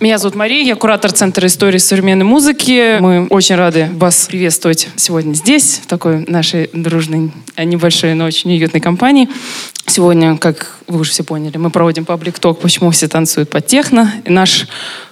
[0.00, 3.00] Меня зовут Мария, я куратор Центра истории современной музыки.
[3.00, 8.52] Мы очень рады вас приветствовать сегодня здесь, в такой нашей дружной, а, небольшой, но очень
[8.52, 9.28] уютной компании.
[9.86, 14.10] Сегодня, как вы уже все поняли, мы проводим паблик ток «Почему все танцуют под техно».
[14.24, 14.66] И наш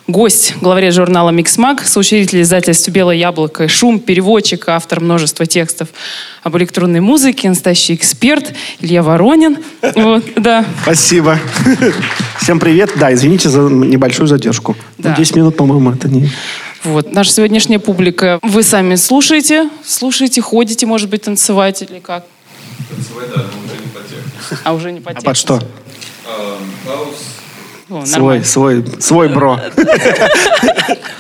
[0.06, 5.88] гость, главред журнала «Миксмаг», соучредитель издательства «Белое яблоко» «Шум», переводчик, автор множества текстов
[6.42, 9.59] об электронной музыке, настоящий эксперт Илья Воронин.
[9.95, 10.65] Вот, да.
[10.83, 11.38] Спасибо.
[12.40, 12.93] Всем привет.
[12.97, 14.77] Да, извините за небольшую задержку.
[14.97, 15.15] Да.
[15.15, 16.30] 10 минут, по-моему, это не...
[16.84, 18.38] Вот, наша сегодняшняя публика.
[18.42, 22.24] Вы сами слушаете, слушаете, ходите, может быть, танцевать или как?
[22.88, 24.58] Танцевать, да, но уже не по технике.
[24.64, 25.27] А уже не по технике.
[25.27, 25.62] А под что?
[27.88, 29.60] О, свой, свой, свой бро.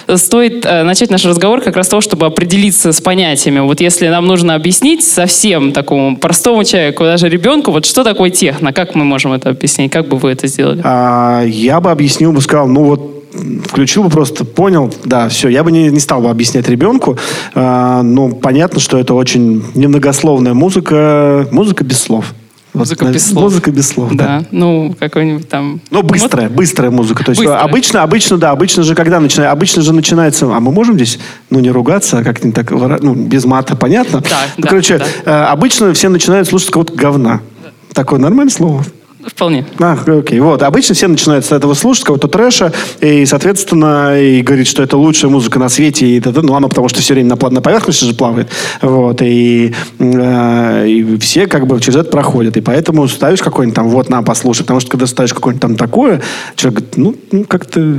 [0.16, 3.60] Стоит э, начать наш разговор как раз с того, чтобы определиться с понятиями.
[3.60, 8.72] Вот если нам нужно объяснить совсем такому простому человеку, даже ребенку, вот что такое техно,
[8.72, 10.80] как мы можем это объяснить, как бы вы это сделали?
[10.82, 13.15] А, я бы объяснил, бы сказал, ну вот
[13.64, 15.48] включил бы просто, понял, да, все.
[15.48, 17.18] Я бы не, не стал бы объяснять ребенку,
[17.54, 22.34] э, но понятно, что это очень немногословная музыка, музыка без слов.
[22.76, 23.44] Музыка вот, без слов.
[23.44, 24.24] Музыка без слов, да.
[24.26, 24.46] да.
[24.50, 25.80] Ну, какой-нибудь там...
[25.90, 26.56] Ну, быстрая, вот.
[26.56, 27.24] быстрая музыка.
[27.24, 27.62] То есть быстрая.
[27.62, 31.60] обычно, обычно, да, обычно же когда начинается, обычно же начинается, а мы можем здесь, ну,
[31.60, 34.20] не ругаться, а как-нибудь так, ну, без мата, понятно?
[34.20, 35.04] Да, ну, да, короче, да.
[35.24, 37.40] Э, обычно все начинают слушать кого-то говна.
[37.62, 37.70] Да.
[37.94, 38.84] Такое нормальное слово?
[39.26, 39.66] Вполне.
[39.80, 40.38] А, окей.
[40.38, 40.62] Вот.
[40.62, 45.30] Обычно все начинают с этого слушать, кого-то трэша, и, соответственно, и говорит, что это лучшая
[45.30, 48.48] музыка на свете, и, ну, оно потому что все время на, на поверхности же плавает.
[48.82, 49.20] Вот.
[49.22, 52.56] И, э, и все как бы через это проходят.
[52.56, 54.62] И поэтому ставишь какой-нибудь там, вот, на, послушай.
[54.62, 56.22] Потому что когда ставишь какое-нибудь там такое,
[56.54, 57.98] человек говорит, ну, ну как-то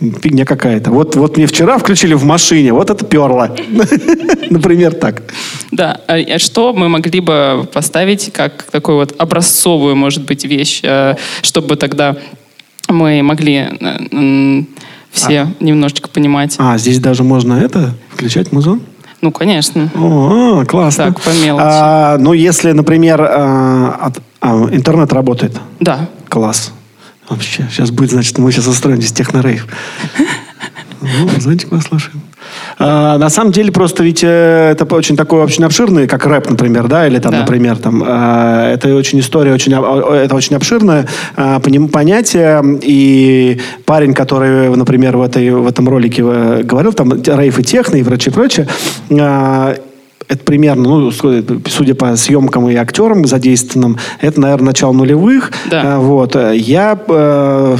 [0.00, 0.90] фигня какая-то.
[0.90, 3.54] Вот, вот мне вчера включили в машине, вот это перло.
[4.50, 5.22] Например, так.
[5.70, 6.00] Да.
[6.06, 11.14] А, а что мы могли бы поставить как такую вот образцовую, может быть, вещь, э,
[11.42, 12.16] чтобы тогда
[12.88, 14.62] мы могли э,
[15.10, 15.48] все а.
[15.60, 16.56] немножечко понимать.
[16.58, 18.82] А, здесь даже можно это, включать музон?
[19.20, 19.90] Ну, конечно.
[19.94, 21.06] О, классно.
[21.06, 21.64] Так, по мелочи.
[21.64, 25.58] А, ну, если, например, а, от, а, интернет работает.
[25.80, 26.08] Да.
[26.28, 26.72] Класс.
[27.28, 29.66] Вообще, сейчас будет, значит, мы сейчас устроим здесь технорейв.
[31.00, 32.22] Ну, зонтик послушаем.
[32.78, 36.88] А, на самом деле просто ведь э, это очень такой очень обширный, как рэп, например,
[36.88, 37.40] да, или там, да.
[37.40, 41.60] например, там, э, это очень история, очень, это очень обширное э,
[41.92, 47.62] понятие, и парень, который, например, в, этой, в этом ролике э, говорил, там, рейф и
[47.62, 48.68] техно, и прочее, прочее,
[49.10, 49.76] э,
[50.28, 55.52] это примерно, ну, судя по съемкам и актерам задействованным, это, наверное, начало нулевых.
[55.70, 55.98] Да.
[55.98, 56.36] Вот.
[56.54, 57.76] Я э,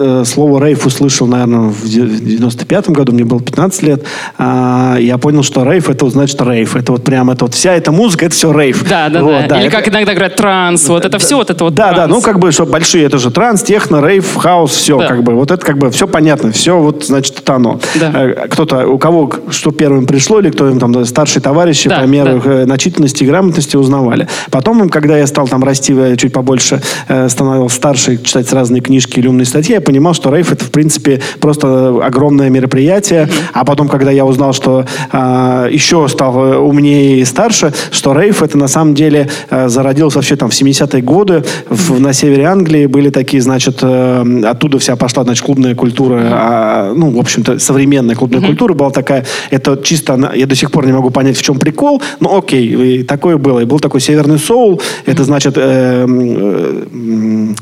[0.00, 4.04] э, слово рейв услышал, наверное, в 95-м году, мне было 15 лет.
[4.36, 6.76] А, я понял, что рейв это значит рейв.
[6.76, 8.86] Это вот прям это вот вся эта музыка, это все рейв.
[8.88, 9.48] Да, да, вот, да.
[9.48, 9.56] да.
[9.58, 9.76] Или это...
[9.76, 11.96] как иногда говорят транс, вот это да, все вот это вот Да, транс.
[11.98, 15.08] да, ну как бы, что большие, это же транс, техно, рейв, хаос, все, да.
[15.08, 17.80] как бы, вот это как бы все понятно, все вот, значит, это оно.
[17.98, 18.12] Да.
[18.14, 22.04] Э, кто-то, у кого что первым пришло, или кто им там, старшие товарищи, да, по
[22.04, 22.52] меру да.
[22.52, 24.28] Э, начитанности и грамотности узнавали.
[24.50, 26.80] Потом, когда я стал там расти чуть побольше,
[27.28, 31.18] становился старше, читать разные книжки или умные статьи, я понимал, что рейв это, в принципе,
[31.40, 33.26] просто огромное мероприятие.
[33.54, 38.58] А потом, когда я узнал, что э, еще стал умнее и старше, что рейв это
[38.58, 42.84] на самом деле э, зародился вообще там в 70-е годы в, на севере Англии.
[42.84, 48.14] Были такие, значит, э, оттуда вся пошла, значит, клубная культура, э, ну, в общем-то, современная
[48.14, 49.24] клубная культура была такая.
[49.50, 53.02] Это чисто, я до сих пор не могу понять, в чем прикол, но окей, и
[53.04, 53.60] такое было.
[53.60, 55.54] И был такой северный соул, это значит...
[55.56, 57.54] Э, э,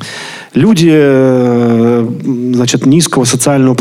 [0.56, 2.08] люди э,
[2.54, 3.76] значит, низкого социального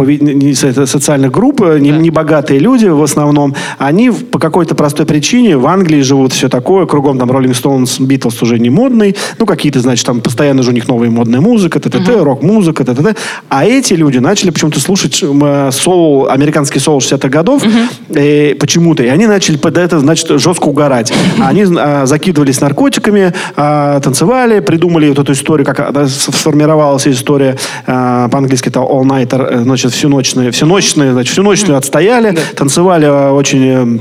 [0.86, 5.66] социальных групп, э, не, не богатые люди в основном, они по какой-то простой причине в
[5.66, 10.06] Англии живут все такое, кругом там Rolling Stones, Beatles уже не модный, ну какие-то, значит,
[10.06, 12.24] там постоянно же у них новая модная музыка, т -т -т, uh-huh.
[12.24, 13.18] рок-музыка, т -т -т.
[13.50, 18.56] а эти люди начали почему-то слушать э, соул, американский соул 60-х годов, uh-huh.
[18.56, 21.13] почему-то, и они начали под это, значит, жестко угорать.
[21.40, 27.56] Они а, закидывались наркотиками, а, танцевали, придумали вот эту историю, как сформировать формировалась история,
[27.86, 33.06] э, по-английски это all-nighter, э, значит, всю ночную, всю ночную, значит, всю ночную отстояли, танцевали
[33.06, 34.00] э, очень э,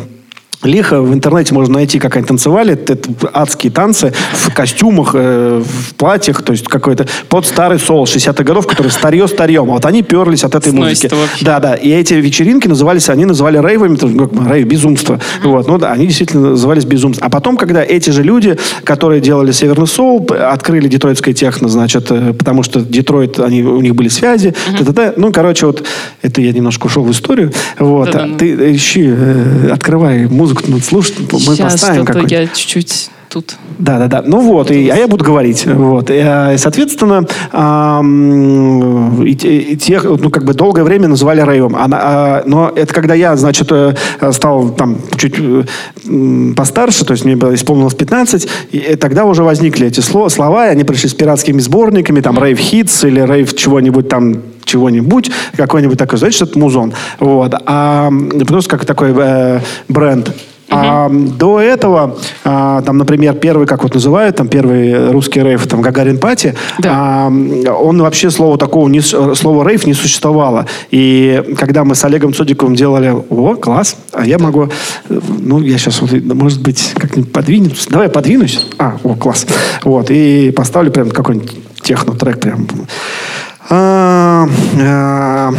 [0.65, 1.01] лихо.
[1.01, 2.75] В интернете можно найти, как они танцевали.
[2.75, 2.99] Это
[3.33, 6.43] адские танцы в костюмах, э, в платьях.
[6.43, 9.71] То есть какой-то под старый соул 60-х годов, который старье-старьем.
[9.71, 11.45] А вот они перлись от этой Сносит музыки.
[11.45, 11.75] Да, да.
[11.75, 15.15] И эти вечеринки назывались, они называли рейвами, как рейв, безумство.
[15.15, 15.49] Mm-hmm.
[15.49, 15.69] Вот.
[15.69, 17.27] Ну да, они действительно назывались безумство.
[17.27, 22.33] А потом, когда эти же люди, которые делали Северный соул, открыли детройтское техно, значит, э,
[22.33, 24.55] потому что Детройт, они, у них были связи.
[24.79, 25.15] Mm-hmm.
[25.17, 25.85] Ну, короче, вот
[26.23, 27.53] это я немножко ушел в историю.
[27.79, 28.11] Вот.
[28.11, 28.37] Да-да.
[28.37, 32.35] Ты ищи, э, открывай музыку музыку надо слушать, мы Сейчас поставим какой-то.
[32.35, 33.57] я чуть-чуть тут.
[33.81, 34.23] Да, да, да.
[34.25, 35.67] Ну вот, и, а я буду говорить.
[35.67, 36.09] Вот.
[36.09, 37.27] И, э, соответственно,
[39.25, 41.75] и, тех, ну, как бы долгое время называли рейвом.
[41.75, 43.95] Она, а, но это когда я, значит, э,
[44.31, 45.35] стал там чуть
[46.57, 51.09] постарше, то есть мне исполнилось 15, и тогда уже возникли эти слова, и они пришли
[51.09, 56.47] с пиратскими сборниками, там, рейв хитс или рейв чего-нибудь там чего-нибудь, какой-нибудь такой, знаете, что
[56.47, 56.93] это музон.
[57.19, 57.53] Вот.
[57.67, 58.11] А
[58.47, 60.31] просто как такой э, бренд.
[60.71, 65.83] А до этого, а, там, например, первый, как вот называют, там первый русский рейв, там
[65.83, 67.27] Гагарин Пати, да.
[67.27, 70.67] а, он вообще слова такого, не, слова рейв не существовало.
[70.91, 74.69] И когда мы с Олегом Цодиковым делали, о, класс, а я могу,
[75.09, 77.87] ну, я сейчас, вот, может быть, как-нибудь подвинусь.
[77.89, 78.67] Давай подвинусь.
[78.79, 79.47] А, о, класс.
[79.85, 81.53] Вот, и поставлю прям какой-нибудь
[81.83, 82.67] техно-трек прям.
[83.71, 84.47] А,
[84.81, 85.53] а,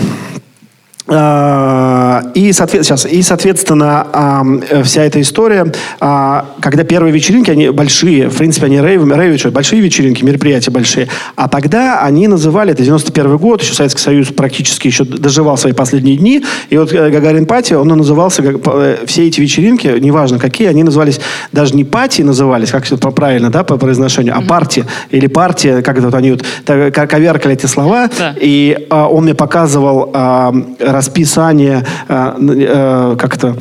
[1.07, 1.94] а,
[2.33, 8.67] и, сейчас, и, соответственно, вся эта история, а, когда первые вечеринки, они большие, в принципе,
[8.67, 13.73] они рейв, рейв, большие вечеринки, мероприятия большие, а тогда они называли, это 91 год, еще
[13.73, 18.43] Советский Союз практически еще доживал свои последние дни, и вот э, Гагарин Пати, он назывался,
[18.43, 21.19] э, все эти вечеринки, неважно какие, они назывались,
[21.51, 25.97] даже не пати назывались, как это правильно, да, по произношению, а партия, или партия, как
[25.97, 28.35] это вот они вот коверкали эти слова, да.
[28.39, 30.11] и а, он мне показывал
[30.79, 33.55] расписание, э, э, как-то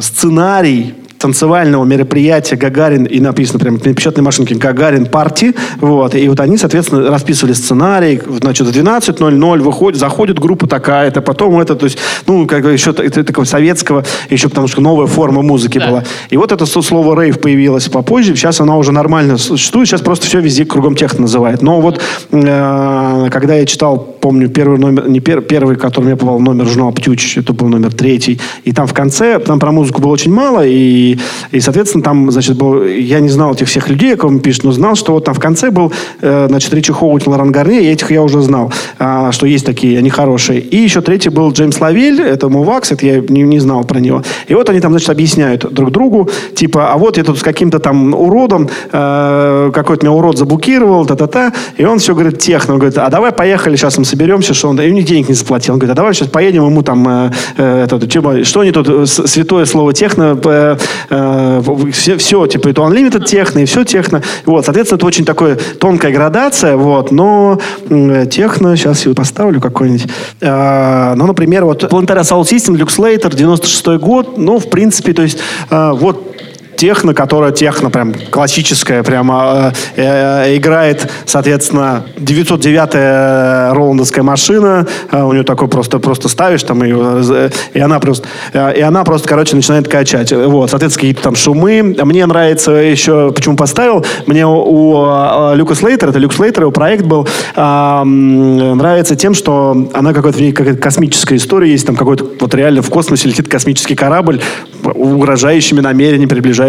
[0.00, 0.94] сценарий
[1.24, 6.58] танцевального мероприятия Гагарин, и написано прямо на печатной машинке Гагарин парти, вот, и вот они,
[6.58, 12.46] соответственно, расписывали сценарий, значит, в 12.00 выходит, заходит группа такая-то, потом это, то есть, ну,
[12.46, 15.88] как бы еще это, такого советского, еще потому что новая форма музыки да.
[15.88, 16.04] была.
[16.28, 20.40] И вот это слово рейв появилось попозже, сейчас она уже нормально существует, сейчас просто все
[20.40, 21.62] везде кругом тех называют.
[21.62, 22.02] Но вот,
[22.32, 26.92] э, когда я читал, помню, первый номер, не пер, первый, который мне попал номер журнала
[26.92, 30.62] «Птюч», это был номер третий, и там в конце, там про музыку было очень мало,
[30.64, 31.18] и
[31.50, 34.72] и, соответственно, там, значит, был, я не знал этих всех людей, о ком пишет, но
[34.72, 35.92] знал, что вот там в конце был,
[36.22, 39.98] э, значит, Ричи Хоуит, Лоран Гарни, и этих я уже знал, а, что есть такие,
[39.98, 40.60] они хорошие.
[40.60, 44.22] И еще третий был Джеймс Лавель, это Мувакс, это я не, не знал про него.
[44.48, 47.78] И вот они там, значит, объясняют друг другу, типа, а вот я тут с каким-то
[47.78, 52.98] там уродом, э, какой-то меня урод заблокировал, та-та-та, и он все говорит техно, он говорит,
[52.98, 55.74] а давай поехали, сейчас мы соберемся, что он, и мне денег не заплатил.
[55.74, 59.06] Он говорит, а давай сейчас поедем, ему там, э, э, это, что они тут, э,
[59.06, 60.76] святое слово техно, э,
[61.10, 61.62] э,
[61.92, 64.22] все, все, типа, это unlimited техно, и все техно.
[64.46, 67.58] Вот, соответственно, это очень такая тонкая градация, вот, но
[67.90, 70.06] э, техно, сейчас я поставлю какой-нибудь.
[70.40, 75.38] Э, ну, например, вот Planetary Sound System, Later, 96 год, ну, в принципе, то есть,
[75.70, 76.33] э, вот
[76.76, 85.32] техно, которая техно, прям классическая, прямо э, э, играет, соответственно, 909-я роландовская машина, э, у
[85.32, 89.28] нее такой просто, просто ставишь там ее, э, и она просто, э, и она просто,
[89.28, 90.32] короче, начинает качать.
[90.32, 91.96] Вот, соответственно, какие-то там шумы.
[92.02, 97.04] Мне нравится еще, почему поставил, мне у, у Люка Слейтера, это Люк Слейтер, его проект
[97.04, 102.26] был, э, нравится тем, что она какая-то в ней какая-то космическая история есть, там какой-то
[102.40, 104.40] вот реально в космосе летит космический корабль,
[104.82, 106.63] угрожающими намерениями приближается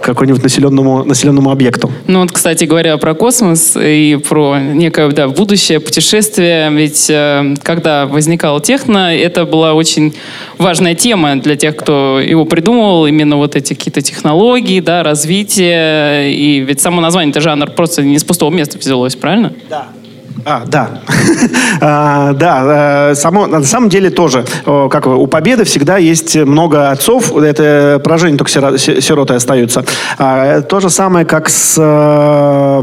[0.00, 1.90] к какому-нибудь населенному, населенному объекту.
[2.06, 8.06] Ну вот, кстати говоря, про космос и про некое да, будущее путешествие, ведь э, когда
[8.06, 10.14] возникал техно, это была очень
[10.58, 16.60] важная тема для тех, кто его придумывал, именно вот эти какие-то технологии, да, развитие, и
[16.60, 19.52] ведь само название, это жанр просто не с пустого места взялось, правильно?
[19.68, 19.88] Да.
[20.44, 20.90] А, да.
[21.80, 27.36] а, да, э, само, на самом деле тоже, как у Победы всегда есть много отцов,
[27.36, 29.84] это поражение только сироты остаются.
[30.18, 31.76] А, то же самое, как с...
[31.78, 32.80] Э,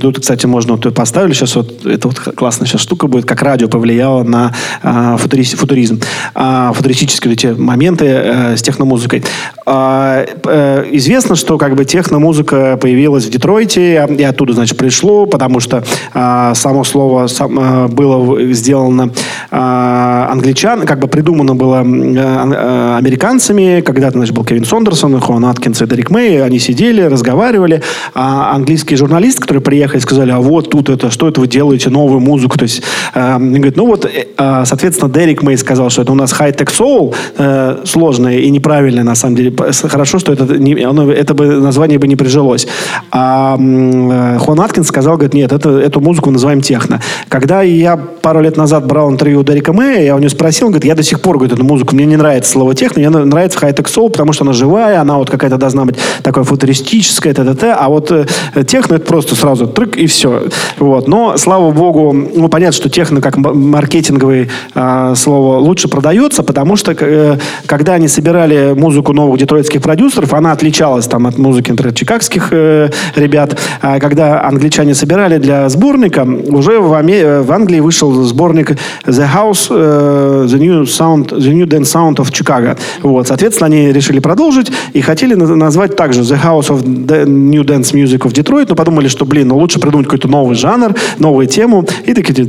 [0.00, 3.68] тут, кстати, можно вот поставили сейчас, вот, это вот классная сейчас штука будет, как радио
[3.68, 6.00] повлияло на а, футуриз, футуризм,
[6.34, 9.24] а, футуристические эти моменты а, с техномузыкой.
[9.66, 15.60] А, а, известно, что как бы техномузыка появилась в Детройте, и оттуда, значит, пришло, потому
[15.60, 15.84] что
[16.14, 19.10] а, само слово э, было сделано
[19.50, 23.80] э, англичан, как бы придумано было э, американцами.
[23.80, 26.42] Когда-то, значит, был Кевин Сондерсон, Хуан Аткинс и Дерек Мэй.
[26.44, 27.82] Они сидели, разговаривали.
[28.14, 32.20] А английские журналисты, которые приехали, сказали, а вот тут это, что это вы делаете, новую
[32.20, 32.58] музыку.
[32.58, 32.82] То есть,
[33.14, 38.50] говорит, ну вот, соответственно, Дерек Мэй сказал, что это у нас high-tech soul, сложное и
[38.50, 39.54] неправильное, на самом деле.
[39.84, 42.66] Хорошо, что это, оно, это бы название бы не прижилось.
[43.10, 47.00] А Хуан Аткинс сказал, говорит, нет, это, эту музыку называем техно.
[47.28, 50.72] Когда я пару лет назад брал интервью у Дерека Мэя, я у него спросил, он
[50.72, 53.58] говорит, я до сих пор, говорит, эту музыку, мне не нравится слово техно, мне нравится
[53.58, 57.54] хай-тек соул, потому что она живая, она вот какая-то должна быть такая футуристическая, т, т,
[57.54, 57.72] т.
[57.72, 58.26] а вот э,
[58.66, 60.44] техно это просто сразу трек и все.
[60.78, 61.08] Вот.
[61.08, 66.94] Но, слава богу, ну, понятно, что техно как маркетинговое э, слово лучше продается, потому что
[66.98, 72.48] э, когда они собирали музыку новых детройтских продюсеров, она отличалась там от музыки, например, чикагских
[72.52, 73.58] э, ребят.
[73.80, 78.70] А когда англичане собирали для сборника, уже в, Аме- в Англии вышел сборник
[79.06, 82.76] The House, uh, The New Sound, The New Dance Sound of Chicago.
[83.02, 87.92] Вот, соответственно, они решили продолжить и хотели назвать также The House of the New Dance
[87.92, 91.86] Music of Detroit, но подумали, что, блин, ну лучше придумать какой-то новый жанр, новую тему,
[92.04, 92.46] и такие,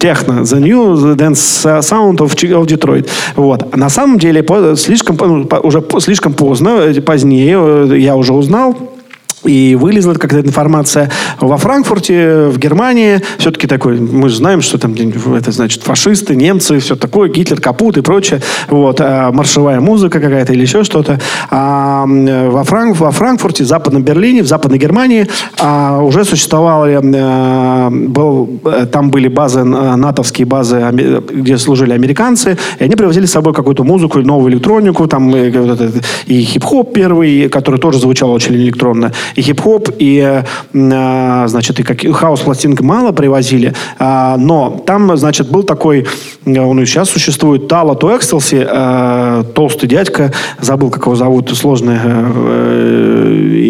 [0.00, 3.08] техно, The New Dance Sound of, of Detroit.
[3.36, 3.76] Вот.
[3.76, 4.44] На самом деле,
[4.76, 8.76] слишком, ну, уже слишком поздно, э, позднее, э, я уже узнал,
[9.46, 11.10] и вылезла какая-то информация
[11.40, 13.20] во Франкфурте, в Германии.
[13.38, 17.96] Все-таки такой, мы же знаем, что там это значит фашисты, немцы, все такое, Гитлер, капут
[17.96, 18.40] и прочее.
[18.68, 21.20] Вот, а маршевая музыка какая-то или еще что-то.
[21.50, 25.26] А во, Франк, во Франкфурте, в Западном Берлине, в Западной Германии
[25.58, 28.60] а, уже существовали, а, был,
[28.92, 34.20] там были базы, натовские базы, где служили американцы, и они привозили с собой какую-то музыку,
[34.20, 35.52] новую электронику, там и,
[36.26, 42.00] и хип-хоп первый, который тоже звучал очень электронно, и хип-хоп, и, э, значит, и как,
[42.00, 46.06] хаос-пластинок мало привозили, а, но там, значит, был такой,
[46.46, 51.96] э, он и сейчас существует, Тала Туэкселси, э, толстый дядька, забыл, как его зовут, сложный,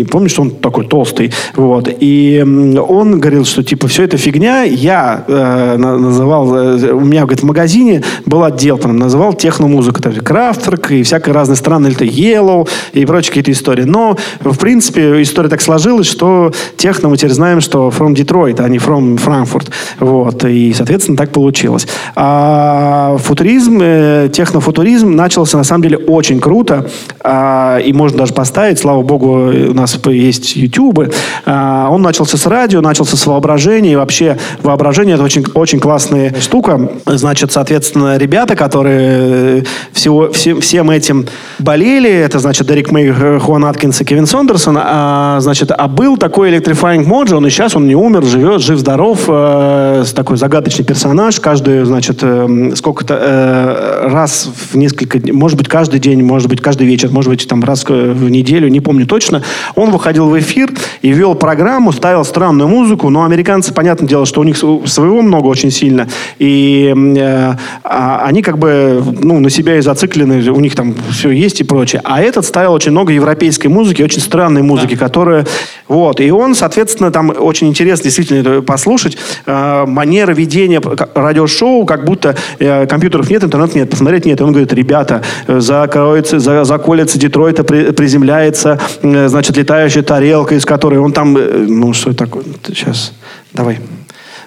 [0.00, 2.42] и помнишь, что он такой толстый, вот, и
[2.88, 8.44] он говорил, что, типа, все это фигня, я называл, у меня, говорит, в магазине был
[8.44, 13.52] отдел, там, называл техномузыку, там, Крафтверк и всякие разные страны, это Yellow и прочие какие-то
[13.52, 18.62] истории, но, в принципе, история так сложилась, что техно мы теперь знаем, что from Detroit,
[18.62, 19.68] а не from Frankfurt.
[20.00, 20.44] Вот.
[20.44, 21.86] И, соответственно, так получилось.
[22.14, 26.88] А футуризм, э, технофутуризм начался, на самом деле, очень круто.
[27.20, 31.12] А, и можно даже поставить, слава богу, у нас есть YouTube.
[31.44, 33.92] А, он начался с радио, начался с воображения.
[33.92, 36.90] И вообще воображение– это очень, очень классная штука.
[37.06, 41.26] Значит, соответственно, ребята, которые всего, все, всем этим
[41.58, 46.50] болели, это, значит, Дерек Мэй, Хуан Аткинс и Кевин Сондерсон, а, значит, а был такой
[46.50, 51.84] Electrifying Mojo, он и сейчас он не умер, живет, жив-здоров, э, такой загадочный персонаж, каждый,
[51.84, 57.10] значит, э, сколько-то э, раз в несколько, может быть, каждый день, может быть, каждый вечер,
[57.10, 59.42] может быть, там раз в неделю, не помню точно,
[59.74, 60.70] он выходил в эфир
[61.02, 65.46] и вел программу, ставил странную музыку, но американцы, понятное дело, что у них своего много
[65.46, 67.52] очень сильно, и э,
[67.82, 71.64] а они как бы, ну, на себя и зациклены, у них там все есть и
[71.64, 75.04] прочее, а этот ставил очень много европейской музыки, очень странной музыки, да.
[75.04, 75.46] которая которая...
[75.88, 76.20] Вот.
[76.20, 79.16] И он, соответственно, там очень интересно действительно послушать
[79.46, 80.80] э, манера ведения
[81.14, 84.40] радиошоу, как будто э, компьютеров нет, интернета нет, посмотреть нет.
[84.40, 90.64] И он говорит, ребята, закроется, за, заколется Детройта, при, приземляется, э, значит, летающая тарелка, из
[90.64, 91.36] которой он там...
[91.36, 92.44] Э, ну, что это такое?
[92.66, 93.12] Сейчас,
[93.52, 93.78] давай.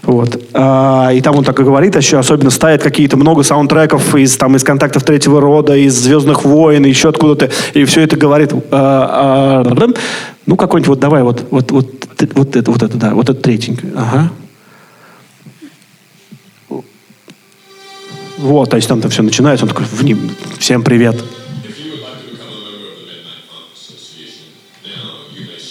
[0.03, 0.41] Вот.
[0.53, 4.55] А, и там он так и говорит, еще особенно ставит какие-то много саундтреков из, там,
[4.55, 7.49] из контактов третьего рода, из Звездных войн, еще откуда-то.
[7.73, 8.53] И все это говорит.
[8.71, 9.87] А, а,
[10.45, 13.93] ну, какой-нибудь вот давай, вот, вот, вот, вот это, вот это, да, вот это третенькое.
[13.95, 14.31] Ага.
[18.37, 19.85] Вот, то есть там-то все начинается, он такой,
[20.59, 21.17] всем привет.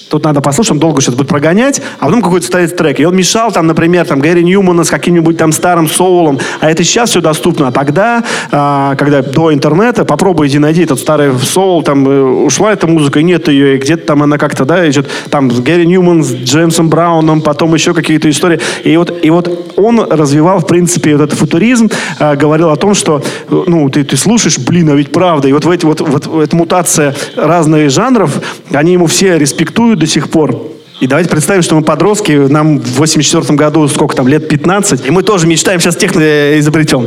[0.08, 2.98] Тут надо послушать, он долго сейчас будет прогонять, а потом какой-то стоит трек.
[3.00, 6.38] И он мешал там, например, там, Гэри Ньюмана с каким-нибудь там старым соулом.
[6.60, 7.68] А это сейчас все доступно.
[7.68, 12.86] А тогда, а, когда до интернета, попробуйте найти этот старый соул, там э, ушла эта
[12.86, 16.32] музыка, и нет ее, и где-то там она как-то, да, идет, там Гэри Ньюман, с
[16.32, 18.60] Джеймсом Брауном, потом еще какие-то истории.
[18.84, 22.94] И вот, и вот он развивал, в принципе, вот этот футуризм, а, говорил о том,
[22.94, 25.48] что, ну, ты, ты слушаешь, блин, а ведь правда.
[25.48, 28.40] И вот, в эти, вот, вот эта мутация разных жанров,
[28.72, 30.56] они ему все респектуют, до сих пор.
[31.00, 35.10] И давайте представим, что мы подростки, нам в 84 году сколько там, лет 15, и
[35.10, 37.06] мы тоже мечтаем сейчас техно изобретем.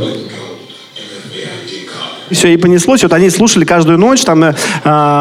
[2.32, 3.02] Все, и понеслось.
[3.02, 4.52] Вот они слушали каждую ночь, там, э,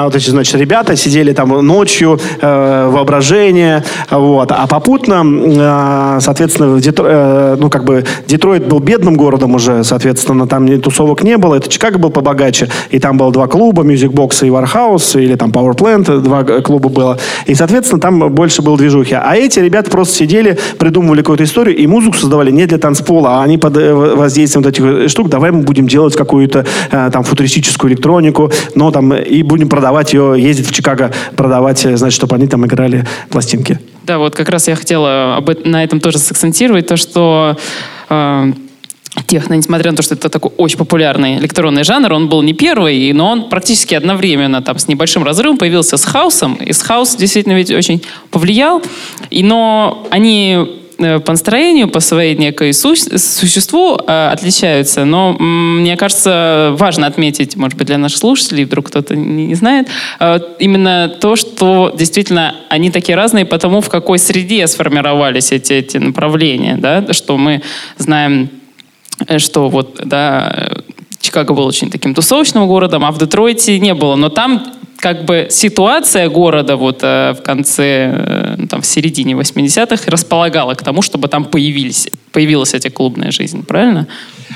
[0.05, 4.51] вот эти, значит, ребята сидели там ночью, э, воображение, вот.
[4.51, 7.05] А попутно, э, соответственно, Детро...
[7.07, 11.55] э, ну, как бы, Детройт был бедным городом уже, соответственно, там тусовок не было.
[11.55, 15.51] Это Чикаго был побогаче, и там было два клуба, Music Box и Warhouse, или там
[15.51, 17.17] Power Plant, два клуба было.
[17.45, 19.15] И, соответственно, там больше было движухи.
[19.15, 23.43] А эти ребята просто сидели, придумывали какую-то историю, и музыку создавали не для танцпола, а
[23.43, 27.23] они под э, воздействием вот этих штук, давай мы будем делать какую-то э, Э, там
[27.23, 32.35] футуристическую электронику, но там и будем продавать ее, ездить в Чикаго, продавать, э, значит, чтобы
[32.35, 33.79] они там играли пластинки.
[34.05, 37.57] Да, вот как раз я хотела об, на этом тоже сакцентировать, то, что
[38.09, 38.53] э,
[39.27, 43.11] техно, несмотря на то, что это такой очень популярный электронный жанр, он был не первый,
[43.13, 47.53] но он практически одновременно там с небольшим разрывом появился с хаусом, и с хаус действительно
[47.53, 48.81] ведь очень повлиял,
[49.29, 55.05] и, но они Э, по настроению, по своей некой су существу э, отличаются.
[55.05, 59.87] Но мне кажется, важно отметить, может быть, для наших слушателей, вдруг кто-то не, знает,
[60.19, 65.97] э, именно то, что действительно они такие разные, потому в какой среде сформировались эти, эти
[65.97, 67.61] направления, да, что мы
[67.97, 68.49] знаем,
[69.27, 70.71] э, что вот, да,
[71.19, 74.15] Чикаго был очень таким тусовочным городом, а в Детройте не было.
[74.15, 74.63] Но там
[75.01, 80.75] как бы ситуация города вот э, в конце, э, ну, там, в середине 80-х располагала
[80.75, 84.07] к тому, чтобы там появились, появилась эта клубная жизнь, правильно?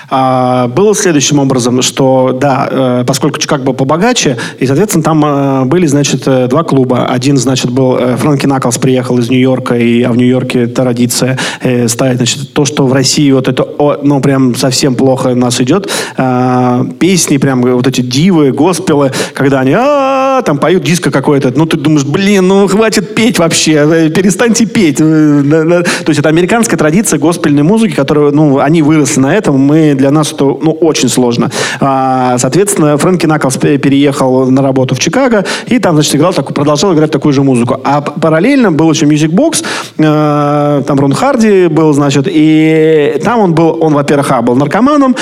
[0.09, 5.65] А, было следующим образом, что, да, э, поскольку Чикаго был побогаче, и, соответственно, там э,
[5.65, 7.05] были, значит, э, два клуба.
[7.07, 12.17] Один, значит, был, Фрэнки Наклс приехал из Нью-Йорка, и, а в Нью-Йорке традиция э, ставить,
[12.17, 16.85] значит, то, что в России вот это, о, ну, прям совсем плохо нас идет, э,
[16.99, 21.51] песни, прям вот эти дивы, госпелы, когда они, а там поют диско какое-то.
[21.55, 24.97] Ну, ты думаешь, блин, ну, хватит петь вообще, перестаньте петь.
[24.97, 30.11] То есть это американская традиция госпельной музыки, которая, ну, они выросли на этом, мы, для
[30.11, 31.51] нас это, ну, очень сложно.
[31.79, 36.93] А, соответственно, Фрэнки Наклс переехал на работу в Чикаго, и там, значит, играл такую, продолжал
[36.93, 37.79] играть такую же музыку.
[37.83, 39.63] А параллельно был еще Music Box,
[39.97, 45.15] э, там Рон Харди был, значит, и там он был, он, во-первых, а, был наркоманом,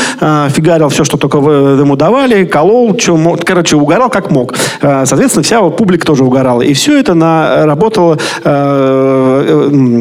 [0.50, 4.54] фигарил все, что только ему давали, колол, что мог, короче, угорал как мог.
[4.80, 6.62] Соответственно, вся публика тоже угорала.
[6.62, 9.23] И все это на, работало, э, э,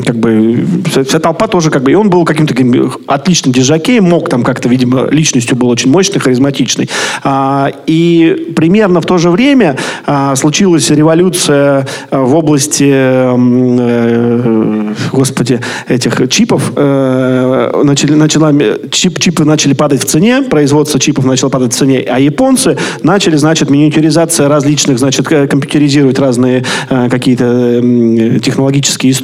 [0.04, 4.28] как бы, вся толпа тоже как бы, и он был каким-то таким отличным диджакеем, мог
[4.28, 6.88] там как-то, видимо, личностью был очень мощный, харизматичный.
[7.22, 13.34] А, и примерно в то же время а, случилась революция э, в области, э,
[15.12, 16.72] господи, этих чипов.
[16.76, 18.52] Э, начали, начала,
[18.90, 23.36] чип, чипы начали падать в цене, производство чипов начало падать в цене, а японцы начали,
[23.36, 27.80] значит, миниатюризация различных значит, компьютеризировать разные э, какие-то
[28.42, 29.21] технологические истории.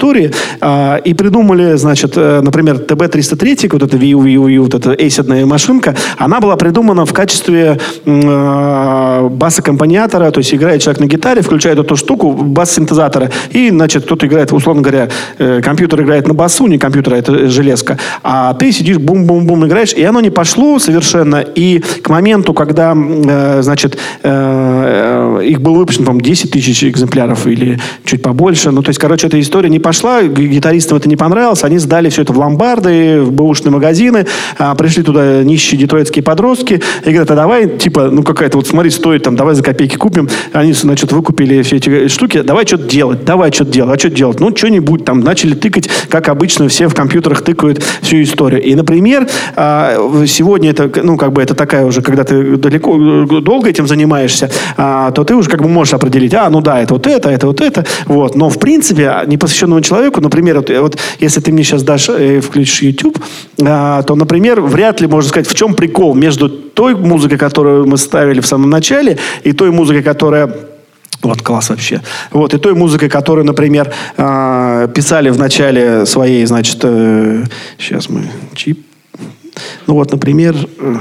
[0.61, 5.47] Э, и придумали, значит, э, например, TB-303, вот эта Wii Wii Wii, вот эта эйсидная
[5.47, 11.79] машинка, она была придумана в качестве э, бас-аккомпаниатора, то есть играет человек на гитаре, включает
[11.79, 16.79] эту штуку, бас-синтезатора, и, значит, кто-то играет, условно говоря, э, компьютер играет на басу, не
[16.79, 21.81] компьютер, а это железка, а ты сидишь, бум-бум-бум играешь, и оно не пошло совершенно, и
[22.03, 28.23] к моменту, когда, э, значит, э, их было выпущено, по-моему, 10 тысяч экземпляров или чуть
[28.23, 28.71] побольше.
[28.71, 32.23] Ну, то есть, короче, эта история не пошла, гитаристам это не понравилось, они сдали все
[32.23, 34.27] это в ломбарды, в бэушные магазины,
[34.59, 38.91] а, пришли туда нищие детройтские подростки и говорят, а давай, типа, ну, какая-то, вот смотри,
[38.91, 40.29] стоит там, давай за копейки купим.
[40.53, 44.41] Они, значит, выкупили все эти штуки, давай что-то делать, давай что-то делать, а что делать?
[44.41, 48.63] Ну, что-нибудь там, начали тыкать, как обычно все в компьютерах тыкают всю историю.
[48.63, 52.97] И, например, а, сегодня это, ну, как бы это такая уже, когда ты далеко,
[53.41, 56.95] долго этим занимаешься, а, то ты уже как бы можешь определить, а, ну да, это
[56.95, 58.37] вот это, это вот это, вот.
[58.37, 62.83] Но, в принципе, непосвященному человеку, например, вот, вот если ты мне сейчас дашь, э, включишь
[62.83, 63.19] YouTube,
[63.59, 67.97] э, то, например, вряд ли можно сказать, в чем прикол между той музыкой, которую мы
[67.97, 70.55] ставили в самом начале, и той музыкой, которая
[71.23, 72.01] вот класс вообще.
[72.31, 77.43] Вот и той музыкой, которую, например, э, писали в начале своей, значит, э,
[77.77, 78.23] сейчас мы
[78.55, 78.87] чип.
[79.89, 80.97] Ну вот, например, э,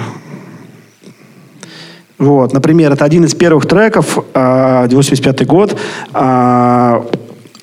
[2.17, 5.79] вот, например, это один из первых треков, 85 а, год.
[6.13, 7.05] А,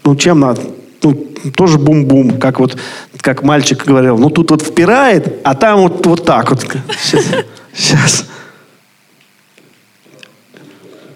[0.05, 0.61] ну, чем надо?
[1.03, 1.13] Ну,
[1.57, 2.77] тоже бум-бум, как вот,
[3.21, 4.17] как мальчик говорил.
[4.17, 6.65] Ну, тут вот впирает, а там вот, вот так вот.
[7.01, 7.25] Сейчас.
[7.75, 8.27] Сейчас.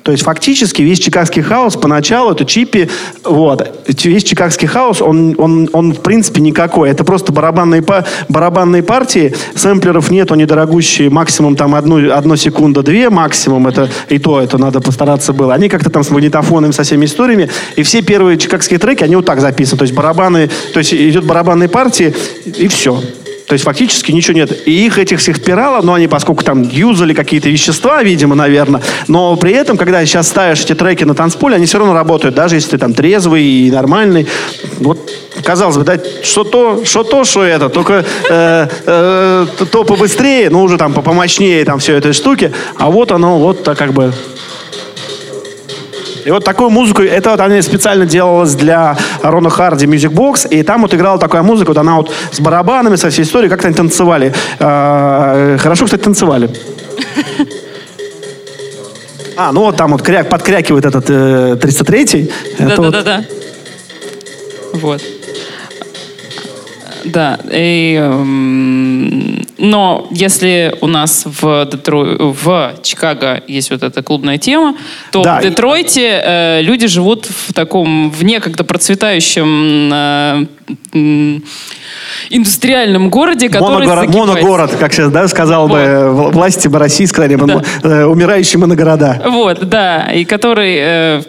[0.08, 2.88] То есть фактически весь чикагский хаос поначалу это чипи,
[3.24, 6.88] вот, весь чикагский хаос, он, он, он в принципе никакой.
[6.88, 7.84] Это просто барабанные,
[8.30, 14.18] барабанные партии, сэмплеров нету, они дорогущие, максимум там одну, одну секунду, две максимум, это и
[14.18, 15.52] то, это надо постараться было.
[15.52, 19.26] Они как-то там с магнитофоном, со всеми историями, и все первые чикагские треки, они вот
[19.26, 22.14] так записаны, то есть барабаны, то есть идет барабанные партии,
[22.46, 22.98] и все.
[23.48, 24.68] То есть фактически ничего нет.
[24.68, 29.36] И их этих всех спиралов, ну они поскольку там юзали какие-то вещества, видимо, наверное, но
[29.36, 32.72] при этом, когда сейчас ставишь эти треки на танцполе, они все равно работают, даже если
[32.72, 34.26] ты там трезвый и нормальный.
[34.80, 35.10] Вот,
[35.42, 40.62] казалось бы, да, что то, что то, что это, только э, э, то побыстрее, ну
[40.62, 44.12] уже там помощнее там все этой штуки, а вот оно вот так как бы
[46.24, 50.62] и вот такую музыку, это вот она специально делалась для Рона Харди Music Box, и
[50.62, 53.76] там вот играла такая музыка, вот она вот с барабанами, со всей историей, как-то они
[53.76, 54.34] танцевали.
[54.58, 56.50] А, хорошо, кстати, танцевали.
[59.36, 62.30] А, ну вот там вот кряк, подкрякивает этот э, 303-й.
[62.58, 63.24] Да-да-да.
[64.72, 65.00] Вот.
[67.04, 67.38] Да.
[67.50, 74.76] И, эм, но если у нас в, Детрой, в Чикаго есть вот эта клубная тема,
[75.10, 75.40] то да.
[75.40, 80.46] в Детройте э, люди живут в таком, в некогда процветающем э,
[82.30, 85.78] индустриальном городе, который Моногород, моногород, как сейчас да, сказал вот.
[85.78, 87.62] бы власти бы России, сказали бы, да.
[87.82, 89.22] э, умирающие моногорода.
[89.26, 91.22] Вот, да, и который э,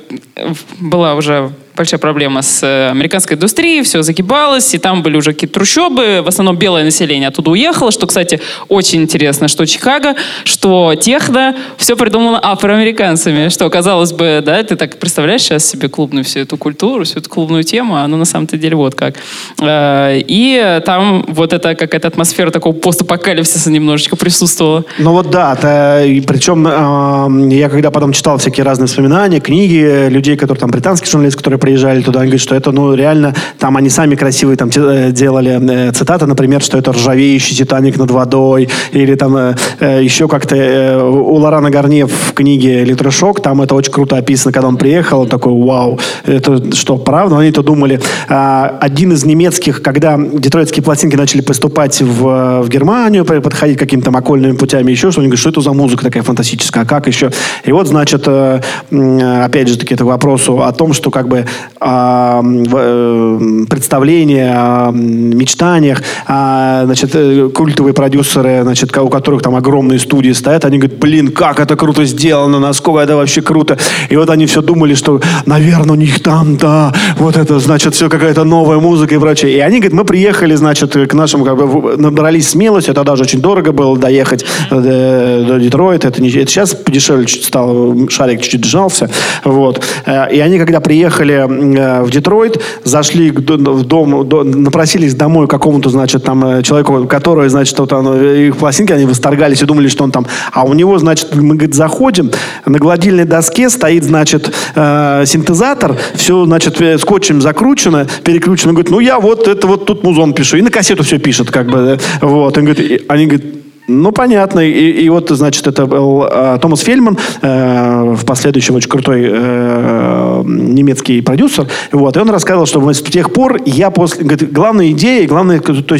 [0.80, 5.54] была уже большая проблема с э, американской индустрией, все загибалось, и там были уже какие-то
[5.54, 11.56] трущобы, в основном белое население оттуда уехало, что, кстати, очень интересно, что Чикаго, что техно,
[11.78, 16.58] все придумано афроамериканцами, что, казалось бы, да, ты так представляешь сейчас себе клубную всю эту
[16.58, 19.16] культуру, всю эту клубную тему, а оно на самом-то деле вот как.
[19.62, 24.84] Э, и там вот эта какая-то атмосфера такого постапокалипсиса немножечко присутствовала.
[24.98, 30.60] Ну вот да, это, причем я когда потом читал всякие разные воспоминания, книги людей, которые
[30.60, 34.16] там британские журналисты, которые приезжали туда, они говорят, что это, ну, реально, там они сами
[34.16, 39.38] красивые там э, делали э, цитаты, например, что это ржавеющий Титаник над водой, или там
[39.38, 44.18] э, э еще как-то э, у Лорана Гарне в книге «Электрошок», там это очень круто
[44.18, 47.38] описано, когда он приехал, он такой, вау, это что, правда?
[47.38, 53.78] Они-то думали, э, один из немецких, когда детройтские пластинки начали поступать в, в Германию, подходить
[53.78, 56.86] какими-то там окольными путями, еще что, они говорят, что это за музыка такая фантастическая, а
[56.88, 57.30] как еще?
[57.64, 61.46] И вот, значит, опять же таки, это к вопросу о том, что как бы
[61.82, 70.00] а, э, представления, о мечтаниях, а, значит, э, культовые продюсеры, значит, у которых там огромные
[70.00, 73.78] студии стоят, они говорят, блин, как это круто сделано, насколько это вообще круто.
[74.10, 78.10] И вот они все думали, что, наверное, у них там, да, вот это, значит, все
[78.10, 79.54] какая-то новая музыка и прочее.
[79.54, 83.42] И они говорят, мы приехали, значит, к нашему, как бы, набрались смелости, это даже очень
[83.42, 88.42] дорого было доехать до, э, до Детройта, это, не, это сейчас подешевле чуть стало, шарик
[88.42, 89.10] чуть-чуть сжался,
[89.46, 89.84] вот.
[90.08, 94.30] И они, когда приехали Э, в Детройт, зашли в дом,
[94.62, 99.06] напросились домой какому-то, значит, там э, человеку, который, значит, вот он, э, их пластинки, они
[99.06, 100.26] восторгались и думали, что он там...
[100.52, 102.32] А у него, значит, мы, говорит, заходим,
[102.66, 108.70] на гладильной доске стоит, значит, синтезатор, все, значит, скотчем закручено, перекручено.
[108.70, 110.58] Он говорит, ну я вот это вот тут музон пишу.
[110.58, 112.00] И на кассету все пишет, как бы.
[112.22, 112.58] Вот.
[112.58, 113.46] Он говорит, они говорят,
[113.90, 114.60] ну, понятно.
[114.60, 120.44] И, и вот, значит, это был э, Томас Фельман, э, в последующем очень крутой э,
[120.46, 121.68] немецкий продюсер.
[121.92, 124.24] Вот, и он рассказывал, что с тех пор я после...
[124.24, 125.96] Говорит, главная идея, главная то, то,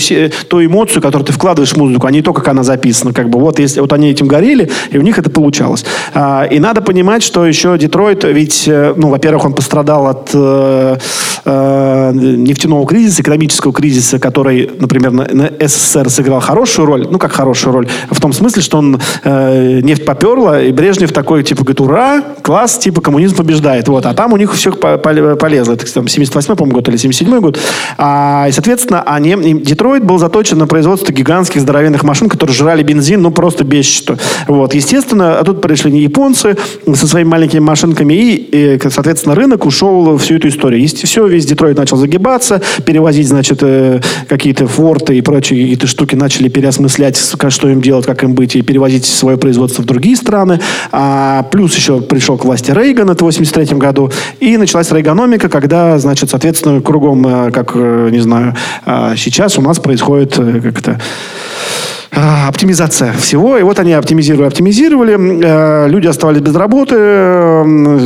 [0.48, 3.14] ту эмоцию, которую ты вкладываешь в музыку, а не то, как она записана.
[3.14, 5.86] Как бы, вот, если, вот они этим горели, и у них это получалось.
[6.14, 10.98] А, и надо понимать, что еще Детройт, ведь, э, ну, во-первых, он пострадал от э,
[11.46, 17.32] э, нефтяного кризиса, экономического кризиса, который, например, на, на СССР сыграл хорошую роль, ну, как
[17.32, 17.88] хорошую роль, роль.
[18.10, 22.78] В том смысле, что он э, нефть поперла, и Брежнев такой, типа, говорит, ура, класс,
[22.78, 23.88] типа, коммунизм побеждает.
[23.88, 24.06] Вот.
[24.06, 25.74] А там у них все полезло.
[25.74, 27.60] Это, там, 78 по год или 77 год.
[27.98, 33.22] А, и, соответственно, они, Детройт был заточен на производство гигантских здоровенных машин, которые жрали бензин,
[33.22, 34.18] ну, просто без счета.
[34.48, 34.74] Вот.
[34.74, 36.58] Естественно, а тут пришли не японцы
[36.94, 40.82] со своими маленькими машинками, и, и соответственно, рынок ушел всю эту историю.
[40.82, 46.16] Есть все, весь Детройт начал загибаться, перевозить, значит, э, какие-то форты и прочие какие-то штуки
[46.16, 50.60] начали переосмыслять, что им делать, как им быть, и перевозить свое производство в другие страны.
[50.92, 55.98] А, плюс еще пришел к власти Рейган, это в 83 году, и началась рейгономика, когда,
[56.00, 58.56] значит, соответственно, кругом, э, как, э, не знаю,
[58.86, 63.58] а, сейчас у нас происходит э, как это а, оптимизация всего.
[63.58, 65.18] И вот они оптимизировали, оптимизировали.
[65.44, 66.96] Э, люди оставались без работы.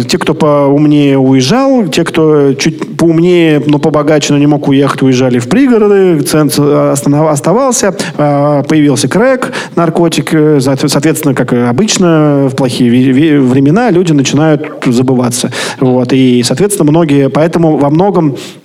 [0.10, 1.88] Те, кто поумнее, уезжал.
[1.88, 6.22] Те, кто чуть поумнее, но побогаче, но не мог уехать, уезжали в пригороды.
[6.22, 7.96] Центр оставался.
[8.18, 10.34] Э, появился крэк, наркотик.
[10.34, 12.89] Э, соответственно, как обычно, в плохие
[13.39, 15.52] времена люди начинают забываться.
[15.80, 16.13] Вот.
[16.13, 17.30] И, соответственно, многие...
[17.30, 18.62] Поэтому во многом Э,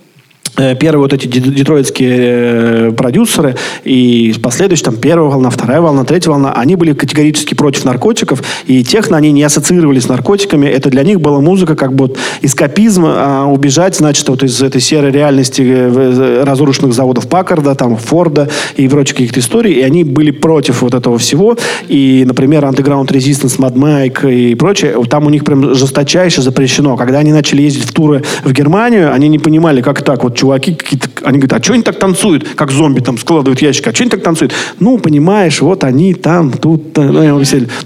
[0.79, 6.51] первые вот эти детройтские э, продюсеры и последующие, там, первая волна, вторая волна, третья волна,
[6.53, 10.65] они были категорически против наркотиков, и техно они не ассоциировали с наркотиками.
[10.67, 14.81] Это для них была музыка как бы вот эскапизм, а убежать, значит, вот из этой
[14.81, 20.31] серой реальности э, разрушенных заводов Паккарда, там, Форда и прочих каких-то историй, и они были
[20.31, 21.55] против вот этого всего.
[21.87, 26.97] И, например, Underground Resistance, Mad Mike и прочее, там у них прям жесточайше запрещено.
[26.97, 30.48] Когда они начали ездить в туры в Германию, они не понимали, как так, вот чувак
[30.49, 33.93] чуваки какие-то, они говорят, а что они так танцуют, как зомби там складывают ящик, а
[33.93, 34.53] что они так танцуют?
[34.79, 37.39] Ну, понимаешь, вот они там, тут, ну.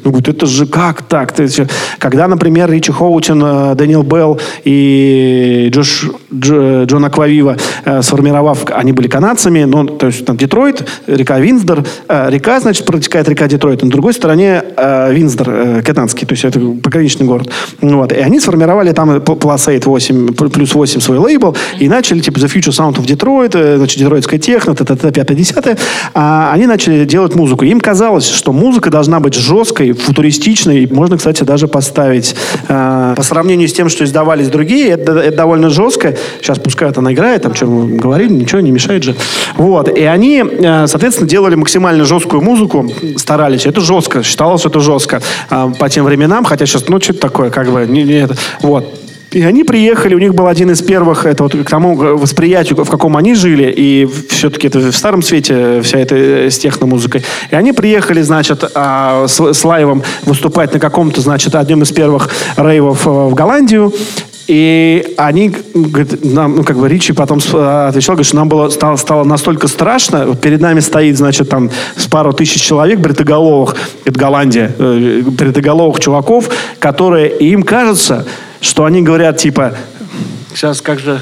[0.04, 1.34] Ну, говорит, это же как так?
[1.99, 8.91] Когда, например, Ричи Хоучин, э, Дэниел Белл и Джош, Дж, Джон Аквавива, э, сформировав, они
[8.91, 13.84] были канадцами, ну, то есть там Детройт, река Винсдор, э, река, значит, протекает река Детройт,
[13.84, 17.49] на другой стороне э, Винсдор, э, канадский, то есть это пограничный город.
[17.82, 18.12] Вот.
[18.12, 22.96] И они сформировали там Plus 8, плюс 8 свой лейбл и начали, типа, Future Sound
[22.96, 25.12] of Detroit, значит, детройтская техно, т.т.
[25.12, 25.80] 5
[26.13, 27.66] а они начали делать музыку.
[27.66, 32.36] Им казалось, что музыка должна быть жесткой, футуристичной, можно, кстати, даже поставить
[32.68, 36.16] э, по сравнению с тем, что издавались другие, это, это довольно жестко.
[36.42, 39.16] Сейчас пускай она играет, там, что мы говорили, ничего не мешает же.
[39.56, 39.89] Вот.
[39.98, 43.66] И они, э, соответственно, делали максимально жесткую музыку, старались.
[43.66, 47.50] Это жестко, считалось, что это жестко э, по тем временам, хотя сейчас, ну, что-то такое,
[47.50, 48.36] как бы, не, не это.
[48.62, 49.03] Вот.
[49.34, 52.89] И они приехали, у них был один из первых, это вот к тому восприятию, в
[52.89, 57.24] каком они жили, и все-таки это в старом свете вся эта э, с техномузыкой.
[57.50, 62.30] И они приехали, значит, а, с, с лайвом выступать на каком-то, значит, одном из первых
[62.58, 63.91] рейвов э, в Голландию.
[64.46, 68.69] И они, говорит, нам, ну, как бы Ричи потом э, отвечал, говорит, что нам было,
[68.69, 73.78] стало, стало настолько страшно, вот перед нами стоит, значит, там с пару тысяч человек бритоголовых,
[74.06, 78.28] это Голландия, бритоголовых чуваков, которые, и им кажется,
[78.63, 79.76] что они говорят, типа,
[80.49, 81.21] сейчас как же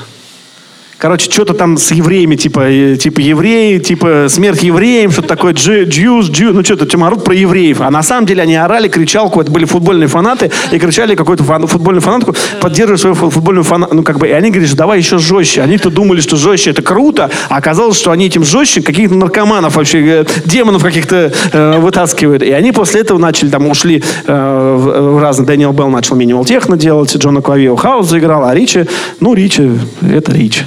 [1.01, 6.29] Короче, что-то там с евреями, типа, э, типа евреи, типа смерть евреям, что-то такое, джуз,
[6.29, 7.81] джуз, ну что-то, типа, орут про евреев.
[7.81, 11.65] А на самом деле они орали, кричалку, это были футбольные фанаты, и кричали какую-то фан,
[11.65, 15.17] футбольную фанатку, поддерживая свою футбольную фанатку, ну как бы, и они говорят, что давай еще
[15.17, 15.63] жестче.
[15.63, 20.05] Они-то думали, что жестче это круто, а оказалось, что они этим жестче каких-то наркоманов вообще,
[20.05, 22.43] э, демонов каких-то э, вытаскивают.
[22.43, 26.45] И они после этого начали, там, ушли э, в, в разные, Дэниел Белл начал минимал
[26.45, 28.85] техно делать, Джона Клавио Хаус заиграл, а Ричи,
[29.19, 29.67] ну, Ричи,
[30.07, 30.61] это Ричи.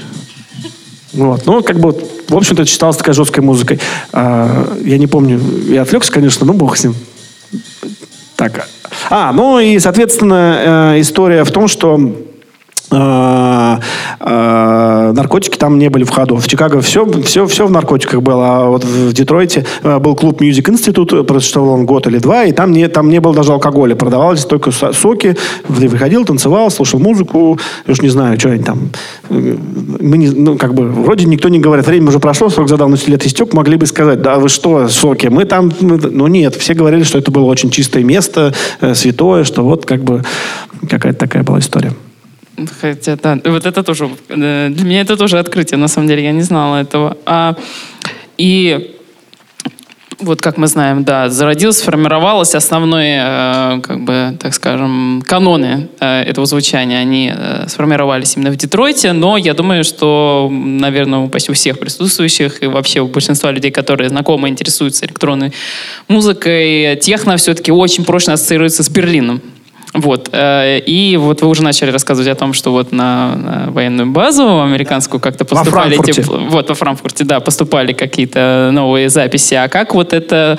[1.14, 1.46] Вот.
[1.46, 1.96] Ну, как бы,
[2.28, 3.80] в общем-то, это считалось такой жесткой музыкой.
[4.12, 6.94] А, я не помню, я отвлекся, конечно, но бог с ним.
[8.36, 8.68] Так.
[9.10, 11.98] А, ну и, соответственно, э, история в том, что
[14.20, 16.36] а, наркотики там не были в ходу.
[16.36, 18.44] В Чикаго все, все, все в наркотиках было.
[18.44, 22.52] А вот в Детройте а, был клуб Music Institute, просуществовал он год или два, и
[22.52, 23.94] там не, там не было даже алкоголя.
[23.94, 25.36] Продавались только соки.
[25.68, 27.58] Выходил, танцевал, слушал музыку.
[27.86, 28.90] Я уж не знаю, что они там...
[29.28, 33.12] Мы не, ну, как бы, вроде никто не говорит, время уже прошло, срок за давностью
[33.12, 35.72] лет истек, могли бы сказать, да вы что, соки, мы там...
[35.80, 40.02] Ну нет, все говорили, что это было очень чистое место, э, святое, что вот как
[40.02, 40.22] бы
[40.88, 41.92] какая-то такая была история.
[42.80, 46.32] Хотя, да, вот это тоже, э, для меня это тоже открытие, на самом деле, я
[46.32, 47.16] не знала этого.
[47.26, 47.56] А,
[48.38, 48.94] и
[50.20, 56.22] вот как мы знаем, да, зародилось, сформировалось основные, э, как бы, так скажем, каноны э,
[56.22, 61.54] этого звучания, они э, сформировались именно в Детройте, но я думаю, что, наверное, почти у
[61.54, 65.52] всех присутствующих и вообще у большинства людей, которые знакомы, интересуются электронной
[66.08, 69.40] музыкой, техно все-таки очень прочно ассоциируется с Берлином.
[69.94, 70.28] Вот.
[70.32, 74.60] Э, и вот вы уже начали рассказывать о том, что вот на, на военную базу
[74.60, 75.96] американскую как-то поступали...
[75.96, 76.20] Во Франкфурте.
[76.20, 79.54] Эти, вот, во Франкфурте, да, поступали какие-то новые записи.
[79.54, 80.58] А как вот это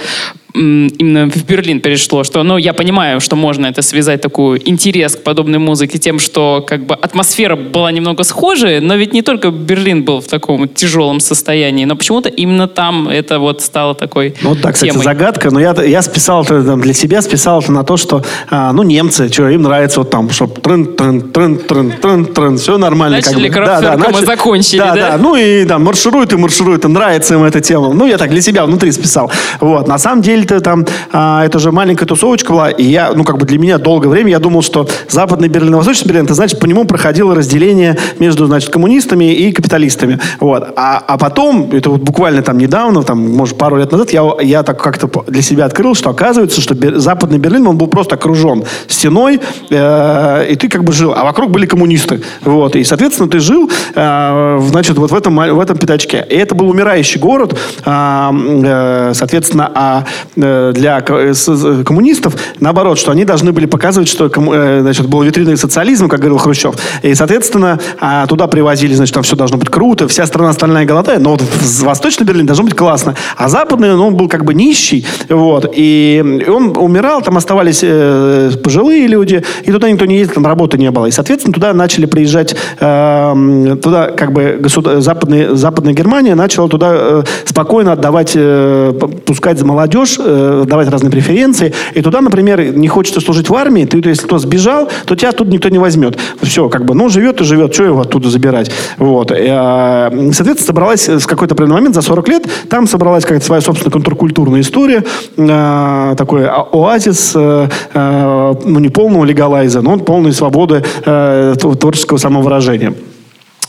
[0.56, 5.24] именно в Берлин перешло, что, ну, я понимаю, что можно это связать такой интерес к
[5.24, 10.04] подобной музыке тем, что как бы атмосфера была немного схожая, но ведь не только Берлин
[10.04, 14.72] был в таком тяжелом состоянии, но почему-то именно там это вот стало такой Ну, да,
[14.72, 15.04] кстати, темой.
[15.04, 18.72] загадка, но я, я списал это там, для себя, списал это на то, что, а,
[18.72, 22.78] ну, немцы, что, им нравится вот там, что трын трын трын трын трын трын все
[22.78, 23.18] нормально.
[23.18, 23.66] Начали как бы.
[23.66, 25.12] Да, да, мы закончили, да, да?
[25.12, 27.94] Да, ну и да, маршируют и маршируют, и нравится им эта тема.
[27.94, 29.32] Ну, я так для себя внутри списал.
[29.60, 33.24] Вот, на самом деле Берлин-то там, а, это же маленькая тусовочка была, и я, ну,
[33.24, 36.34] как бы для меня долгое время я думал, что Западный Берлин и Восточный Берлин, это
[36.34, 40.20] значит, по нему проходило разделение между, значит, коммунистами и капиталистами.
[40.40, 40.74] Вот.
[40.76, 44.64] А, а потом, это вот буквально там недавно, там, может, пару лет назад, я, я
[44.64, 48.64] так как-то для себя открыл, что оказывается, что Бер, Западный Берлин, он был просто окружен
[48.88, 52.22] стеной, э, и ты как бы жил, а вокруг были коммунисты.
[52.44, 52.76] Вот.
[52.76, 56.26] И, соответственно, ты жил, э, значит, вот в этом, в этом пятачке.
[56.30, 58.32] И это был умирающий город, э,
[58.66, 60.06] э, соответственно, а
[60.36, 66.10] для э, коммунистов, наоборот, что они должны были показывать, что э, значит, был витриной социализма,
[66.10, 66.76] как говорил Хрущев.
[67.04, 71.22] И, соответственно, а, туда привозили, значит, там все должно быть круто, вся страна остальная голодает,
[71.22, 73.16] но вот в Восточный Берлин должно быть классно.
[73.38, 78.52] А Западный, ну, он был как бы нищий, вот, и он умирал, там оставались э,
[78.64, 81.06] пожилые люди, и туда никто не ездил, там работы не было.
[81.08, 85.00] И, соответственно, туда начали приезжать, э, туда как бы государ...
[85.00, 88.94] западная, западная Германия начала туда э, спокойно отдавать, э,
[89.26, 91.74] пускать молодежь э, давать разные преференции.
[91.94, 95.48] И туда, например, не хочется служить в армии, ты, если кто сбежал, то тебя тут
[95.48, 96.18] никто не возьмет.
[96.42, 98.72] Все, как бы, ну, живет и живет, что его оттуда забирать?
[98.98, 99.32] Вот.
[99.32, 103.62] И, э, соответственно, собралась в какой-то определенный момент, за 40 лет, там собралась какая-то своя
[103.62, 105.04] собственная контркультурная история,
[105.38, 112.94] э, такой оазис, э, э, ну, не полного легалайза, но полной свободы э, творческого самовыражения.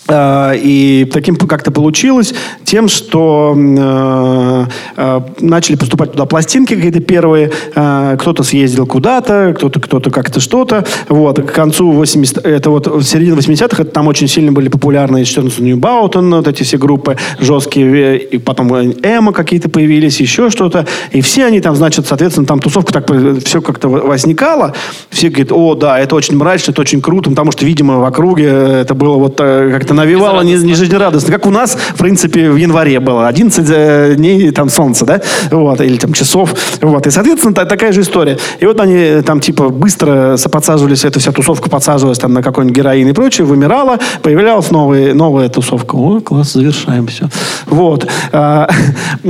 [0.08, 4.64] Э, и таким как-то получилось тем, что э,
[4.96, 10.84] э, начали поступать туда пластинки какие-то первые, э, кто-то съездил куда-то, кто-то кто-то как-то что-то.
[11.08, 11.40] Вот.
[11.40, 15.60] К концу 80 это вот в середине 80-х, это там очень сильно были популярны 14
[15.60, 20.86] New Bauten, вот эти все группы жесткие, и потом Эмо какие-то появились, еще что-то.
[21.12, 23.06] И все они там, значит, соответственно, там тусовка так
[23.44, 24.74] все как-то возникала.
[25.10, 28.46] Все говорят, о, да, это очень мрачно, это очень круто, потому что, видимо, в округе
[28.46, 31.32] это было вот э, как-то навевало не, не жизнерадостно.
[31.32, 33.26] Как у нас, в принципе, в январе было.
[33.26, 35.20] 11 э, дней там солнца, да?
[35.50, 36.54] Вот, или там часов.
[36.80, 37.06] Вот.
[37.06, 38.38] И, соответственно, та, такая же история.
[38.60, 42.76] И вот они э, там типа быстро подсаживались, эта вся тусовка подсаживалась там на какой-нибудь
[42.76, 45.96] героин и прочее, вымирала, появлялась новая, новая тусовка.
[45.96, 47.28] О, класс, завершаем все.
[47.66, 48.06] Вот.
[48.32, 48.68] А,
[49.24, 49.26] а,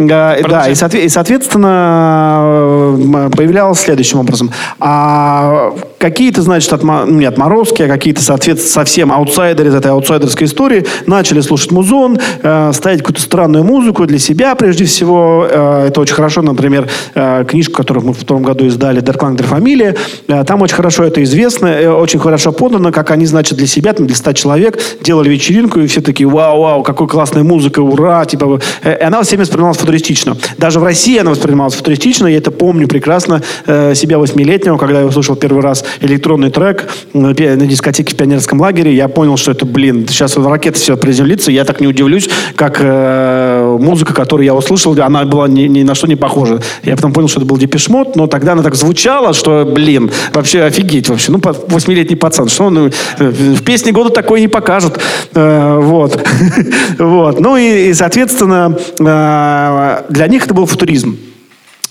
[0.49, 4.51] да, и, и, соответственно, появлялась следующим образом.
[4.81, 7.05] А какие-то, значит, отма...
[7.07, 12.71] не отморозки, а какие-то, соответственно, совсем аутсайдеры из этой аутсайдерской истории начали слушать музон, э,
[12.73, 15.47] ставить какую-то странную музыку для себя прежде всего.
[15.49, 19.97] Э, это очень хорошо, например, э, книжку, которую мы в том году издали, «Дерклангер фамилия».
[20.29, 23.93] Э, там очень хорошо это известно, э, очень хорошо подано, как они, значит, для себя,
[23.93, 28.61] там, для 100 человек делали вечеринку, и все такие, вау-вау, какой классная музыка, ура, типа.
[28.83, 30.37] Э, и она всеми воспринималась футуристично.
[30.59, 35.07] Даже в России она воспринималась футуристично, я это помню прекрасно э, себя восьмилетнего, когда я
[35.07, 39.65] услышал первый раз электронный трек э, на дискотеке в пионерском лагере, я понял, что это,
[39.67, 44.97] блин, сейчас ракета все приземлится, я так не удивлюсь, как э, музыка, которую я услышал,
[45.01, 46.61] она была ни, ни на что не похожа.
[46.83, 50.63] Я потом понял, что это был Депешмот, но тогда она так звучала, что, блин, вообще
[50.63, 51.33] офигеть вообще.
[51.33, 54.99] Ну, восьмилетний пацан, что он э, в песне года такое не покажут.
[55.35, 56.27] Э, вот.
[56.99, 57.41] вот.
[57.41, 61.17] Ну и, и соответственно, э, для них это был футуризм.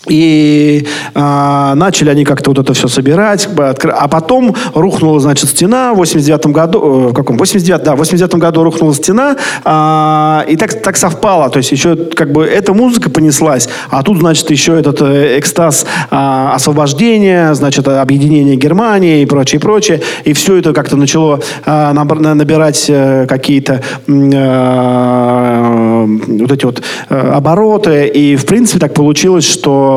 [0.08, 3.48] И э, начали они как-то вот это все собирать.
[3.56, 6.78] А потом рухнула, значит, стена в 89 году.
[6.78, 7.36] Э, в каком?
[7.36, 9.36] 89, да, в 89 году рухнула стена.
[9.64, 11.50] Э, и так, так совпало.
[11.50, 13.68] То есть еще как бы эта музыка понеслась.
[13.90, 20.00] А тут, значит, еще этот э, экстаз э, освобождения, значит, объединение Германии и прочее, прочее.
[20.24, 28.06] И все это как-то начало э, набирать э, какие-то э, вот эти вот э, обороты.
[28.06, 29.95] И, в принципе, так получилось, что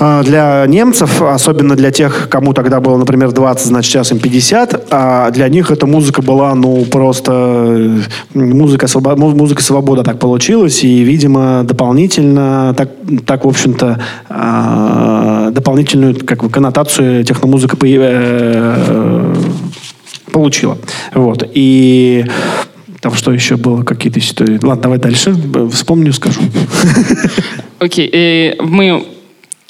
[0.00, 4.86] а, для немцев, особенно для тех, кому тогда было, например, 20, значит, сейчас им 50,
[4.90, 7.98] а для них эта музыка была, ну, просто э,
[8.34, 9.16] музыка, свобо...
[9.16, 12.90] музыка свобода так получилась, и, видимо, дополнительно, так,
[13.26, 19.34] так в общем-то, а, дополнительную как бы, коннотацию техномузыка э,
[20.32, 20.78] получила.
[21.14, 21.42] Вот.
[21.54, 22.24] И
[23.00, 24.58] там что еще было, какие-то истории.
[24.62, 25.34] Ладно, давай дальше.
[25.72, 26.40] Вспомню, скажу.
[27.78, 28.08] Окей.
[28.10, 28.62] Okay.
[28.62, 29.04] Мы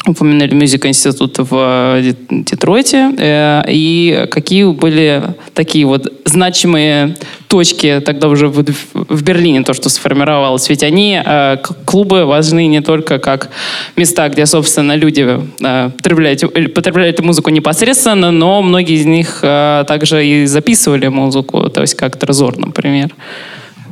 [0.08, 3.10] упоминали Music Институт в э, Детройте.
[3.18, 5.22] Э, и какие были
[5.54, 7.16] такие вот значимые
[7.48, 10.68] точки тогда уже в, в Берлине, то, что сформировалось?
[10.68, 13.50] Ведь они, э, клубы, важны не только как
[13.96, 16.40] места, где, собственно, люди потребляют,
[16.74, 22.56] потребляют музыку непосредственно, но многие из них также и записывали музыку, то есть как Трезор,
[22.58, 23.14] например.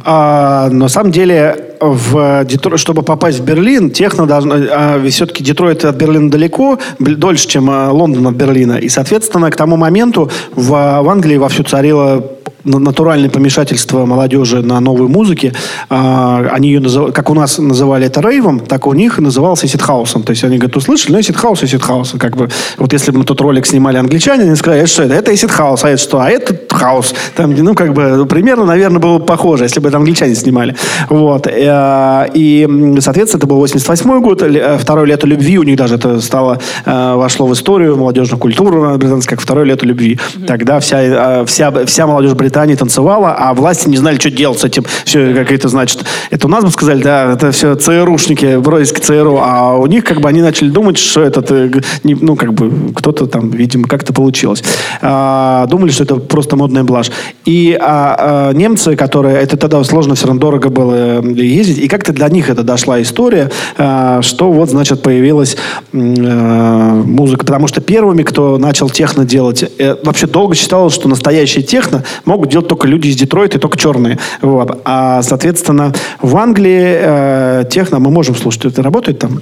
[0.04, 4.54] А, на самом деле, в Детройт, чтобы попасть в Берлин, техно должно...
[4.54, 8.74] А, все-таки Детройт от Берлина далеко, дольше, чем а, Лондон от Берлина.
[8.74, 12.24] И, соответственно, к тому моменту в, в Англии вовсю царила
[12.66, 15.52] натуральное помешательство молодежи на новой музыке.
[15.88, 19.86] А, они ее называли, как у нас называли это рейвом, так у них назывался acid
[19.86, 20.22] house ом.
[20.22, 22.14] То есть они говорят, услышали, ну, acid house и acid house.
[22.18, 25.14] Как бы, вот если бы мы тот ролик снимали англичане, они сказали, это что это?
[25.14, 26.20] Это acid house, а это что?
[26.20, 27.14] А это хаус.
[27.36, 30.76] Там, ну, как бы, примерно, наверное, было похоже, если бы это англичане снимали.
[31.08, 31.46] Вот.
[31.46, 32.66] Э, и,
[33.00, 37.14] соответственно, это был 88 год, э, второе лето любви, у них даже это стало, э,
[37.14, 40.18] вошло в историю молодежную культуру британскую, как второе лето любви.
[40.46, 44.84] Тогда вся, вся, вся молодежь Британии танцевала, а власти не знали, что делать с этим.
[45.04, 46.04] Все, как это значит.
[46.30, 50.20] Это у нас бы сказали, да, это все ЦРУшники, бродиски ЦРУ, а у них как
[50.20, 51.70] бы они начали думать, что это, э,
[52.04, 54.62] ну, как бы кто-то там, видимо, как-то получилось.
[55.02, 57.10] А, думали, что это просто модная блажь.
[57.44, 61.88] И а, а, немцы, которые, это тогда сложно, все равно дорого было э, ездить, и
[61.88, 65.56] как-то для них это дошла история, а, что вот, значит, появилась
[65.92, 69.64] а, музыка, потому что первыми, кто начал техно делать,
[70.02, 74.18] вообще долго считалось, что настоящие техно могут делать только люди из Детройта и только черные.
[74.42, 74.82] Вот.
[74.84, 78.66] А, соответственно, в Англии э, техно мы можем слушать.
[78.66, 79.40] Это работает там?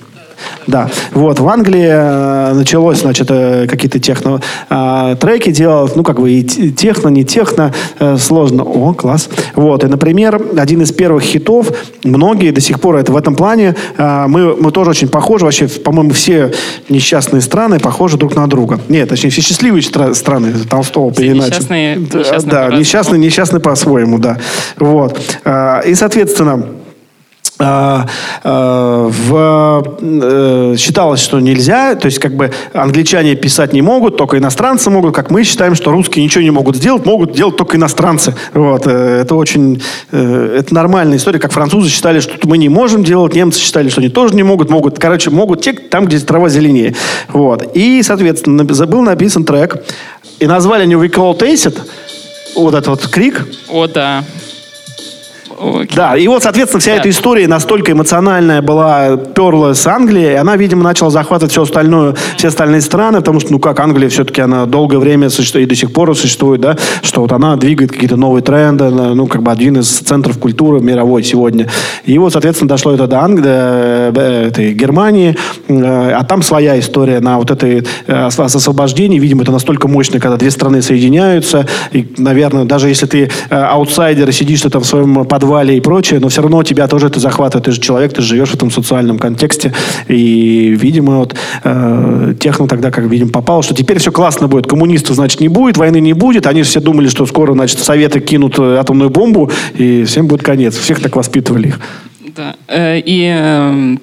[0.66, 0.88] Да.
[1.12, 6.30] Вот, в Англии э, началось, значит, э, какие-то техно э, треки делать, ну, как бы
[6.30, 7.72] и техно, не техно,
[8.18, 8.62] сложно.
[8.62, 9.28] О, класс.
[9.54, 13.74] Вот, и, например, один из первых хитов, многие до сих пор это в этом плане,
[13.98, 16.52] мы, мы тоже очень похожи, вообще, по-моему, все
[16.88, 18.80] несчастные страны похожи друг на друга.
[18.88, 24.38] Нет, точнее, все счастливые страны Толстого, все несчастные, несчастные, да, несчастные, несчастные по-своему, да.
[24.78, 25.18] Вот.
[25.87, 26.66] И, соответственно,
[28.44, 34.90] в, э, считалось, что нельзя, то есть как бы англичане писать не могут, только иностранцы
[34.90, 38.35] могут, как мы считаем, что русские ничего не могут сделать, могут делать только иностранцы.
[38.52, 38.87] Вот.
[38.87, 43.35] Э, это очень, э, это нормальная история, как французы считали, что мы не можем делать,
[43.35, 46.94] немцы считали, что они тоже не могут, могут, короче, могут те, там, где трава зеленее.
[47.29, 47.67] Вот.
[47.75, 49.85] И, соответственно, был написан трек,
[50.40, 51.79] и назвали они «We Call It
[52.54, 53.46] вот этот вот крик.
[53.69, 54.25] О, да.
[55.65, 55.96] Окей.
[55.96, 56.98] Да, и вот, соответственно, вся да.
[56.98, 62.15] эта история настолько эмоциональная была, перла с Англии, и она, видимо, начала захватывать все остальное,
[62.37, 65.75] все остальные страны, потому что, ну как, Англия все-таки, она долгое время существует, и до
[65.75, 69.79] сих пор существует, да, что вот она двигает какие-то новые тренды, ну, как бы один
[69.79, 71.69] из центров культуры мировой сегодня.
[72.04, 75.37] И вот, соответственно, дошло это до Англии, до этой Германии,
[75.69, 80.37] э, а там своя история на вот этой э, освобождении, видимо, это настолько мощно, когда
[80.37, 84.87] две страны соединяются, и, наверное, даже если ты э, аутсайдер и сидишь ты там в
[84.87, 87.67] своем подвале, подвале и прочее, но все равно тебя тоже это захватывает.
[87.67, 89.73] Ты же человек, ты живешь в этом социальном контексте.
[90.09, 94.67] И, видимо, вот э, техно тогда, как видим, попал, что теперь все классно будет.
[94.67, 96.46] Коммунистов, значит, не будет, войны не будет.
[96.46, 100.77] Они все думали, что скоро, значит, Советы кинут э, атомную бомбу, и всем будет конец.
[100.77, 101.81] Всех так воспитывали их.
[102.37, 102.57] Да.
[102.67, 104.00] Э, и эм,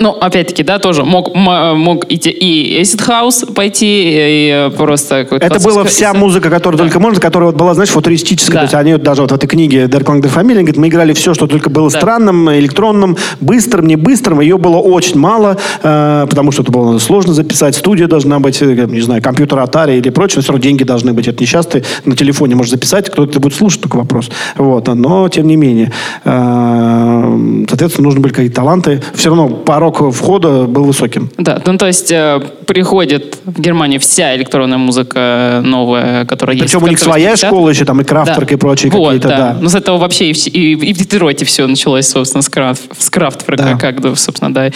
[0.00, 5.26] ну, опять-таки, да, тоже мог, мог идти и Acid House пойти, и просто...
[5.30, 6.84] Это была вся музыка, которая да.
[6.84, 8.54] только можно, которая вот была, знаешь, футуристическая.
[8.54, 8.60] Да.
[8.60, 10.88] То есть они вот даже вот в этой книге Der Klang der Familie, говорит, мы
[10.88, 11.98] играли все, что только было да.
[11.98, 14.40] странным, электронным, быстрым, не быстрым.
[14.40, 17.76] Ее было очень мало, э, потому что это было сложно записать.
[17.76, 20.38] Студия должна быть, э, не знаю, компьютер Atari или прочее.
[20.38, 21.28] Но все равно деньги должны быть.
[21.28, 21.82] Это несчастно.
[22.04, 24.28] На телефоне можешь записать, кто это будет слушать, только вопрос.
[24.56, 24.88] Вот.
[24.88, 25.92] Но, тем не менее,
[26.24, 29.00] э, соответственно, нужны были какие-то таланты.
[29.14, 31.30] Все равно пару порог входа был высоким.
[31.36, 36.74] Да, ну то есть э, приходит в Германию вся электронная музыка новая, которая Причем есть.
[36.74, 38.54] Причем у них своя школа еще, там и Крафтверк да.
[38.54, 39.36] и прочие вот, какие-то, да.
[39.36, 39.58] да.
[39.60, 43.10] Ну с этого вообще и, и, и в Детройте все началось, собственно, с, крафт, с
[43.10, 43.76] Крафтверка, да.
[43.76, 44.70] как, собственно, да.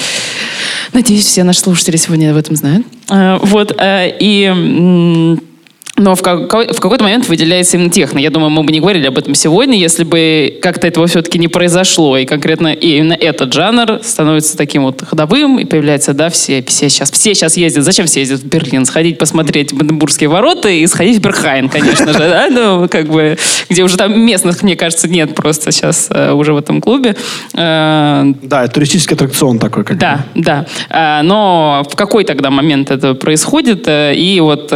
[0.93, 2.87] Надеюсь, все наши слушатели сегодня об этом знают.
[3.11, 5.39] Э, вот, э, и
[5.99, 8.19] но в, какой- в какой-то момент выделяется именно техно.
[8.19, 11.49] Я думаю, мы бы не говорили об этом сегодня, если бы как-то этого все-таки не
[11.49, 12.17] произошло.
[12.17, 17.11] И конкретно именно этот жанр становится таким вот ходовым, и появляется, да, все, все сейчас,
[17.11, 17.85] все сейчас ездят.
[17.85, 18.85] Зачем все ездят в Берлин?
[18.85, 23.37] Сходить посмотреть Банденбургские ворота и сходить в Берхайн, конечно же, да, ну, как бы,
[23.69, 27.17] где уже там местных, мне кажется, нет просто сейчас э, уже в этом клубе.
[27.55, 29.85] Э, да, туристический аттракцион такой.
[29.85, 30.67] Как да, да.
[30.91, 33.87] Э, но в какой тогда момент это происходит?
[33.89, 34.73] И вот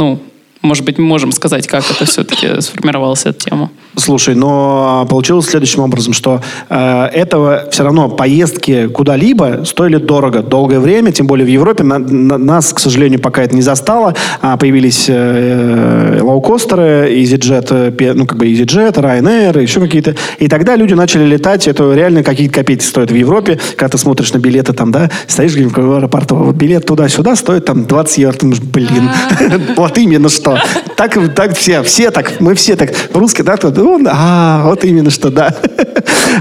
[0.00, 0.18] ну,
[0.62, 3.70] может быть, мы можем сказать, как это все-таки сформировалась эта тема.
[3.96, 10.78] Слушай, но получилось следующим образом, что э, этого все равно поездки куда-либо стоили дорого, долгое
[10.78, 14.14] время, тем более в Европе на, на, нас, к сожалению, пока это не застало.
[14.42, 20.14] А появились э, э лоукостеры, EasyJet, э, ну как бы EasyJet, Ryanair, еще какие-то.
[20.38, 24.32] И тогда люди начали летать, это реально какие-то копейки стоит в Европе, когда ты смотришь
[24.32, 28.40] на билеты там, да, стоишь где-нибудь в аэропорту, билет туда-сюда стоит там 20 евро, ты
[28.40, 29.10] думаешь, блин,
[29.76, 30.49] вот именно что.
[30.96, 35.30] Так, так все, все так, мы все так, русские, да, он, а, вот именно что,
[35.30, 35.54] да.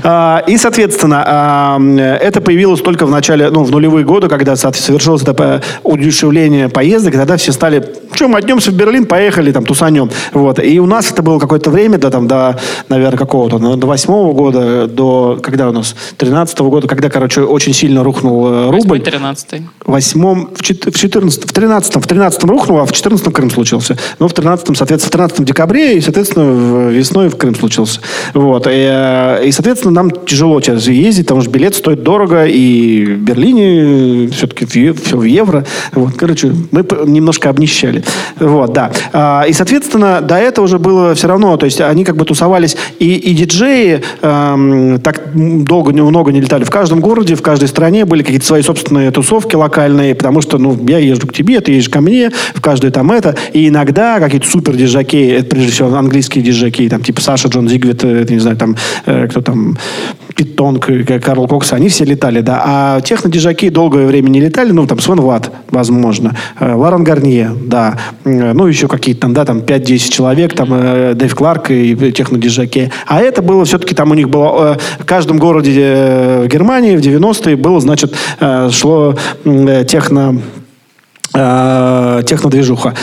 [0.04, 1.80] А, и, соответственно, а,
[2.22, 7.38] это появилось только в начале, ну, в нулевые годы, когда совершилось это удешевление поездок, тогда
[7.38, 10.10] все стали, что, мы отнемся в Берлин, поехали, там, тусанем.
[10.34, 10.60] Вот.
[10.60, 14.34] И у нас это было какое-то время, да, там, до, наверное, какого-то, ну, до восьмого
[14.34, 19.00] года, до, когда у нас, тринадцатого года, когда, короче, очень сильно рухнул э, рубль.
[19.00, 19.68] тринадцатый.
[19.86, 23.98] Восьмом, в четырнадцатом, в тринадцатом, в тринадцатом рухнул, а в четырнадцатом Крым случился.
[24.20, 28.02] Ну, в тринадцатом, соответственно, в тринадцатом декабре, и, соответственно, весной в Крым случился.
[28.34, 28.68] Вот.
[28.70, 34.28] И, и соответственно, нам тяжело сейчас ездить, потому что билет стоит дорого, и в Берлине
[34.30, 35.66] все-таки все в евро.
[35.94, 36.14] Вот.
[36.16, 38.04] Короче, мы немножко обнищали.
[38.40, 38.92] Вот, да.
[39.14, 42.78] А, и, соответственно, до этого уже было все равно, то есть они как бы тусовались,
[43.00, 46.64] и, и диджеи эм, так долго, много не летали.
[46.64, 50.78] В каждом городе, в каждой стране были какие-то свои собственные тусовки локальные, потому что, ну,
[50.88, 53.36] я езжу к тебе, ты едешь ко мне, в каждую там это.
[53.54, 58.04] И иногда какие-то супер диджаки, это прежде всего английские диджаки, там типа Саша, Джон Зигвит,
[58.04, 59.78] не знаю, там, кто там,
[60.36, 62.62] Питон, Карл Кокс, они все летали, да.
[62.66, 68.68] А техно-дижаки долгое время не летали, ну, там, Свен Ватт, возможно, Ларен Гарнье, да, ну,
[68.68, 70.70] еще какие-то там, да, там 5-10 человек, там,
[71.18, 72.92] Дэйв Кларк и техно-дижаки.
[73.06, 77.56] А это было все-таки, там у них было, в каждом городе в Германии в 90-е
[77.58, 78.16] было, значит,
[78.72, 79.16] шло
[79.88, 80.42] техно
[82.24, 82.94] технодвижуха.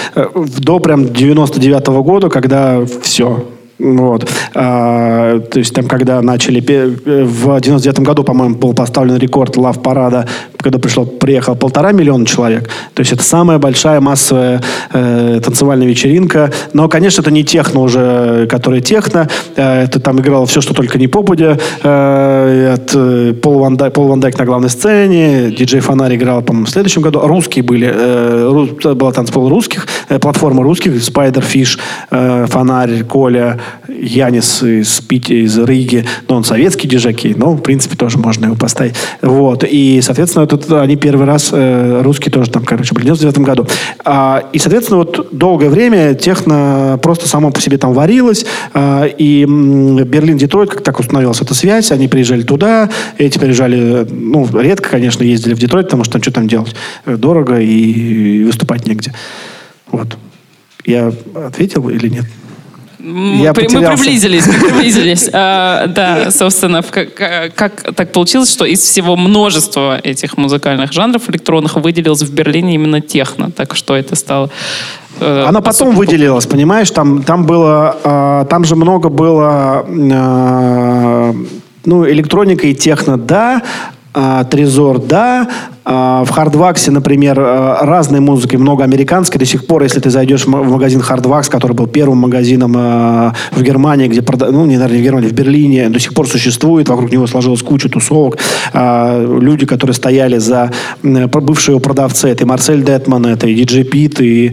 [0.58, 3.44] До прям 99 -го года, когда все,
[3.78, 4.28] вот.
[4.54, 6.60] А, то есть там, когда начали...
[6.66, 10.26] В 99 году, по-моему, был поставлен рекорд лав-парада,
[10.58, 12.68] когда пришло, приехало полтора миллиона человек.
[12.94, 14.62] То есть это самая большая массовая
[14.92, 16.50] э, танцевальная вечеринка.
[16.72, 19.28] Но, конечно, это не техно уже, который техно.
[19.56, 21.58] Э, это там играло все, что только не попудя.
[21.82, 25.50] Э, от, э, Пол, Ван Дайк, Пол Ван Дайк на главной сцене.
[25.50, 27.20] Диджей Фонарь играл, по-моему, в следующем году.
[27.22, 27.90] Русские были.
[27.92, 29.86] Э, рус, была танцпол русских.
[30.08, 31.02] Э, платформа русских.
[31.02, 31.78] Спайдер Фиш,
[32.10, 37.96] э, Фонарь, Коля Янис из, Пити, из Риги, но он советский диджакей, но, в принципе,
[37.96, 38.94] тоже можно его поставить.
[39.22, 39.64] Вот.
[39.68, 43.66] И, соответственно, этот, они первый раз, э, русские тоже там, короче, были в 99 году.
[44.04, 48.44] А, и, соответственно, вот долгое время техно просто само по себе там варилось,
[48.74, 54.90] а, и Берлин-Детройт, как так установилась эта связь, они приезжали туда, эти приезжали, ну, редко,
[54.90, 56.74] конечно, ездили в Детройт, потому что там что там делать?
[57.04, 59.12] Дорого и выступать негде.
[59.90, 60.16] Вот.
[60.84, 62.26] Я ответил или нет?
[63.06, 65.30] Я мы, мы приблизились, мы приблизились.
[65.32, 67.14] А, да, собственно, как,
[67.54, 73.00] как так получилось, что из всего множества этих музыкальных жанров электронных выделилось в Берлине именно
[73.00, 74.50] техно, так что это стало
[75.20, 76.90] э, она потом выделилась, понимаешь?
[76.90, 81.34] Там, там было, э, там же много было, э,
[81.84, 83.62] ну, электроника и техно, да,
[84.16, 85.46] э, Трезор, да,
[85.88, 89.38] а, в Хардваксе, например, э, разной музыки, много американской.
[89.38, 93.62] До сих пор, если ты зайдешь в магазин Хардвакс, который был первым магазином э, в
[93.62, 97.28] Германии, где, ну, не, наверное, в Германии, в Берлине, до сих пор существует, вокруг него
[97.28, 98.38] сложилась куча тусовок.
[98.72, 100.72] А, люди, которые стояли за
[101.04, 104.52] бывшие продавцы, это и Марсель Детман, это и Диджей Пит, а, и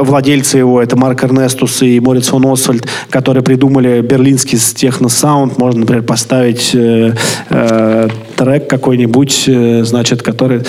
[0.00, 5.58] владельцы его, это Марк Эрнестус и Мориц фон Освальд, которые придумали берлинский техно-саунд.
[5.58, 7.14] Можно, например, поставить э,
[7.50, 9.50] э, трек какой-нибудь
[9.84, 10.62] значит, который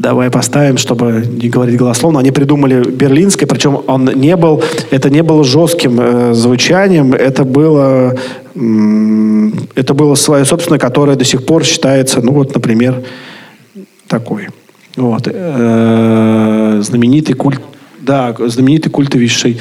[0.00, 2.20] давай поставим, чтобы не говорить голословно.
[2.20, 8.16] Они придумали берлинский, причем он не был, это не было жестким э, звучанием, это было,
[8.54, 13.02] э, это было свое собственное, которое до сих пор считается, ну вот, например,
[14.08, 14.48] такой.
[14.96, 15.22] Вот.
[15.26, 17.60] Э, знаменитый культ,
[18.10, 19.60] да, знаменитый культовейший,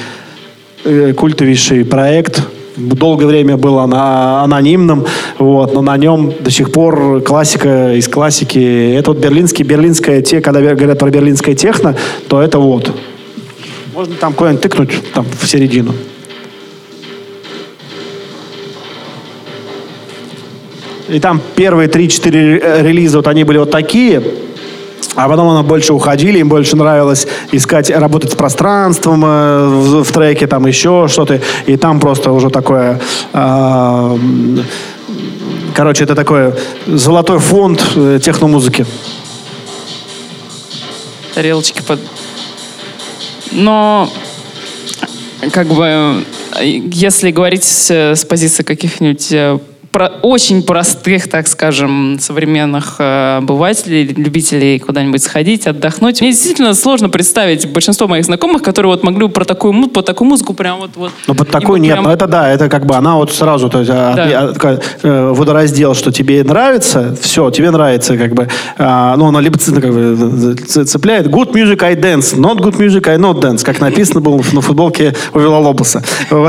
[0.83, 2.41] э, культовейший проект
[2.77, 5.05] долгое время был анонимным,
[5.37, 8.95] вот, но на нем до сих пор классика из классики.
[8.95, 11.95] Это вот берлинский, берлинская те, когда говорят про берлинское техно,
[12.27, 12.91] то это вот.
[13.93, 15.93] Можно там куда-нибудь тыкнуть там в середину.
[21.07, 24.23] И там первые 3-4 релиза, вот они были вот такие,
[25.15, 30.11] а потом она больше уходили, им больше нравилось искать, работать с пространством э, в, в
[30.11, 31.41] треке, там еще что-то.
[31.65, 32.99] И там просто уже такое...
[33.33, 34.17] Э,
[35.73, 36.53] короче, это такой
[36.85, 38.85] золотой фонд э, техномузыки.
[41.33, 41.99] Тарелочки под...
[43.51, 44.09] Но
[45.51, 46.23] как бы
[46.61, 49.59] если говорить с, с позиции каких-нибудь э,
[49.99, 56.21] про, очень простых, так скажем, современных э, обывателей, любителей куда-нибудь сходить, отдохнуть.
[56.21, 60.29] Мне действительно сложно представить большинство моих знакомых, которые вот могли бы про такую, по такую
[60.29, 60.91] музыку прям вот...
[60.95, 62.05] вот ну, под такую нет, прям...
[62.05, 64.39] но это да, это как бы она вот сразу, то есть, а, да.
[64.43, 68.47] от, от, э, водораздел, что тебе нравится, все, тебе нравится, как бы,
[68.77, 73.05] а, ну, она либо ну, как бы, цепляет good music I dance, not good music
[73.09, 76.01] I not dance, как написано было на футболке у Вилалобуса.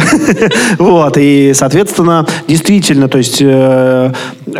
[0.78, 4.12] Вот, и, соответственно, действительно, то есть есть э,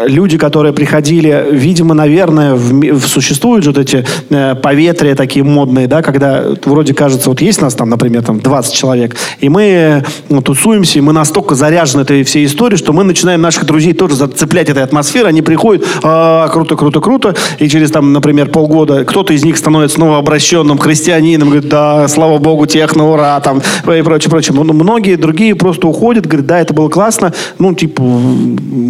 [0.07, 6.03] люди, которые приходили, видимо, наверное, в, в, существуют вот эти э, поветрия такие модные, да,
[6.03, 10.99] когда вроде кажется, вот есть нас там, например, там 20 человек, и мы ну, тусуемся,
[10.99, 14.83] и мы настолько заряжены этой всей историей, что мы начинаем наших друзей тоже зацеплять этой
[14.83, 19.57] атмосферой, они приходят, а, круто, круто, круто, и через там, например, полгода кто-то из них
[19.57, 24.55] становится снова обращенным христианином, говорит, да, слава богу, техно, ура, там, и прочее, прочее.
[24.55, 28.03] Многие другие просто уходят, говорят, да, это было классно, ну, типа,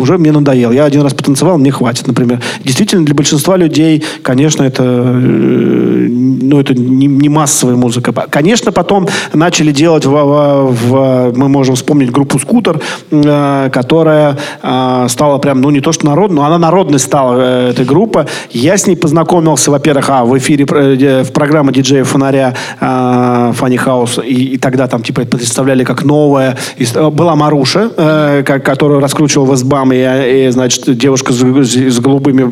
[0.01, 0.73] уже мне надоело.
[0.73, 2.41] Я один раз потанцевал, мне хватит, например.
[2.64, 6.09] Действительно, для большинства людей, конечно, это э,
[6.51, 8.12] ну, это не, не массовая музыка.
[8.12, 15.07] Конечно, потом начали делать, в, в, в, мы можем вспомнить группу «Скутер», э, которая э,
[15.09, 18.27] стала прям, ну, не то что народной, но она народной стала, э, эта группа.
[18.51, 23.77] Я с ней познакомился, во-первых, а, в эфире, э, в программе диджея «Фонаря» э, «Фанни
[23.77, 26.57] Хаус», и, и тогда там, типа, представляли как новая.
[26.77, 32.50] И, была Маруша, э, которую раскручивал Вестбам, и, и, значит, девушка с, с голубыми,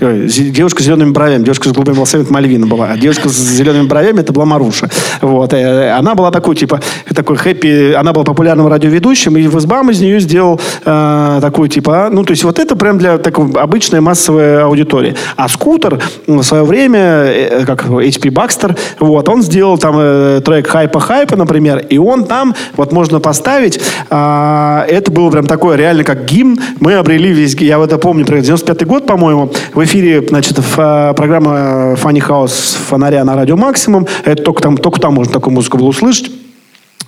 [0.00, 3.32] э, девушка с зелеными бровями, девушка с голубыми волосами, это Мальвина была, а девушка с
[3.32, 4.90] зелеными бровями, это была Маруша.
[5.22, 5.54] Вот.
[5.54, 6.80] Э, она была такой, типа,
[7.14, 12.24] такой хэппи, она была популярным радиоведущим, и Вестбам из нее сделал э, такой, типа, ну,
[12.24, 15.14] то есть вот это прям для такой обычной массовой аудитории.
[15.36, 20.68] А скутер в свое время, э, как HP Baxter, вот, он сделал там э, трек
[20.68, 26.24] хайпа-хайпа, например, и он там, вот можно поставить, э, это было прям такое реально как
[26.24, 26.58] гимн.
[26.80, 31.94] Мы обрели весь, я это помню, 95 год, по-моему, в эфире, значит, в, э, программа
[31.94, 34.06] Funny House фонаря на радио Максимум.
[34.24, 36.30] Это только там, только там можно такую музыку было услышать.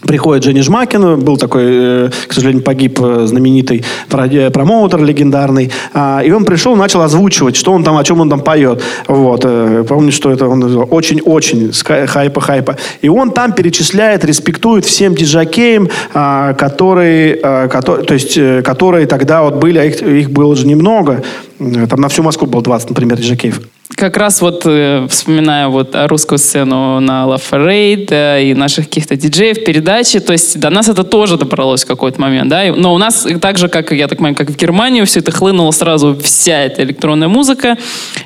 [0.06, 6.30] Приходит Женя Жмакин, был такой, э, к сожалению, погиб э, знаменитый промоутер легендарный, а, и
[6.30, 8.82] он пришел, начал озвучивать, что он там, о чем он там поет.
[9.08, 9.40] Вот.
[9.44, 12.76] Э, помню, что это он очень-очень хайпа-хайпа.
[13.00, 19.42] И он там перечисляет, респектует всем диджакеям, а, которые, а, которые, то есть, которые тогда
[19.42, 21.22] вот были, а их, их было же немного.
[21.58, 23.60] Там на всю Москву было 20, например, диджакеев
[23.96, 29.16] как раз вот э, вспоминая вот русскую сцену на La Ferrade да, и наших каких-то
[29.16, 32.98] диджеев, передачи, то есть до нас это тоже добралось в какой-то момент, да, но у
[32.98, 36.62] нас так же, как, я так понимаю, как в Германию, все это хлынуло сразу, вся
[36.62, 37.76] эта электронная музыка,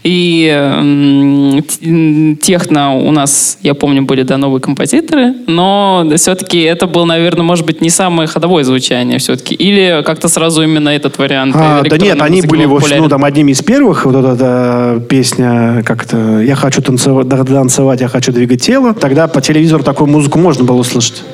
[0.03, 7.05] и э, техно у нас, я помню, были, да, новые композиторы, но все-таки это был,
[7.05, 11.83] наверное, может быть, не самое ходовое звучание все-таки, или как-то сразу именно этот вариант а,
[11.83, 16.83] Да нет, они были, ну, там, одними из первых, вот эта песня как-то «я хочу
[16.83, 21.25] танцевать, танцевать, я хочу двигать тело», тогда по телевизору такую музыку можно было услышать.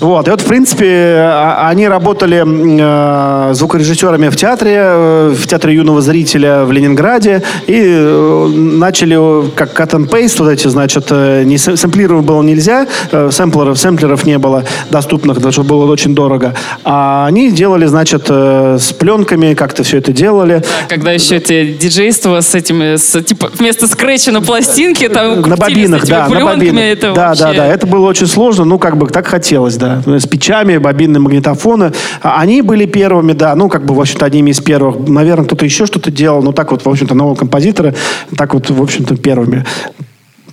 [0.00, 5.74] Вот, и вот, в принципе, а, они работали э, звукорежиссерами в театре, э, в театре
[5.74, 9.18] юного зрителя в Ленинграде, и э, начали
[9.56, 14.24] как cut and paste, вот эти, значит, э, не сэмплировать было нельзя, э, сэмплеров, сэмплеров
[14.24, 19.82] не было доступных, даже было очень дорого, а они делали, значит, э, с пленками, как-то
[19.82, 20.62] все это делали.
[20.88, 26.06] Когда еще эти диджейство с этим, с, типа, вместо скретча на пластинке, там, на бобинах,
[26.06, 26.84] да, на бобинах.
[26.84, 27.42] Это да, вообще...
[27.42, 30.78] да, да, это было очень сложно, ну, как бы так хотелось, да да, с печами,
[30.78, 31.92] бобинные магнитофоны.
[32.22, 35.08] А они были первыми, да, ну, как бы, в общем-то, одними из первых.
[35.08, 37.94] Наверное, кто-то еще что-то делал, но так вот, в общем-то, новые композиторы,
[38.36, 39.64] так вот, в общем-то, первыми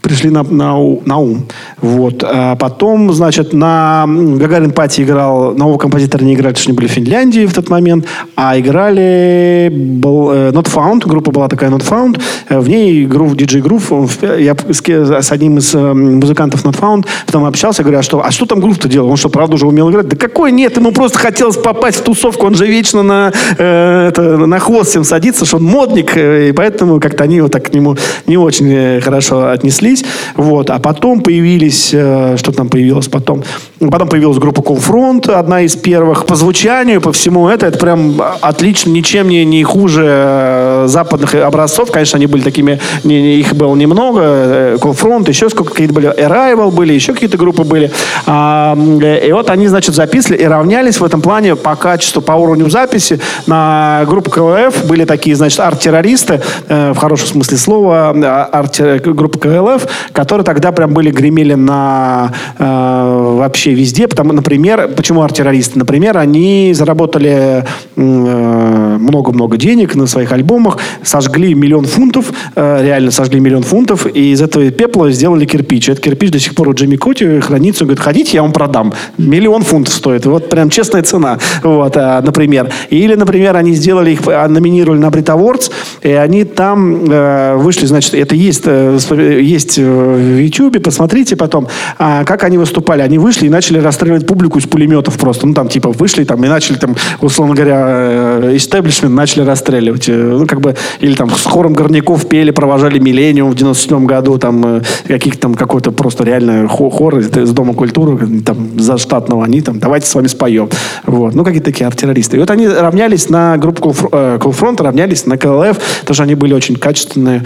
[0.05, 0.75] пришли на, на,
[1.05, 1.45] на ум.
[1.81, 2.23] Вот.
[2.23, 6.87] А потом, значит, на Гагарин Пати играл, нового композитора не играли, потому что они были
[6.87, 11.83] в Финляндии в тот момент, а играли был, э, Not Found, группа была такая Not
[11.89, 13.91] Found, э, в ней грув, диджей Грув,
[14.21, 18.29] я с, с одним из э, музыкантов Not Found потом общался, говорю, а что, а
[18.29, 19.09] что там Грув-то делал?
[19.09, 20.07] Он что, правда уже умел играть?
[20.07, 24.37] Да какой нет, ему просто хотелось попасть в тусовку, он же вечно на, э, это,
[24.37, 27.97] на хвост всем садится, что он модник, и поэтому как-то они вот так к нему
[28.27, 30.05] не очень хорошо отнеслись разошлись.
[30.35, 30.69] Вот.
[30.69, 33.43] А потом появились, э, что там появилось потом?
[33.79, 36.25] Потом появилась группа Confront, одна из первых.
[36.25, 41.91] По звучанию, по всему это, это прям отлично, ничем не, не хуже э, западных образцов.
[41.91, 44.21] Конечно, они были такими, не, не, их было немного.
[44.23, 46.07] Э, Confront, еще сколько какие-то были.
[46.17, 47.91] Arrival были, еще какие-то группы были.
[48.25, 52.69] А, и вот они, значит, записывали и равнялись в этом плане по качеству, по уровню
[52.69, 54.85] записи на группу КЛФ.
[54.85, 58.09] Были такие, значит, арт-террористы, в хорошем смысле слова,
[58.51, 64.07] арт группа КЛФ, которые тогда прям были, гремели на э, вообще везде.
[64.07, 65.79] Потому, например, почему арт-террористы?
[65.79, 67.63] Например, они заработали
[67.95, 74.05] э, много-много э, денег на своих альбомах, сожгли миллион фунтов, э, реально сожгли миллион фунтов,
[74.05, 75.89] и из этого пепла сделали кирпич.
[75.89, 77.83] Этот кирпич до сих пор у Джимми Коти хранится.
[77.83, 78.93] Он говорит, ходите, я вам продам.
[79.17, 80.25] Миллион фунтов стоит.
[80.25, 81.39] Вот прям честная цена.
[81.63, 82.71] Вот, э, например.
[82.89, 85.71] Или, например, они сделали их, а, номинировали на Brit Awards,
[86.01, 88.97] и они там э, вышли, значит, это есть, э,
[89.41, 91.67] есть есть в Ютьюбе, посмотрите потом,
[91.97, 93.01] а, как они выступали.
[93.01, 95.47] Они вышли и начали расстреливать публику из пулеметов просто.
[95.47, 100.09] Ну, там, типа, вышли там и начали, там, условно говоря, истеблишмент э, начали расстреливать.
[100.09, 104.37] Э, ну, как бы, или там с хором горняков пели, провожали «Миллениум» в 97 году,
[104.37, 109.61] там, э, каких-то там, какой-то просто реально хор из Дома культуры, там, за штатного, они
[109.61, 110.69] там, давайте с вами споем.
[111.05, 111.35] Вот.
[111.35, 112.37] Ну, какие-то такие арт-террористы.
[112.37, 115.77] И вот они равнялись на группу Cold равнялись на КЛФ,
[116.09, 117.45] что они были очень качественные,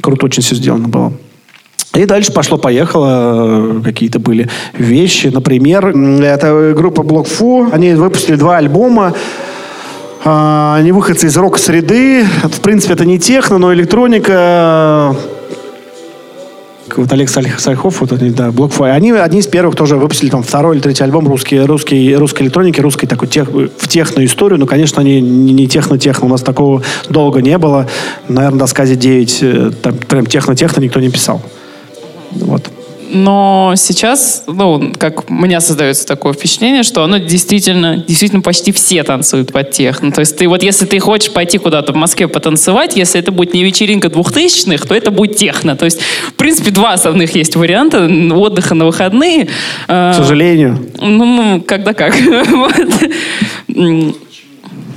[0.00, 1.12] круто очень все сделано было.
[1.94, 5.28] И дальше пошло-поехало, какие-то были вещи.
[5.28, 9.14] Например, это группа Block Fu, они выпустили два альбома.
[10.24, 12.24] А, они выходцы из рок-среды.
[12.44, 15.16] В принципе, это не техно, но электроника.
[16.94, 20.76] вот Олег Сальхов, вот они, да, BlockFi, они одни из первых тоже выпустили там второй
[20.76, 25.20] или третий альбом русский, русский, русской электроники, русской такой тех, в техно-историю, но, конечно, они
[25.20, 27.86] не техно-техно, у нас такого долго не было.
[28.28, 31.42] Наверное, до сказе 9 э, там прям техно-техно никто не писал.
[32.32, 32.70] Вот.
[33.10, 39.02] Но сейчас, ну, как у меня создается такое впечатление, что оно действительно, действительно почти все
[39.02, 40.12] танцуют под техно.
[40.12, 43.54] То есть ты вот, если ты хочешь пойти куда-то в Москве потанцевать, если это будет
[43.54, 45.76] не вечеринка двухтысячных, то это будет техно.
[45.76, 49.48] То есть, в принципе, два основных есть варианта отдыха на выходные.
[49.86, 50.78] К сожалению.
[51.00, 52.14] Ну, когда как.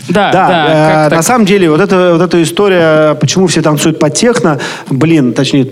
[0.10, 0.48] Да, да.
[0.48, 4.60] да э, на самом деле, вот, это, вот эта история, почему все танцуют по техно,
[4.90, 5.68] блин, точнее,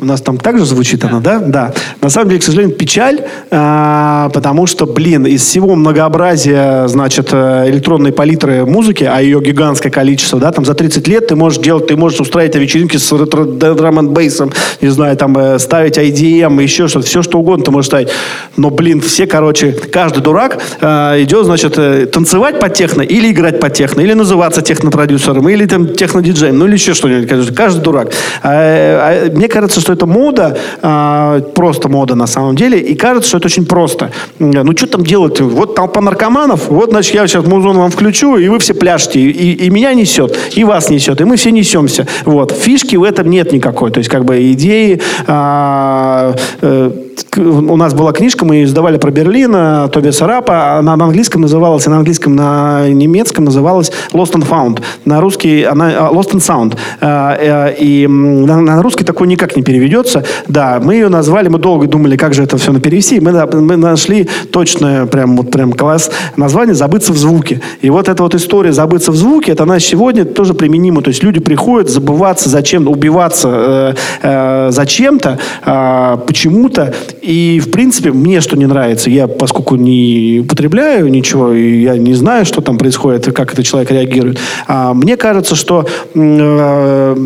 [0.00, 1.08] у нас там также звучит да.
[1.08, 1.38] она, да?
[1.38, 1.74] Да.
[2.00, 3.20] На самом деле, к сожалению, печаль,
[3.50, 9.90] э, потому что, блин, из всего многообразия, значит, э, электронной палитры музыки, а ее гигантское
[9.90, 13.98] количество, да, там за 30 лет ты можешь делать, ты можешь устраивать вечеринки с драм
[13.98, 17.86] н бейсом не знаю, там, э, ставить IDM, еще что-то, все что угодно ты можешь
[17.86, 18.08] ставить.
[18.56, 23.60] Но, блин, все, короче, каждый дурак э, идет, значит, э, танцевать по техно или играть
[23.62, 27.54] по техно, или называться технопродюсером, или там технодиджеем, ну или еще что-нибудь.
[27.54, 28.12] Каждый дурак.
[28.42, 33.28] А, а, мне кажется, что это мода, а, просто мода на самом деле, и кажется,
[33.28, 34.10] что это очень просто.
[34.40, 35.40] Ну что там делать?
[35.40, 39.52] Вот толпа наркоманов, вот, значит, я сейчас музон вам включу, и вы все пляшете, и,
[39.66, 42.08] и меня несет, и вас несет, и мы все несемся.
[42.24, 42.50] Вот.
[42.50, 43.92] Фишки в этом нет никакой.
[43.92, 45.00] То есть, как бы, идеи...
[45.28, 46.90] А, э,
[47.36, 49.52] у нас была книжка, мы ее издавали про Берлин,
[49.90, 54.82] Тобиаса Рапа, она на английском называлась, на английском, на немецком называлась Lost and Found.
[55.04, 56.76] На русский она а, Lost and Sound.
[57.00, 60.24] А, э, и на, на русский такой никак не переведется.
[60.48, 63.20] Да, мы ее назвали, мы долго думали, как же это все на перевести.
[63.20, 67.60] Мы, мы нашли точное, прям, вот прям класс название «Забыться в звуке».
[67.80, 71.02] И вот эта вот история «Забыться в звуке», это она сегодня тоже применима.
[71.02, 78.12] То есть люди приходят забываться зачем, убиваться э, э, зачем-то, э, почему-то, и, в принципе,
[78.12, 82.78] мне что не нравится, я, поскольку не употребляю ничего, и я не знаю, что там
[82.78, 87.16] происходит, как этот человек реагирует, а мне кажется, что э,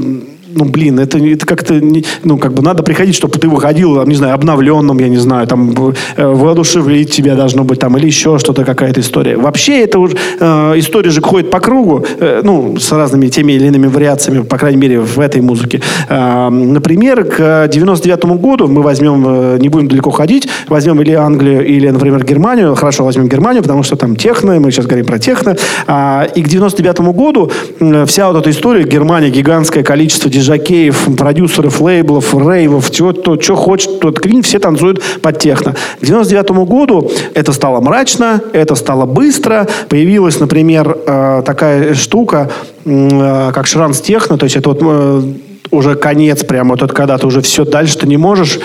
[0.57, 1.80] ну, блин, это, это как-то,
[2.24, 5.72] ну, как бы надо приходить, чтобы ты выходил, не знаю, обновленным, я не знаю, там,
[6.16, 9.36] э, воодушевить тебя должно быть, там, или еще что-то, какая-то история.
[9.36, 13.66] Вообще, это уже, э, история же ходит по кругу, э, ну, с разными теми или
[13.66, 15.80] иными вариациями, по крайней мере, в этой музыке.
[16.09, 21.66] Э, например, к 99 году мы возьмем, э, не будем далеко ходить, возьмем или Англию,
[21.66, 25.57] или, например, Германию, хорошо, возьмем Германию, потому что там техно, мы сейчас говорим про техно,
[25.86, 27.50] э, и к 99 году
[27.80, 33.57] э, вся вот эта история, Германия, гигантское количество жакеев, продюсеров, лейблов, рейвов, всего, то, что
[33.57, 35.74] хочет, тот клин, все танцуют под техно.
[36.01, 39.68] К 99 году это стало мрачно, это стало быстро.
[39.88, 42.51] Появилась, например, э, такая штука,
[42.84, 45.22] э, как шранс техно, то есть это вот э,
[45.70, 48.59] уже конец прямо, вот это когда ты уже все, дальше ты не можешь.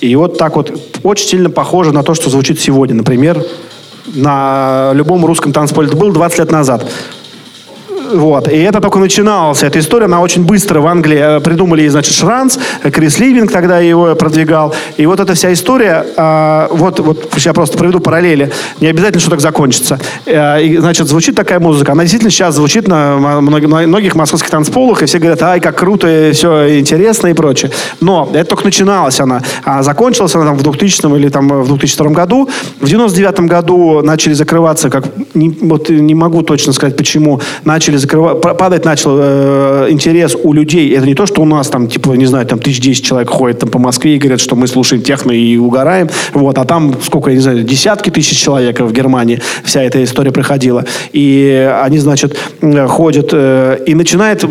[0.00, 2.96] И вот так вот очень сильно похоже на то, что звучит сегодня.
[2.96, 3.42] Например,
[4.14, 5.88] на любом русском танцполе.
[5.88, 6.86] Это было 20 лет назад.
[8.12, 8.48] Вот.
[8.48, 9.62] И это только начиналось.
[9.62, 14.14] Эта история, она очень быстро в Англии э, придумали, значит, Шранс, Крис Ливинг тогда его
[14.14, 14.74] продвигал.
[14.96, 19.30] И вот эта вся история, э, вот, вот я просто проведу параллели, не обязательно, что
[19.30, 19.98] так закончится.
[20.26, 21.92] Э, и, значит, звучит такая музыка.
[21.92, 26.32] Она действительно сейчас звучит на, многих, московских танцполах, и все говорят, ай, как круто, и
[26.32, 27.70] все интересно и прочее.
[28.00, 29.42] Но это только начиналась она.
[29.64, 32.48] А закончилась она там в 2000 или там в 2002 году.
[32.80, 35.04] В 99 году начали закрываться, как
[35.34, 40.94] не, вот не могу точно сказать, почему, начали закрывать, падать начал э, интерес у людей.
[40.94, 43.60] Это не то, что у нас там, типа, не знаю, там тысяч десять человек ходят
[43.60, 46.08] там по Москве и говорят, что мы слушаем техно и угораем.
[46.32, 50.32] Вот, а там сколько, я не знаю, десятки тысяч человек в Германии вся эта история
[50.32, 50.84] проходила.
[51.12, 52.36] И они, значит,
[52.88, 54.44] ходят э, и начинает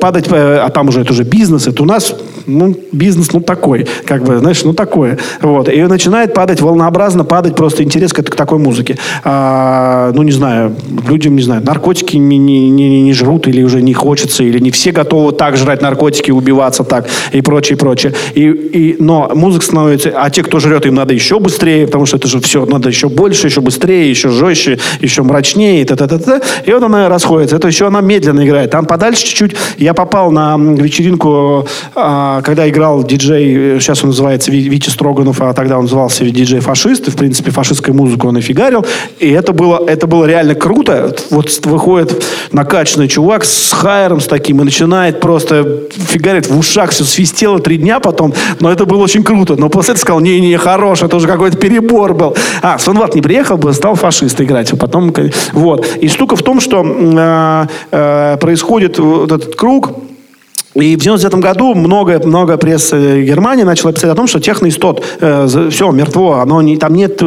[0.00, 2.14] падать, э, а там уже это уже бизнес, это у нас
[2.58, 5.18] ну, бизнес, ну, такой, как бы, знаешь, ну, такое.
[5.40, 5.68] Вот.
[5.68, 8.98] И начинает падать волнообразно, падать просто интерес к, к такой музыке.
[9.24, 10.74] А, ну, не знаю,
[11.08, 14.70] людям, не знаю, наркотики не, не, не, не жрут или уже не хочется, или не
[14.70, 18.14] все готовы так жрать наркотики, убиваться так и прочее, прочее.
[18.34, 22.16] И, и, но музыка становится, а те, кто жрет, им надо еще быстрее, потому что
[22.16, 26.06] это же все, надо еще больше, еще быстрее, еще жестче, еще мрачнее, и т -т
[26.06, 26.42] -т -т.
[26.66, 27.56] И вот она расходится.
[27.56, 28.70] Это еще она медленно играет.
[28.70, 34.50] Там подальше чуть-чуть я попал на вечеринку а, когда играл диджей, э, сейчас он называется
[34.50, 38.40] Витя Строганов, а тогда он назывался диджей фашист, и, в принципе, фашистскую музыку он и
[38.40, 38.84] фигарил,
[39.18, 41.14] и это было, это было реально круто.
[41.30, 47.04] Вот выходит накачанный чувак с хайером с таким и начинает просто фигарить в ушах, все
[47.04, 49.56] свистело три дня потом, но это было очень круто.
[49.56, 52.36] Но после этого сказал, не-не, хорош, это уже какой-то перебор был.
[52.62, 54.70] А, Сонват не приехал бы, стал фашист играть.
[54.78, 55.12] Потом,
[55.52, 55.86] вот.
[56.00, 59.90] И штука в том, что э, э, происходит вот этот круг,
[60.74, 64.84] И в 99 году много, много прессы Германии начала писать о том, что Techno ist
[64.84, 67.20] tot, э, все, мертво, оно не, там нет,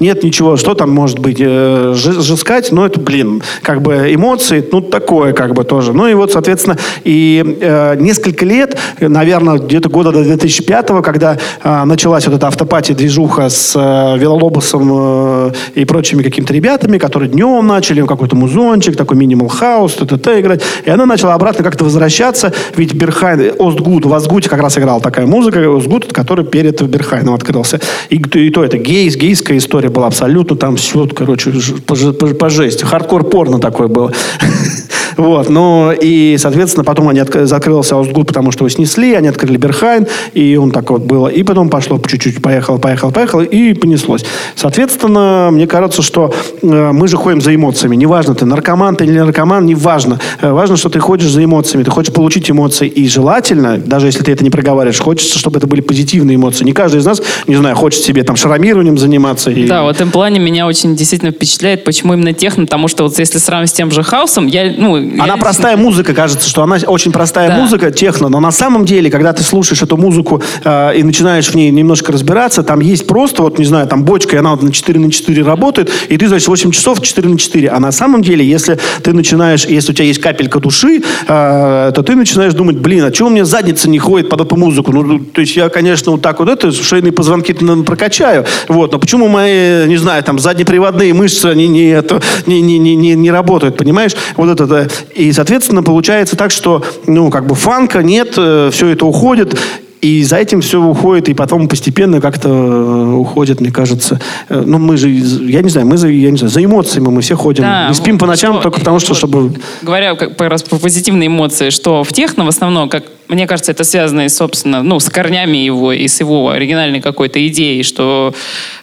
[0.00, 4.80] нет ничего, что там может быть, э, дескать, ну это, блин, как бы эмоции, ну
[4.80, 5.92] такое как бы тоже.
[5.92, 11.84] Ну и вот, соответственно, и э, несколько лет, наверное, где-то года до 2005, когда э,
[11.84, 17.64] началась вот эта afterparty -движуха с э, Вилалобосом э, и прочими какими-то ребятами, которые днем
[17.68, 20.40] начали, какой-то музончик, такой минимал хаус, т.т.
[20.40, 25.00] играть, и она начала обратно как-то возвращаться, ведь Бергхайн, Остгуд, в Остгуте как раз играл
[25.00, 27.80] такая музыка, Остгуд, который перед Бергхайном открылся.
[28.10, 31.52] И, и то это гейс, гейская история была абсолютно там все, короче,
[31.86, 32.84] по, по, по жести.
[32.84, 34.12] Хардкор порно такое было.
[35.16, 39.56] Вот, ну, и, соответственно, потом они от, закрылся Остгуд, потому что его снесли, они открыли
[39.56, 41.28] Берхайн, и он так вот было.
[41.28, 44.24] И потом пошло по чуть-чуть, поехал, поехал, поехал, и понеслось.
[44.54, 47.96] Соответственно, мне кажется, что э, мы же ходим за эмоциями.
[47.96, 50.20] Неважно, ты наркоман ты или наркоман, неважно.
[50.40, 52.88] Э, важно, что ты ходишь за эмоциями, ты хочешь получить эмоции.
[52.88, 56.64] И желательно, даже если ты это не проговариваешь, хочется, чтобы это были позитивные эмоции.
[56.64, 59.50] Не каждый из нас, не знаю, хочет себе там шрамированием заниматься.
[59.50, 59.66] И...
[59.66, 63.38] Да, в этом плане меня очень действительно впечатляет, почему именно техно, потому что вот если
[63.38, 65.03] сравнивать с тем же хаосом, я, ну...
[65.18, 67.56] Она простая музыка, кажется, что она очень простая да.
[67.56, 71.54] музыка, техно, но на самом деле, когда ты слушаешь эту музыку э, и начинаешь в
[71.54, 74.72] ней немножко разбираться, там есть просто, вот, не знаю, там бочка, и она вот на
[74.72, 77.68] 4 на 4 работает, и ты, значит, 8 часов 4 на 4.
[77.68, 82.02] А на самом деле, если ты начинаешь, если у тебя есть капелька души, э, то
[82.02, 84.92] ты начинаешь думать, блин, а чего у меня задница не ходит под эту музыку?
[84.92, 87.52] Ну, то есть я, конечно, вот так вот это, шейные позвонки
[87.84, 92.78] прокачаю, вот, но почему мои, не знаю, там, заднеприводные мышцы, они не, это, не, не,
[92.78, 94.12] не, не, не работают, понимаешь?
[94.36, 99.06] Вот это, и, соответственно, получается так, что, ну, как бы фанка нет, э, все это
[99.06, 99.58] уходит,
[100.04, 104.20] и за этим все уходит, и потом постепенно как-то э, уходит, мне кажется.
[104.50, 107.22] Э, ну, мы же, я не знаю, мы за, я не знаю, за эмоциями мы
[107.22, 107.62] все ходим.
[107.62, 109.54] Да, не спим по ночам что, только потому, что, чтобы...
[109.80, 113.84] Говоря как, раз про позитивные эмоции, что в техно в основном, как мне кажется, это
[113.84, 118.34] связано, собственно, ну, с корнями его и с его оригинальной какой-то идеей, что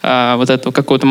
[0.02, 1.08] э, вот это какого-то...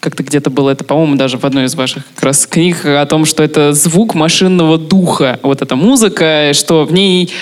[0.00, 3.24] Как-то где-то было это, по-моему, даже в одной из ваших как раз книг о том,
[3.24, 5.38] что это звук машинного духа.
[5.42, 7.32] Вот эта музыка, что в ней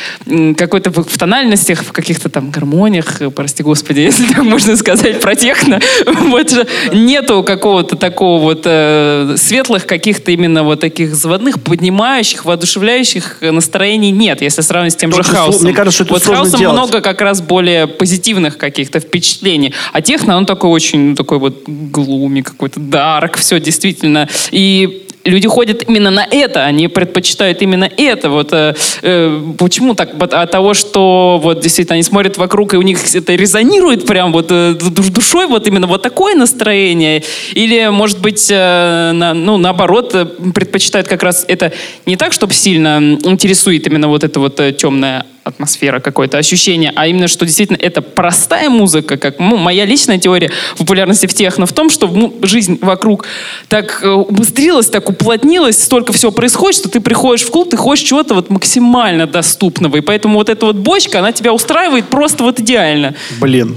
[0.57, 5.81] какой-то в тональностях, в каких-то там гармониях, прости господи, если так можно сказать про техно,
[6.07, 13.39] вот же нету какого-то такого вот э, светлых каких-то именно вот таких заводных, поднимающих, воодушевляющих
[13.41, 15.63] настроений нет, если если сравнить с тем Только же хаосом.
[15.63, 16.77] Мне кажется, что это Вот хаосом делать.
[16.77, 19.75] много как раз более позитивных каких-то впечатлений.
[19.93, 24.29] А техно, он такой очень, ну, такой вот глуми какой-то, дарк, все действительно.
[24.51, 28.31] И люди ходят именно на это, они предпочитают именно это.
[28.31, 30.11] Вот э, э, почему так?
[30.21, 34.47] От того, что вот действительно они смотрят вокруг, и у них это резонирует прям вот
[34.51, 37.23] э, душой, вот именно вот такое настроение.
[37.53, 40.25] Или, может быть, э, на, ну, наоборот, э,
[40.55, 41.73] предпочитают как раз это
[42.07, 47.29] не так, чтобы сильно интересует именно вот это вот темное атмосфера, какое-то ощущение, а именно,
[47.29, 51.91] что действительно это простая музыка, как ну, моя личная теория популярности в техно в том,
[51.91, 53.27] что ну, жизнь вокруг
[53.69, 58.07] так э, убыстрилась, так уплотнилась, столько всего происходит, что ты приходишь в клуб, ты хочешь
[58.07, 62.61] чего-то вот максимально доступного, и поэтому вот эта вот бочка, она тебя устраивает просто вот
[62.61, 63.15] идеально.
[63.41, 63.77] Блин,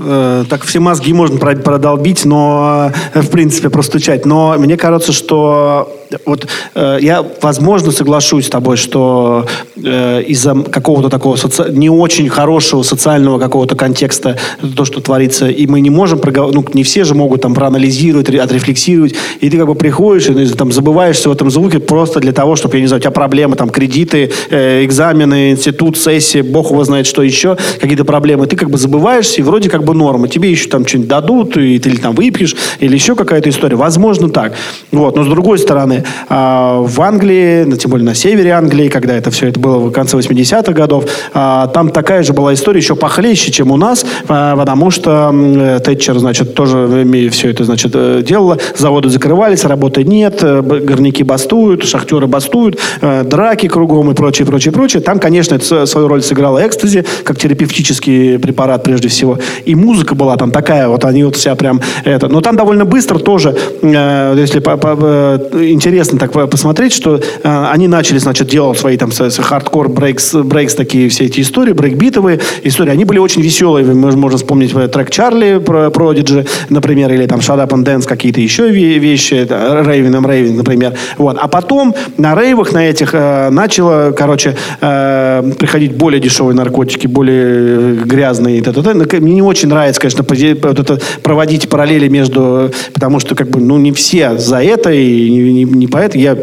[0.00, 4.24] Э, так все мозги можно продолбить, но, э, в принципе, простучать.
[4.26, 5.92] Но мне кажется, что
[6.26, 9.46] вот э, я, возможно, соглашусь с тобой, что
[9.76, 11.66] из-за какого-то такого соци...
[11.70, 14.36] не очень хорошего социального какого-то контекста
[14.76, 16.52] то, что творится, и мы не можем, проговор...
[16.54, 20.72] ну, не все же могут там проанализировать, отрефлексировать, и ты как бы приходишь и там
[20.72, 23.70] забываешься в этом звуке просто для того, чтобы, я не знаю, у тебя проблемы, там,
[23.70, 29.40] кредиты, экзамены, институт, сессия, бог его знает, что еще, какие-то проблемы, ты как бы забываешься,
[29.40, 30.28] и вроде как бы норма.
[30.28, 33.76] Тебе еще там что-нибудь дадут, и ты или там выпьешь, или еще какая-то история.
[33.76, 34.54] Возможно, так.
[34.92, 35.16] Вот.
[35.16, 35.97] Но с другой стороны,
[36.28, 39.92] а, в Англии, ну, тем более на севере Англии, когда это все это было в
[39.92, 44.56] конце 80-х годов, а, там такая же была история еще похлеще, чем у нас, а,
[44.56, 48.58] потому что Тэтчер, значит, тоже все это, значит, э, делала.
[48.76, 54.72] Заводы закрывались, работы нет, э, горняки бастуют, шахтеры бастуют, э, драки кругом и прочее, прочее,
[54.72, 55.02] прочее.
[55.02, 59.38] Там, конечно, это свою роль сыграла экстази, как терапевтический препарат прежде всего.
[59.64, 62.28] И музыка была там такая, вот они вот вся прям это.
[62.28, 67.66] Но там довольно быстро тоже, э, если по, по, э, интересно так посмотреть, что э,
[67.72, 72.90] они начали, значит, делать свои там hardcore breaks, breaks такие все эти истории, брейкбитовые истории.
[72.90, 73.84] Они были очень веселые.
[73.86, 78.40] Можем вспомнить э, трек Charly про Продиджи, например, или там Shut Up and Dance, какие-то
[78.40, 80.94] еще вещи, Raving I'm Raving, например.
[81.16, 81.38] Вот.
[81.40, 87.94] А потом на рейвах на этих э, начало, короче, э, приходить более дешевые наркотики, более
[87.94, 88.62] грязные.
[88.62, 89.20] Т -т -т.
[89.20, 90.24] Мне не очень нравится, конечно,
[90.62, 92.70] вот это, проводить параллели между...
[92.92, 96.36] Потому что, как бы, ну, не все за это, и не, не, не поэт, я,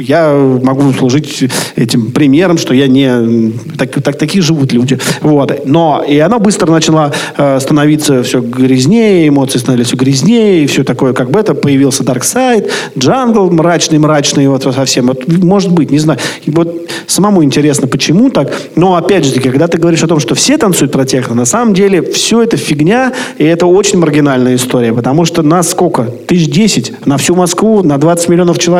[0.00, 1.44] я могу служить
[1.76, 3.52] этим примером, что я не...
[3.78, 4.98] Так, так, такие живут люди.
[5.20, 5.66] Вот.
[5.66, 10.84] Но и она быстро начала э, становиться все грязнее, эмоции становились все грязнее, и все
[10.84, 15.06] такое, как бы это появился Dark Side, Джангл мрачный-мрачный, вот совсем.
[15.06, 16.18] Вот, может быть, не знаю.
[16.44, 18.52] И вот самому интересно, почему так.
[18.76, 21.74] Но опять же, когда ты говоришь о том, что все танцуют про техно, на самом
[21.74, 26.04] деле все это фигня, и это очень маргинальная история, потому что нас сколько?
[26.04, 28.71] Тысяч десять на всю Москву, на 20 миллионов человек,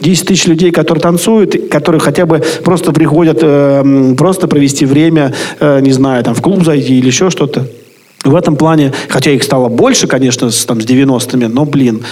[0.00, 5.80] 10 тысяч людей, которые танцуют, которые хотя бы просто приходят э, просто провести время, э,
[5.80, 7.66] не знаю, там в клуб зайти или еще что-то.
[8.24, 12.02] В этом плане, хотя их стало больше, конечно, с, там, с 90-ми, но, блин,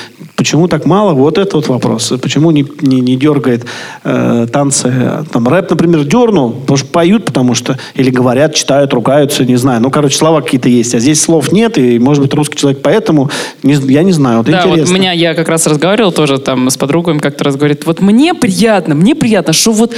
[0.44, 1.14] почему так мало?
[1.14, 2.12] Вот это вот вопрос.
[2.20, 3.64] Почему не, не, не дергает
[4.04, 5.24] э, танцы?
[5.32, 9.80] Там рэп, например, дернул, потому что поют, потому что, или говорят, читают, ругаются, не знаю.
[9.80, 13.30] Ну, короче, слова какие-то есть, а здесь слов нет, и, может быть, русский человек поэтому,
[13.62, 14.84] не, я не знаю, вот да, интересно.
[14.84, 18.34] вот меня, я как раз разговаривал тоже там с подругами, как-то раз говорит, вот мне
[18.34, 19.94] приятно, мне приятно, что вот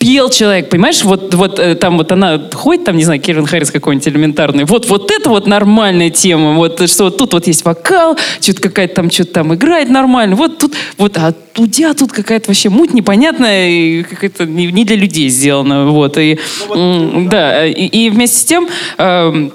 [0.00, 3.70] пел человек, понимаешь, вот, вот э, там вот она ходит, там, не знаю, Кевин Харрис
[3.70, 8.16] какой-нибудь элементарный, вот, вот это вот нормальная тема, вот, что вот тут вот есть вокал,
[8.40, 12.70] что-то какая-то там, что-то там играет нормально, вот тут, вот, а тебя тут какая-то вообще
[12.70, 16.38] муть непонятная, и какая-то не, не для людей сделана, вот, и,
[16.70, 19.50] ну, вот, да, и, и вместе с тем, э,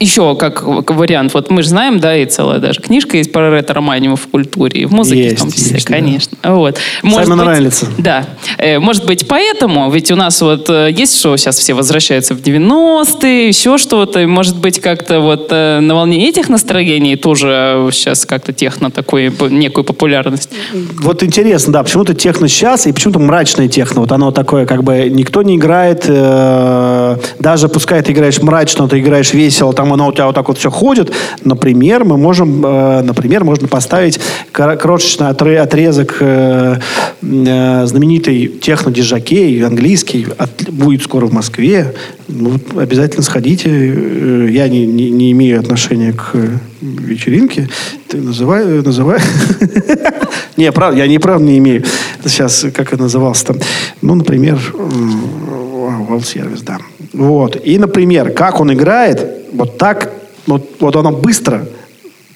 [0.00, 4.16] еще как вариант, вот мы же знаем, да, и целая даже книжка есть про ретро-романию
[4.16, 6.38] в культуре, и в музыке есть, в том числе, есть, конечно.
[6.42, 6.54] Да.
[6.54, 6.78] Вот.
[7.02, 7.86] Может Саймон Райлица.
[7.98, 8.26] Да.
[8.56, 12.38] Э, может быть, поэтому, ведь у нас вот э, есть что, сейчас все возвращаются в
[12.38, 18.54] 90-е, еще что-то, может быть, как-то вот э, на волне этих настроений тоже сейчас как-то
[18.54, 20.48] техно такой, некую популярность.
[20.72, 25.10] Вот интересно, да, почему-то техно сейчас, и почему-то мрачное техно, вот оно такое, как бы
[25.10, 30.12] никто не играет, э, даже пускай ты играешь мрачно, ты играешь весело, там оно у
[30.12, 31.12] тебя вот так вот все ходит.
[31.44, 34.20] Например, мы можем, э, например, можно поставить
[34.52, 36.76] крошечный отрезок э,
[37.22, 41.94] э, знаменитой техно-дижакей, английский, от, будет скоро в Москве.
[42.28, 43.70] Ну, обязательно сходите.
[43.70, 46.34] Э, я не, не, не имею отношения к
[46.80, 47.68] вечеринке.
[48.08, 49.20] Ты называй, называй.
[50.56, 51.84] Не, правда, я не правда не имею.
[52.24, 53.56] Сейчас, как это назывался там?
[54.02, 56.78] Ну, например, World Service, да.
[57.20, 57.54] Вот.
[57.62, 60.10] И, например, как он играет, вот так,
[60.46, 61.66] вот, вот оно быстро,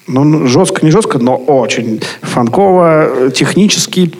[0.05, 4.11] ну, жестко, не жестко, но очень фанково, технически.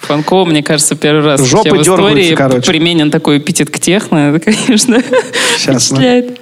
[0.00, 2.70] Фанково, мне кажется, первый раз Жопы в истории короче.
[2.70, 4.34] применен такой эпитет к техно.
[4.34, 5.02] Это, конечно,
[5.56, 6.38] Сейчас, впечатляет.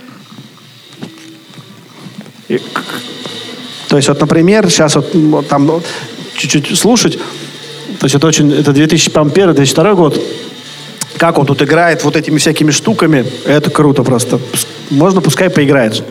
[2.49, 2.61] И,
[3.89, 5.81] то есть, вот, например, сейчас вот, вот там ну,
[6.37, 7.17] чуть-чуть слушать,
[8.01, 10.21] то есть это очень, это 2001-2002 год,
[11.19, 14.39] как он тут играет вот этими всякими штуками, это круто просто.
[14.91, 16.03] Можно пускай поиграет.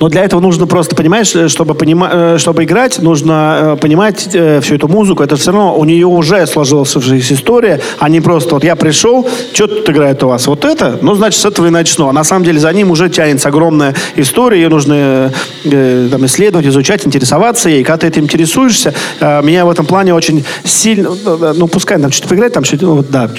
[0.00, 4.28] Но для этого нужно просто, понимаешь, э, чтобы, понима, э, чтобы играть, нужно э, понимать
[4.28, 5.22] всю эту музыку.
[5.22, 6.96] Это все равно у нее уже сложилась
[7.32, 10.46] история, а не просто вот я пришел, что тут играет у вас?
[10.46, 10.98] Вот это?
[11.00, 12.08] Ну, значит, с этого и начну.
[12.08, 15.32] А на самом деле за ним уже тянется огромная история, ее нужно
[15.64, 17.82] э, там, исследовать, изучать, интересоваться ей.
[17.82, 21.10] Когда ты этим интересуешься, э, меня в этом плане очень сильно,
[21.54, 23.30] ну, пускай там что-то поиграть, там что-то, ну, вот, да,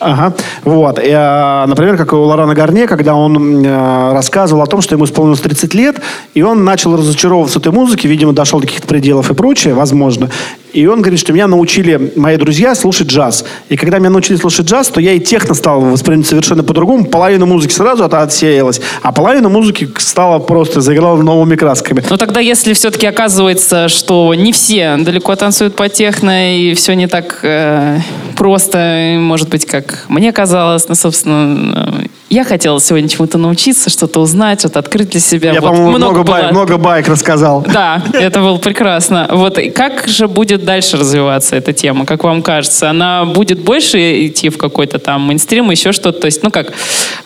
[0.00, 0.98] Ага, вот.
[0.98, 5.06] И, э, например, как у Лорана Гарне, когда он э, рассказывал о том, что ему
[5.06, 6.00] исполнилось 30 30 лет,
[6.34, 10.30] и он начал разочаровываться этой музыке, видимо, дошел до каких-то пределов и прочее, возможно.
[10.74, 13.44] И он говорит, что меня научили мои друзья слушать джаз.
[13.68, 17.06] И когда меня научили слушать джаз, то я и техно стал воспринимать совершенно по-другому.
[17.06, 22.02] Половина музыки сразу отсеялась, а половина музыки стала просто заиграла новыми красками.
[22.10, 27.06] Но тогда, если все-таки оказывается, что не все далеко танцуют по техно, и все не
[27.06, 28.00] так э,
[28.36, 34.60] просто, может быть, как мне казалось, ну, собственно, я хотела сегодня чему-то научиться, что-то узнать,
[34.60, 35.52] что-то открыть для себя.
[35.52, 37.64] Я, вот по-моему, много, много, бай, много байк рассказал.
[37.72, 39.28] Да, это было прекрасно.
[39.30, 42.90] Вот как же будет дальше развиваться эта тема, как вам кажется?
[42.90, 46.20] Она будет больше идти в какой-то там мейнстрим, еще что-то?
[46.20, 46.72] То есть, ну как,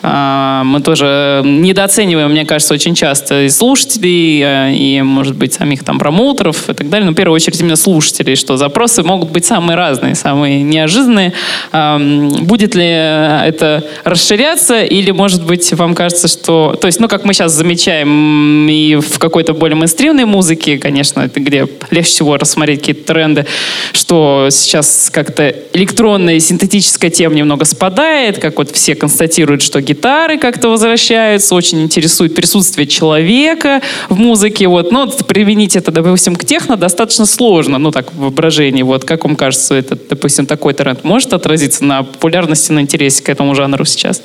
[0.01, 5.83] а, мы тоже недооцениваем, мне кажется, очень часто и слушателей, а, и, может быть, самих
[5.83, 7.05] там промоутеров и так далее.
[7.05, 11.33] Но в первую очередь именно слушателей, что запросы могут быть самые разные, самые неожиданные.
[11.71, 16.77] Будет ли это расширяться или, может быть, вам кажется, что...
[16.79, 21.39] То есть, ну, как мы сейчас замечаем и в какой-то более мейнстримной музыке, конечно, это
[21.39, 23.28] где легче всего рассмотреть какие-то тренды,
[23.93, 30.69] что сейчас как-то электронная синтетическая тема немного спадает, как вот все констатируют, что гитары как-то
[30.69, 34.67] возвращаются, очень интересует присутствие человека в музыке.
[34.67, 34.91] Вот.
[34.91, 38.83] Но вот применить это, допустим, к техно достаточно сложно, ну, так, в воображении.
[38.83, 39.05] Вот.
[39.05, 43.55] Как вам кажется, этот, допустим, такой тренд может отразиться на популярности, на интересе к этому
[43.55, 44.21] жанру сейчас?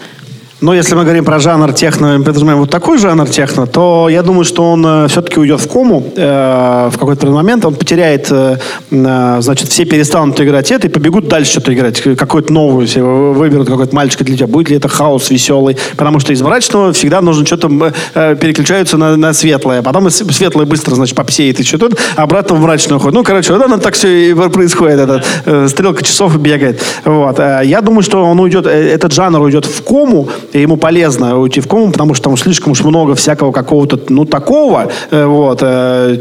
[0.65, 4.45] Но если мы говорим про жанр техно, подразумеваем вот такой жанр техно, то я думаю,
[4.45, 7.67] что он э, все-таки уйдет в кому э, в какой-то момент.
[7.67, 8.57] Он потеряет, э,
[8.91, 12.01] э, значит, все перестанут играть это и побегут дальше что-то играть.
[12.01, 14.47] Какой-то новую себе выберут, какой-то мальчик для тебя.
[14.47, 15.77] Будет ли это хаос веселый?
[15.99, 19.83] Потому что из мрачного всегда нужно что-то э, переключаются на, на светлое.
[19.83, 23.15] Потом светлое быстро, значит, попсеет и что-то, обратно в мрачную уходит.
[23.15, 25.01] Ну, короче, вот оно так все и происходит.
[25.01, 26.83] Этот, э, стрелка часов бегает.
[27.05, 27.39] Вот.
[27.39, 31.61] Э, я думаю, что он уйдет, этот жанр уйдет в кому, и ему полезно уйти
[31.61, 35.61] в кому, потому что там слишком уж много всякого какого-то, ну, такого, э, вот,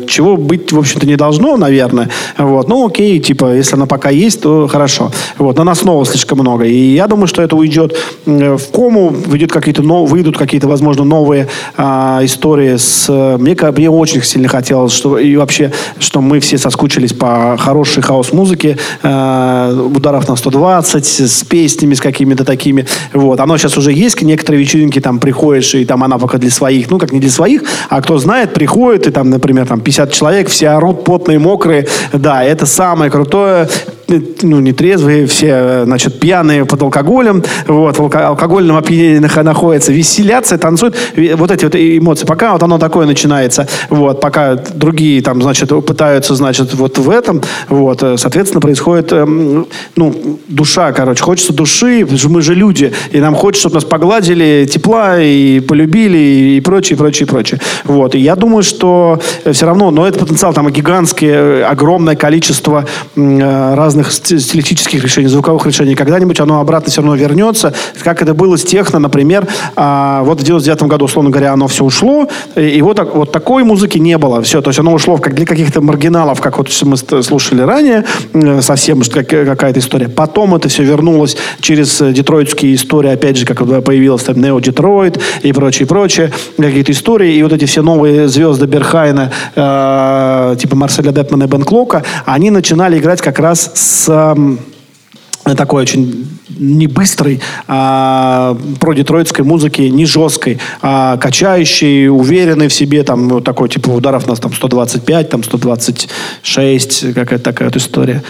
[0.09, 2.09] чего быть, в общем-то, не должно, наверное.
[2.37, 2.67] Вот.
[2.67, 5.11] Ну, окей, типа, если она пока есть, то хорошо.
[5.37, 5.57] Вот.
[5.57, 6.65] Но нас снова слишком много.
[6.65, 12.19] И я думаю, что это уйдет в кому, выйдут какие-то, выйдут какие-то, возможно, новые а,
[12.23, 13.07] истории с...
[13.37, 18.77] Мне, мне очень сильно хотелось, что и вообще, что мы все соскучились по хорошей хаус-музыке,
[19.03, 22.87] а, ударов на 120, с песнями, с какими-то такими.
[23.13, 23.39] Вот.
[23.39, 26.97] Оно сейчас уже есть, некоторые вечеринки там приходишь, и там она пока для своих, ну,
[26.97, 30.69] как не для своих, а кто знает, приходит, и там, например, там 50 человек, все
[30.69, 31.87] орут, потные, мокрые.
[32.11, 33.67] Да, это самое крутое
[34.41, 40.95] ну, не трезвые, все, значит, пьяные под алкоголем, вот, в алкогольном опьянении находятся, веселятся, танцуют,
[41.35, 42.25] вот эти вот эмоции.
[42.25, 47.41] Пока вот оно такое начинается, вот, пока другие там, значит, пытаются, значит, вот в этом,
[47.69, 53.35] вот, э, соответственно, происходит, эм, ну, душа, короче, хочется души, мы же люди, и нам
[53.35, 57.59] хочется, чтобы нас погладили, тепла и полюбили, и прочее, прочее, прочее.
[57.83, 59.19] Вот, и я думаю, что
[59.51, 62.85] все равно, но это потенциал там гигантское, э, огромное количество
[63.15, 65.95] разных разных стилистических решений, звуковых решений.
[65.95, 67.73] Когда-нибудь оно обратно все равно вернется.
[68.03, 69.47] Как это было с техно, например.
[69.75, 72.27] А, вот в 99 году, условно говоря, оно все ушло.
[72.55, 74.41] И, вот, вот такой музыки не было.
[74.41, 78.05] Все, то есть оно ушло как для каких-то маргиналов, как вот мы слушали ранее,
[78.61, 80.09] совсем как, какая-то история.
[80.09, 85.51] Потом это все вернулось через детройтские истории, опять же, как появилась там Нео Детройт и
[85.53, 86.31] прочее, прочее.
[86.57, 87.35] Какие-то истории.
[87.35, 92.51] И вот эти все новые звезды Берхайна, э, типа Марселя Депмана и Бен Клока, они
[92.51, 94.35] начинали играть как раз с
[95.57, 103.03] такой очень не быстрой, а про детройтской музыки, не жесткой, а качающей, уверенной в себе,
[103.03, 108.23] там, такой, типа, ударов у нас там 125, там 126, какая-то такая вот история.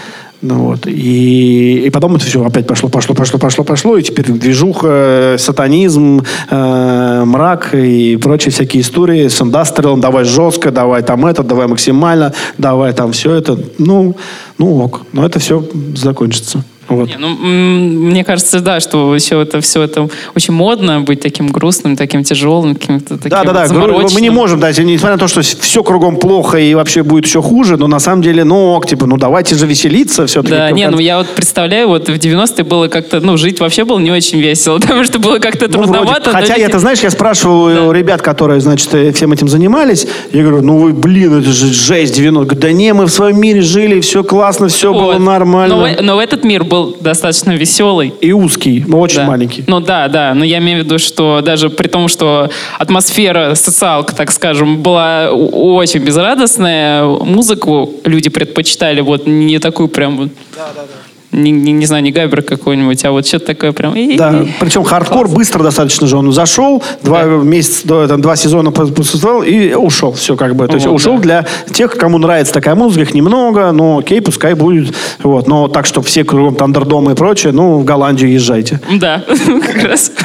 [0.46, 0.86] Ну, вот.
[0.86, 3.96] И, и потом это все опять пошло, пошло, пошло, пошло, пошло.
[3.96, 10.02] И теперь движуха, сатанизм, э, мрак и прочие всякие истории с индастриалом.
[10.02, 13.58] Давай жестко, давай там это, давай максимально, давай там все это.
[13.78, 14.16] Ну,
[14.58, 15.06] ну ок.
[15.12, 15.64] Но это все
[15.96, 16.62] закончится.
[16.94, 17.08] Вот.
[17.08, 21.96] Не, ну, мне кажется, да, что еще это все это очень модно быть таким грустным,
[21.96, 23.74] таким тяжелым, каким-то таким Да, да, да.
[23.74, 27.42] Мы не можем, да, несмотря на то, что все кругом плохо и вообще будет еще
[27.42, 30.54] хуже, но на самом деле, ну, типа, ну давайте же веселиться все-таки.
[30.54, 33.98] Да, не, ну я вот представляю, вот в 90-е было как-то, ну, жить вообще было
[33.98, 36.30] не очень весело, потому что было как-то ну, трудновато.
[36.30, 37.82] Вроде, хотя, это, знаешь, я спрашивал да.
[37.84, 42.16] у ребят, которые, значит, всем этим занимались, я говорю, ну вы, блин, это же жесть
[42.16, 45.00] 90 Да не, мы в своем мире жили, все классно, все вот.
[45.00, 45.76] было нормально.
[45.76, 48.12] Но, но в этот мир был был достаточно веселый.
[48.20, 49.26] И узкий, но очень да.
[49.26, 49.64] маленький.
[49.66, 50.34] Ну да, да.
[50.34, 55.30] Но я имею в виду, что даже при том, что атмосфера, социалка, так скажем, была
[55.30, 60.16] очень безрадостная, музыку люди предпочитали вот не такую прям...
[60.56, 63.94] Да, да, да не, не, не знаю, не Габер какой-нибудь, а вот что-то такое прям...
[64.16, 65.36] Да, причем хардкор Класс.
[65.36, 66.16] быстро достаточно же.
[66.16, 67.30] Он зашел, два да.
[67.30, 70.12] месяца, там, два сезона присутствовал и ушел.
[70.12, 70.66] Все как бы.
[70.68, 71.22] То есть вот, ушел да.
[71.22, 74.94] для тех, кому нравится такая музыка, их немного, но окей, пускай будет.
[75.22, 75.48] Вот.
[75.48, 78.80] Но так, чтобы все кругом Thunderdome и прочее, ну, в Голландию езжайте.
[78.90, 79.24] Да,
[79.66, 80.12] как раз.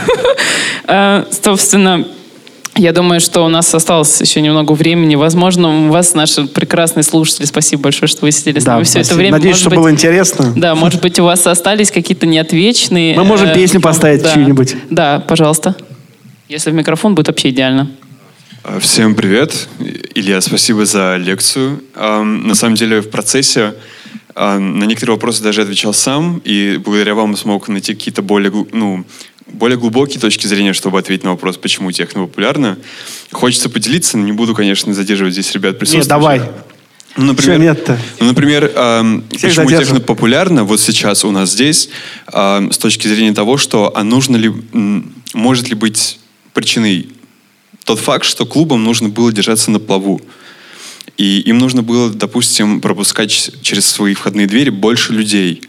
[0.92, 2.04] А, собственно,
[2.80, 5.16] я думаю, что у нас осталось еще немного времени.
[5.16, 8.92] Возможно, у вас, наши прекрасные слушатели, спасибо большое, что вы сидели с нами да, все
[8.92, 9.08] спасибо.
[9.08, 9.32] это время.
[9.34, 10.54] Надеюсь, может что быть, было интересно.
[10.60, 13.16] Да, может быть, у вас остались какие-то неотвечные...
[13.16, 14.76] Мы можем э, песню поставить да, чью-нибудь.
[14.90, 15.76] Да, пожалуйста.
[16.48, 17.92] Если в микрофон, будет вообще идеально.
[18.80, 19.68] Всем привет.
[20.16, 21.82] Илья, спасибо за лекцию.
[21.96, 23.74] На самом деле, в процессе
[24.36, 29.06] на некоторые вопросы даже отвечал сам, и благодаря вам смог найти какие-то более ну,
[29.52, 32.78] более глубокие точки зрения, чтобы ответить на вопрос, почему техно популярно.
[33.32, 36.10] Хочется поделиться, но не буду, конечно, задерживать здесь ребят присутствующих.
[36.10, 36.42] Нет, давай.
[37.18, 37.98] Ну, например, нет-то?
[38.20, 39.80] Ну, например, э, почему задержим.
[39.80, 41.90] техно популярно вот сейчас у нас здесь,
[42.32, 44.54] э, с точки зрения того, что а нужно ли,
[45.34, 46.20] может ли быть
[46.54, 47.10] причиной
[47.84, 50.22] тот факт, что клубам нужно было держаться на плаву.
[51.18, 55.64] И им нужно было, допустим, пропускать через свои входные двери больше людей.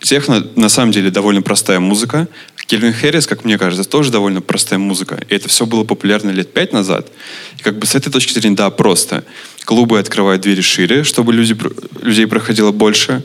[0.00, 2.28] Техно на самом деле довольно простая музыка.
[2.66, 5.22] Кельвин Хэррис, как мне кажется, тоже довольно простая музыка.
[5.28, 7.10] И это все было популярно лет пять назад.
[7.58, 9.24] И как бы с этой точки зрения, да, просто.
[9.64, 11.56] Клубы открывают двери шире, чтобы люди,
[12.02, 13.22] людей проходило больше.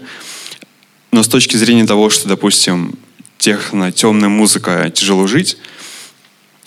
[1.11, 2.95] Но с точки зрения того, что, допустим,
[3.37, 5.57] техно, темная музыка, тяжело жить,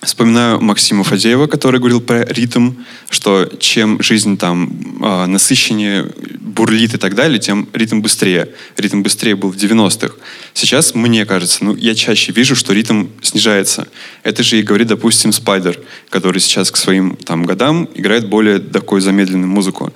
[0.03, 2.73] Вспоминаю Максима Фадеева, который говорил про ритм,
[3.09, 8.49] что чем жизнь там э, насыщеннее, бурлит и так далее, тем ритм быстрее.
[8.77, 10.17] Ритм быстрее был в 90-х.
[10.55, 13.87] Сейчас, мне кажется, ну, я чаще вижу, что ритм снижается.
[14.25, 15.79] Это же и говорит, допустим, Спайдер,
[16.11, 19.93] который сейчас к своим там годам играет более такую замедленную музыку.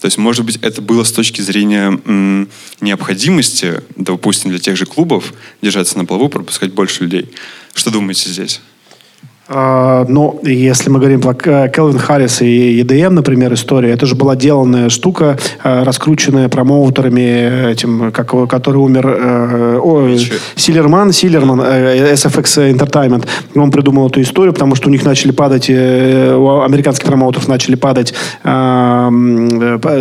[0.00, 2.48] То есть, может быть, это было с точки зрения м,
[2.80, 7.28] необходимости, допустим, для тех же клубов держаться на плаву, пропускать больше людей.
[7.74, 8.62] Что думаете здесь?
[9.52, 14.36] А, но если мы говорим про Келвин Харрис и EDM, например, история, это же была
[14.36, 20.08] деланная штука, а, раскрученная промоутерами, этим, как, который умер, э, о,
[20.54, 23.26] Силерман, Силерман, э, SFX Entertainment.
[23.56, 27.74] Он придумал эту историю, потому что у них начали падать, э, у американских промоутеров начали
[27.74, 28.14] падать
[28.44, 29.10] а,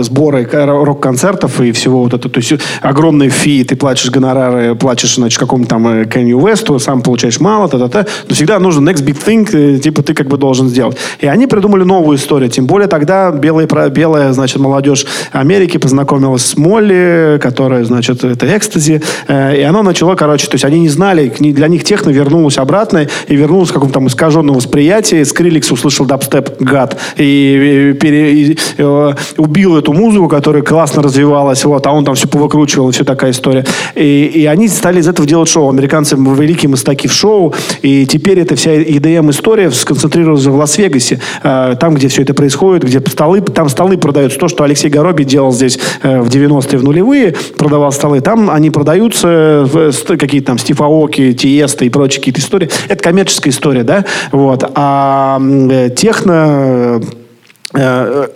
[0.02, 2.30] сборы рок-концертов и всего вот это.
[2.30, 7.40] То есть огромные фи, ты платишь гонорары, платишь, значит, какому-то там Кенни Уэсту, сам получаешь
[7.40, 8.06] мало, та-та-та.
[8.28, 10.98] Но всегда нужен next big thing, thing, типа, ты как бы должен сделать.
[11.20, 12.50] И они придумали новую историю.
[12.50, 19.02] Тем более тогда белая, белая значит, молодежь Америки познакомилась с Молли, которая, значит, это экстази.
[19.28, 23.08] Э, и оно начало, короче, то есть они не знали, для них техно вернулось обратно
[23.28, 25.24] и вернулось в каком-то там искаженном восприятии.
[25.24, 31.64] Скриликс услышал дабстеп гад и, пере, и, и э, убил эту музыку, которая классно развивалась,
[31.66, 33.66] вот, а он там все повыкручивал, и все такая история.
[33.96, 35.70] И, и они стали из этого делать шоу.
[35.70, 41.76] Американцы великие мастаки в шоу, и теперь это вся EDM история сконцентрировалась в Лас-Вегасе, э,
[41.80, 44.40] там, где все это происходит, где столы, там столы продаются.
[44.40, 48.70] То, что Алексей Гороби делал здесь э, в 90-е, в нулевые, продавал столы, там они
[48.70, 49.68] продаются,
[50.08, 52.70] какие-то там Стив Аоки, Тиеста и прочие какие-то истории.
[52.88, 54.06] Это коммерческая история, да?
[54.32, 54.70] Вот.
[54.76, 57.02] А э, техно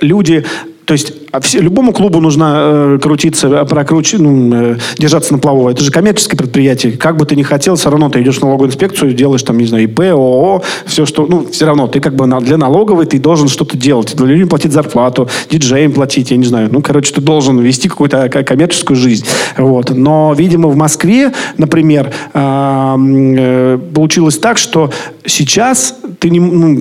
[0.02, 0.46] люди
[0.86, 5.68] то есть а все, любому клубу нужно э, крутиться, прокручивать, ну, э, держаться на плаву.
[5.68, 6.94] Это же коммерческое предприятие.
[6.94, 9.66] Как бы ты ни хотел, все равно ты идешь в налоговую инспекцию, делаешь там, не
[9.66, 11.26] знаю, ИП, ООО, все, что...
[11.26, 14.16] Ну, все равно ты как бы на, для налоговой ты должен что-то делать.
[14.16, 16.70] Для людям платить зарплату, диджеям платить, я не знаю.
[16.72, 19.26] Ну, короче, ты должен вести какую-то коммерческую жизнь.
[19.58, 19.90] Вот.
[19.90, 24.92] Но, видимо, в Москве, например, э, э, получилось так, что
[25.26, 26.40] сейчас ты не...
[26.40, 26.80] Ну,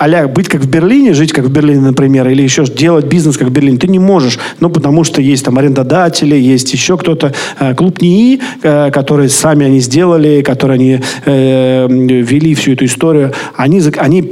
[0.00, 3.46] а быть как в Берлине, жить как в Берлине, например, или еще делать бизнес как
[3.46, 4.38] в Берлине, ты не можешь.
[4.60, 7.32] Ну, потому что есть там арендодатели, есть еще кто-то.
[7.60, 13.32] Э, клуб НИИ, э, которые сами они сделали, которые они э, вели всю эту историю,
[13.56, 14.22] они, они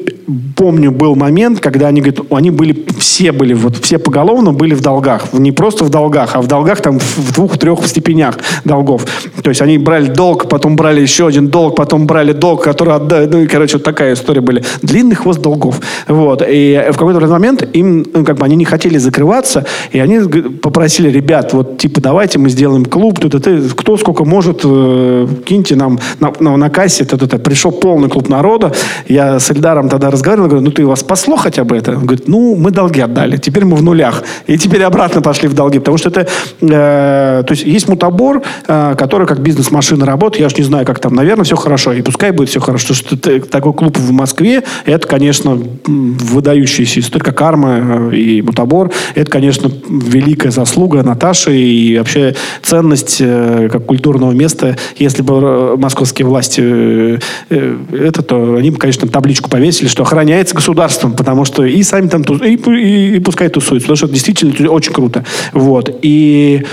[0.57, 4.81] помню, был момент, когда они говорят, они были, все были, вот все поголовно были в
[4.81, 5.33] долгах.
[5.33, 9.07] Не просто в долгах, а в долгах там в двух-трех степенях долгов.
[9.43, 13.27] То есть они брали долг, потом брали еще один долг, потом брали долг, который отдали.
[13.27, 14.63] Ну, и, короче, вот такая история были.
[14.83, 15.81] Длинный хвост долгов.
[16.09, 16.43] Вот.
[16.47, 20.21] И в какой-то момент им, ну, как бы, они не хотели закрываться, и они
[20.63, 25.77] попросили ребят, вот, типа, давайте мы сделаем клуб, тут это, кто сколько может, э, киньте
[25.77, 27.39] нам на, на, на кассе, это, это.
[27.39, 28.73] пришел полный клуб народа.
[29.09, 31.93] Я с Эльдаром тогда разговаривал, говорю, ну ты вас спасло хотя бы это?
[31.93, 34.23] Он говорит, ну мы долги отдали, теперь мы в нулях.
[34.47, 36.27] И теперь обратно пошли в долги, потому что это,
[36.61, 40.99] э, то есть есть мутабор, э, который как бизнес-машина работает, я уж не знаю, как
[40.99, 45.07] там, наверное, все хорошо, и пускай будет все хорошо, что такой клуб в Москве, это,
[45.07, 53.19] конечно, выдающаяся история, как Арма и мутабор, это, конечно, великая заслуга Наташи и вообще ценность
[53.21, 54.77] э, как культурного места.
[54.97, 57.19] Если бы э, московские власти э,
[57.51, 62.09] э, это, то они бы, конечно, табличку повесили, что охраняется государством, потому что и сами
[62.09, 65.25] там, и, и, и пускай тусуются, потому что действительно очень круто.
[65.53, 65.91] Вот.
[66.03, 66.65] И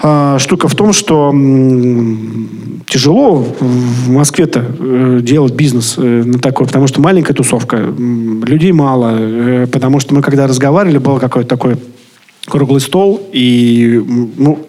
[0.00, 1.32] а, штука в том, что
[2.86, 9.16] тяжело в Москве-то э, делать бизнес э, на такой, потому что маленькая тусовка, людей мало,
[9.18, 11.76] э, потому что мы когда разговаривали, был какой-то такой
[12.46, 14.02] круглый стол, и
[14.36, 14.64] ну,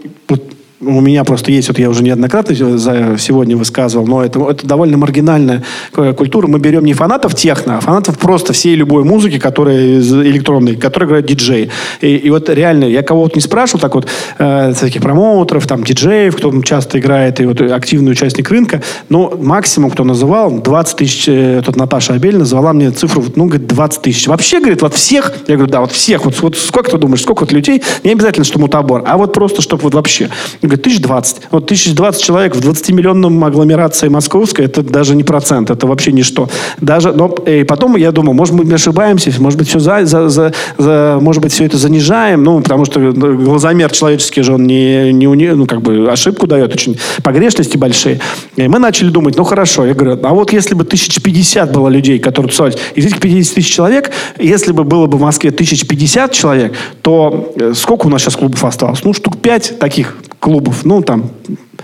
[0.81, 4.97] у меня просто есть, вот я уже неоднократно за сегодня высказывал, но это, это довольно
[4.97, 6.47] маргинальная культура.
[6.47, 11.25] Мы берем не фанатов техно, а фанатов просто всей любой музыки, которая электронной, которая играет
[11.25, 11.69] диджей.
[12.01, 14.07] И, и вот реально, я кого-то не спрашивал, так вот,
[14.37, 19.91] э, всяких промоутеров, там, диджеев, кто часто играет, и вот активный участник рынка, но максимум,
[19.91, 24.27] кто называл, 20 тысяч, э, тут Наташа Абель назвала мне цифру, ну, говорит, 20 тысяч.
[24.27, 27.41] Вообще, говорит, вот всех, я говорю, да, вот всех, вот, вот сколько ты думаешь, сколько
[27.41, 30.29] вот людей, не обязательно, что мутабор, а вот просто, чтобы вот вообще
[30.69, 31.41] говорит, тысяч двадцать.
[31.51, 36.49] Вот тысяч двадцать человек в 20-миллионном агломерации московской, это даже не процент, это вообще ничто.
[36.79, 40.53] Даже, но и потом я думаю, может мы ошибаемся, может быть, все за, за, за,
[40.77, 45.53] за, может быть, все это занижаем, ну, потому что глазомер человеческий же, он не, не,
[45.53, 48.19] ну, как бы ошибку дает, очень погрешности большие.
[48.55, 51.87] И мы начали думать, ну, хорошо, я говорю, а вот если бы тысяч пятьдесят было
[51.89, 55.87] людей, которые тусовались, из этих 50 тысяч человек, если бы было бы в Москве тысяч
[55.87, 59.03] пятьдесят человек, то э, сколько у нас сейчас клубов осталось?
[59.03, 60.85] Ну, штук пять таких клубов.
[60.85, 61.31] Ну, там...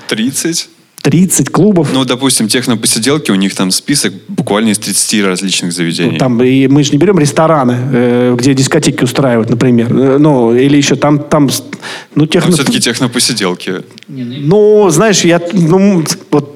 [0.07, 0.69] 30?
[1.01, 1.89] 30 клубов.
[1.93, 6.13] Ну, допустим, технопосиделки, у них там список буквально из 30 различных заведений.
[6.13, 9.95] Ну, там, и мы же не берем рестораны, э, где дискотеки устраивают, например.
[9.95, 11.19] Э, ну, или еще там...
[11.19, 11.49] там
[12.15, 12.49] ну, техно...
[12.49, 13.83] Но все-таки технопосиделки.
[14.07, 15.39] Ну, знаешь, я...
[15.53, 16.55] Ну, вот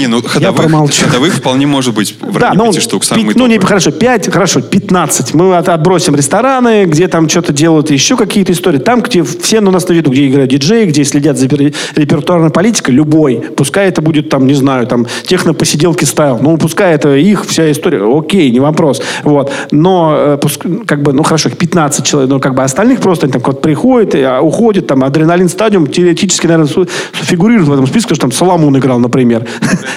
[0.00, 3.04] не, ну ходовых, ходовых вполне может быть в да, ну, 5 штук.
[3.04, 5.34] Самые ну, не, хорошо, 5, хорошо, 15.
[5.34, 8.78] Мы от, отбросим рестораны, где там что-то делают, еще какие-то истории.
[8.78, 12.50] Там, где все ну, у нас на виду, где играют диджеи, где следят за репертуарной
[12.50, 13.42] политикой, любой.
[13.56, 16.38] Пускай это будет там, не знаю, там техно-посиделки стайл.
[16.40, 18.02] Ну, пускай это их вся история.
[18.02, 19.02] Окей, не вопрос.
[19.22, 19.52] Вот.
[19.70, 20.38] Но, э,
[20.86, 24.14] как бы, ну, хорошо, 15 человек, но как бы остальных просто они там вот приходят,
[24.14, 28.98] а, уходят, там, адреналин стадиум теоретически, наверное, фигурирует в этом списке, что там Соломон играл,
[28.98, 29.46] например.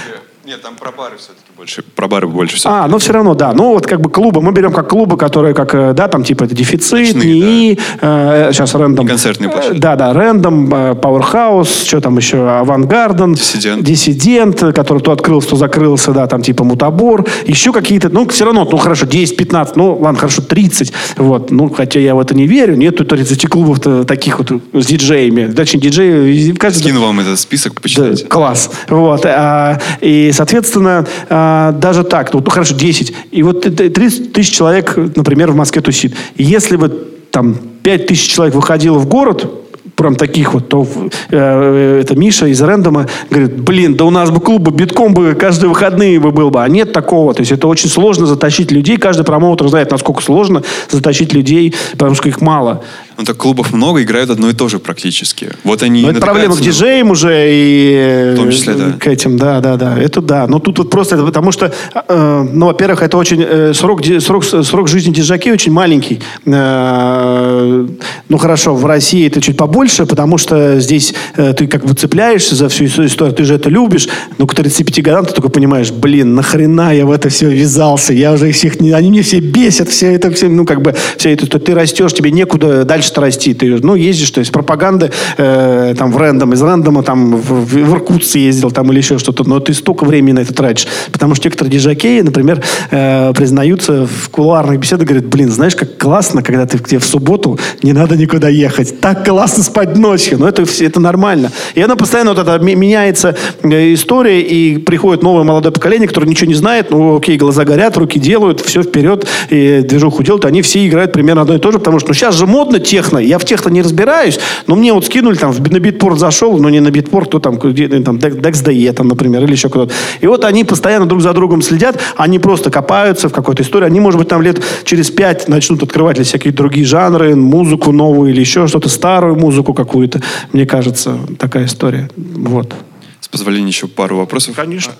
[0.43, 1.81] Нет, там про бары все-таки больше.
[1.95, 2.73] Про бары больше всего.
[2.73, 3.53] А, ну все равно, да.
[3.53, 4.41] Ну вот как бы клубы.
[4.41, 8.49] Мы берем как клубы, которые как, э, да, там типа это дефицит, Ночные, НИИ, да.
[8.49, 9.07] э, сейчас рэндом.
[9.07, 9.77] концертные площадки.
[9.79, 13.33] Да, да, рэндом, Powerhouse, что там еще, Авангарден.
[13.35, 13.83] Диссидент.
[13.83, 17.25] Диссидент, который то открылся, то закрылся, да, там типа Мутабор.
[17.45, 20.91] Еще какие-то, ну все равно, ну хорошо, 10-15, ну ладно, хорошо, 30.
[21.15, 22.75] Вот, ну хотя я в это не верю.
[22.75, 25.49] Нету 30 клубов таких вот с диджеями.
[25.53, 26.51] Точнее, диджеи...
[26.55, 26.79] Каждый...
[26.79, 28.23] Скину вам этот список, почитайте.
[28.23, 28.69] Да, класс.
[28.89, 29.25] Вот.
[29.25, 33.13] А, и, соответственно, а, даже так, ну, ну хорошо, 10.
[33.31, 36.15] И вот 30 тысяч человек, например, в Москве тусит.
[36.35, 39.49] Если бы там 5 тысяч человек выходило в город,
[39.95, 40.87] прям таких вот, то
[41.29, 45.69] э, это Миша из Рэндома говорит, блин, да у нас бы клуб битком бы каждые
[45.69, 47.33] выходные бы был бы, а нет такого.
[47.33, 48.97] То есть это очень сложно затащить людей.
[48.97, 52.83] Каждый промоутер знает, насколько сложно затащить людей, потому что их мало.
[53.17, 55.49] Ну так клубов много, играют одно и то же практически.
[55.63, 56.01] Вот они.
[56.01, 58.93] Но это проблема к диджеям уже и в том числе, да.
[58.99, 59.97] к этим, да, да, да.
[59.97, 60.47] Это да.
[60.47, 64.87] Но тут вот просто потому что, э, ну, во-первых, это очень э, срок, срок, срок
[64.87, 66.21] жизни диджаки очень маленький.
[66.45, 67.87] Э,
[68.29, 72.55] ну хорошо, в России это чуть побольше, потому что здесь э, ты как бы цепляешься
[72.55, 74.07] за всю историю, ты же это любишь.
[74.37, 78.33] Но к 35 годам ты только понимаешь, блин, нахрена я в это все ввязался, я
[78.33, 81.47] уже всех не, они мне все бесят, все это все, ну как бы все это,
[81.47, 83.53] то ты растешь, тебе некуда дальше дальше-то расти?
[83.53, 87.93] Ты, ну, ездишь, то есть пропаганды э, там в рэндом, из рэндома там в, в
[87.93, 90.87] Иркутск ездил там или еще что-то, но ты столько времени на это тратишь.
[91.11, 96.41] Потому что некоторые диджакеи, например, э, признаются в кулуарных беседах, говорят, блин, знаешь, как классно,
[96.41, 98.99] когда ты где в субботу не надо никуда ехать.
[99.01, 100.39] Так классно спать ночью.
[100.39, 101.51] Но это, это нормально.
[101.75, 106.47] И она постоянно вот это меняется э, история, и приходит новое молодое поколение, которое ничего
[106.47, 110.45] не знает, ну, окей, глаза горят, руки делают, все вперед, и движуху делают.
[110.45, 113.17] Они все играют примерно одно и то же, потому что ну, сейчас же модно техно.
[113.17, 116.79] Я в техно не разбираюсь, но мне вот скинули, там, на битпорт зашел, но не
[116.79, 119.93] на битпорт, то там, где, там, DexDE, там, например, или еще куда-то.
[120.21, 123.87] И вот они постоянно друг за другом следят, они просто копаются в какой-то истории.
[123.87, 128.29] Они, может быть, там лет через пять начнут открывать для всякие другие жанры, музыку новую
[128.29, 130.21] или еще что-то, старую музыку какую-то.
[130.51, 132.11] Мне кажется, такая история.
[132.15, 132.75] Вот.
[133.21, 134.55] С позволения еще пару вопросов.
[134.55, 134.93] Конечно.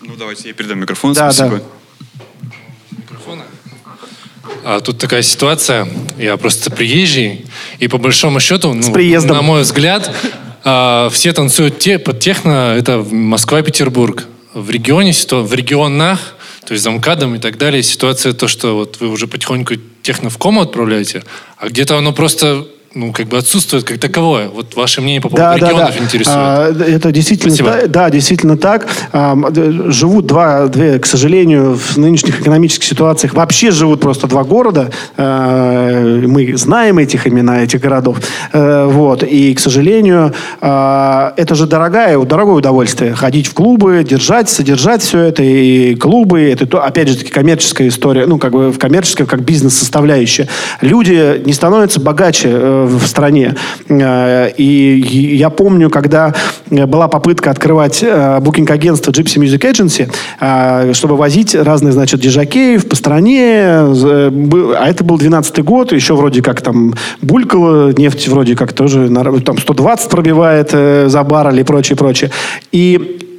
[0.00, 1.12] Ну, давайте я передам микрофон.
[1.12, 1.56] Да, Спасибо.
[1.56, 1.81] Да.
[4.64, 7.46] А тут такая ситуация, я просто приезжий,
[7.80, 8.82] и по большому счету, ну,
[9.34, 10.14] на мой взгляд,
[10.64, 14.26] а, все танцуют те, под техно, это Москва и Петербург.
[14.54, 19.00] В регионе, в регионах, то есть за МКАДом и так далее, ситуация то, что вот
[19.00, 21.24] вы уже потихоньку техно в кому отправляете,
[21.56, 24.48] а где-то оно просто ну, как бы отсутствует как таковое.
[24.48, 26.04] Вот ваше мнение по поводу да, регионов да, да.
[26.04, 26.36] интересует.
[26.36, 28.86] А, это действительно, да, да, действительно так.
[29.12, 29.36] А,
[29.88, 34.90] живут два, две, к сожалению, в нынешних экономических ситуациях вообще живут просто два города.
[35.16, 38.18] А, мы знаем этих имена, этих городов.
[38.52, 39.22] А, вот.
[39.22, 43.14] И, к сожалению, а, это же дорогое, дорогое удовольствие.
[43.14, 45.42] Ходить в клубы, держать, содержать все это.
[45.42, 48.26] И клубы, это, опять же, таки коммерческая история.
[48.26, 50.48] Ну, как бы в коммерческая, как бизнес-составляющая.
[50.80, 53.54] Люди не становятся богаче э, в стране.
[53.88, 56.34] Э, и я помню, когда
[56.70, 58.04] была попытка открывать
[58.40, 63.62] букинг-агентство э, Gypsy Music Agency, э, чтобы возить разных, значит, дежакеев по стране.
[63.64, 69.08] А это был 12 год, еще вроде как там булькало, нефть вроде как тоже
[69.44, 72.30] там 120 пробивает за баррель и прочее, прочее.
[72.72, 73.31] И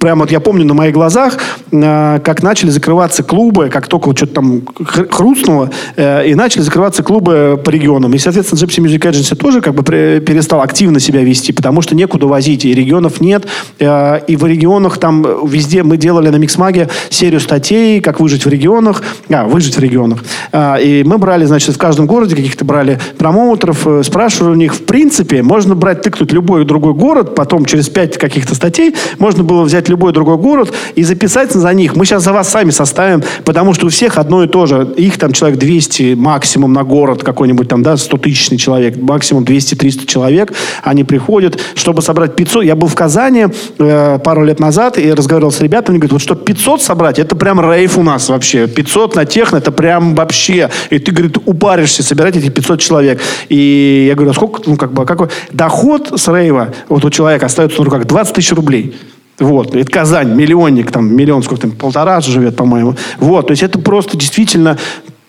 [0.00, 1.38] прямо вот я помню на моих глазах,
[1.70, 4.62] э, как начали закрываться клубы, как только вот что-то там
[5.10, 8.14] хрустнуло, э, и начали закрываться клубы по регионам.
[8.14, 12.26] И, соответственно, Gypsy Music Agency тоже как бы перестал активно себя вести, потому что некуда
[12.26, 13.46] возить, и регионов нет.
[13.78, 18.48] Э, и в регионах там везде мы делали на Миксмаге серию статей, как выжить в
[18.48, 20.24] регионах, а, выжить в регионах.
[20.54, 25.42] И мы брали, значит, в каждом городе каких-то брали промоутеров, спрашивали у них, в принципе,
[25.42, 30.12] можно брать, тыкнуть любой другой город, потом через пять каких-то статей можно было взять любой
[30.12, 31.96] другой город и записать за них.
[31.96, 34.88] Мы сейчас за вас сами составим, потому что у всех одно и то же.
[34.96, 40.52] Их там человек 200 максимум на город какой-нибудь там, да, 100-тысячный человек, максимум 200-300 человек.
[40.82, 42.64] Они приходят, чтобы собрать 500.
[42.64, 43.46] Я был в Казани
[43.78, 47.36] э, пару лет назад и разговаривал с ребятами, они говорят, вот что 500 собрать, это
[47.36, 48.66] прям рейф у нас вообще.
[48.66, 50.70] 500 на техно, это прям вообще.
[50.90, 53.20] И ты, говорит, упаришься собирать эти 500 человек.
[53.48, 57.46] И я говорю, а сколько, ну, как бы, какой доход с рейва вот у человека
[57.46, 58.96] остается на руках 20 тысяч рублей.
[59.38, 62.96] Вот, это Казань, миллионник, там, миллион, сколько там, полтора живет, по-моему.
[63.18, 64.76] Вот, то есть это просто действительно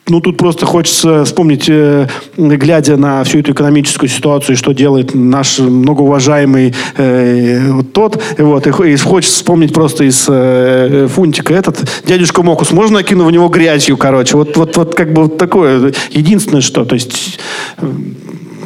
[0.09, 5.59] ну, тут просто хочется вспомнить, э, глядя на всю эту экономическую ситуацию, что делает наш
[5.59, 8.21] многоуважаемый э, вот тот.
[8.37, 11.87] Вот, и, и хочется вспомнить просто из э, фунтика этот.
[12.05, 14.35] Дядюшка Мокус, можно накину в него грязью, короче?
[14.35, 15.93] Вот, вот, вот как бы вот такое.
[16.09, 17.39] Единственное, что, то есть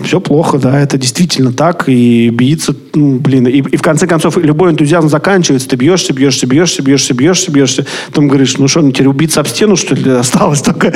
[0.03, 4.37] все плохо, да, это действительно так, и биться, ну, блин, и, и в конце концов
[4.37, 8.91] любой энтузиазм заканчивается, ты бьешься, бьешься, бьешься, бьешься, бьешься, бьешься, потом говоришь, ну что, ну
[8.91, 10.93] теперь убиться об стену, что ли, осталось только...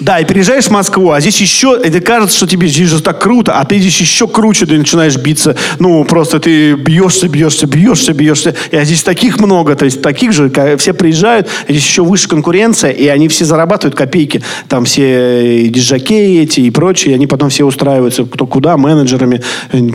[0.00, 3.20] Да, и переезжаешь в Москву, а здесь еще, это кажется, что тебе здесь же так
[3.20, 5.56] круто, а ты здесь еще круче, ты начинаешь биться.
[5.78, 8.54] Ну, просто ты бьешься, бьешься, бьешься, бьешься.
[8.70, 12.28] И а здесь таких много, то есть таких же, все приезжают, а здесь еще выше
[12.28, 14.42] конкуренция, и они все зарабатывают копейки.
[14.68, 19.42] Там все и диджаки эти и прочие, они потом все устраиваются кто куда, менеджерами,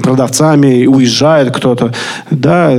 [0.03, 1.93] продавцами, уезжает кто-то.
[2.29, 2.71] Да,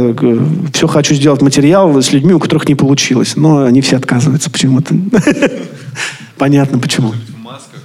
[0.73, 4.95] все хочу сделать материал с людьми, у которых не получилось, но они все отказываются почему-то.
[6.39, 7.13] Понятно почему.
[7.13, 7.81] В масках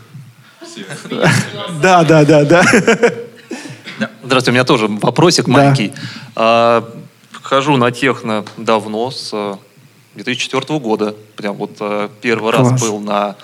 [1.82, 2.64] Да, да, да, да.
[4.24, 5.94] Здравствуйте, у меня тоже вопросик маленький.
[6.36, 6.88] А,
[7.34, 9.58] хожу на техно давно, с
[10.16, 11.16] 2004 э, года.
[11.36, 13.36] Прям вот э, первый раз был на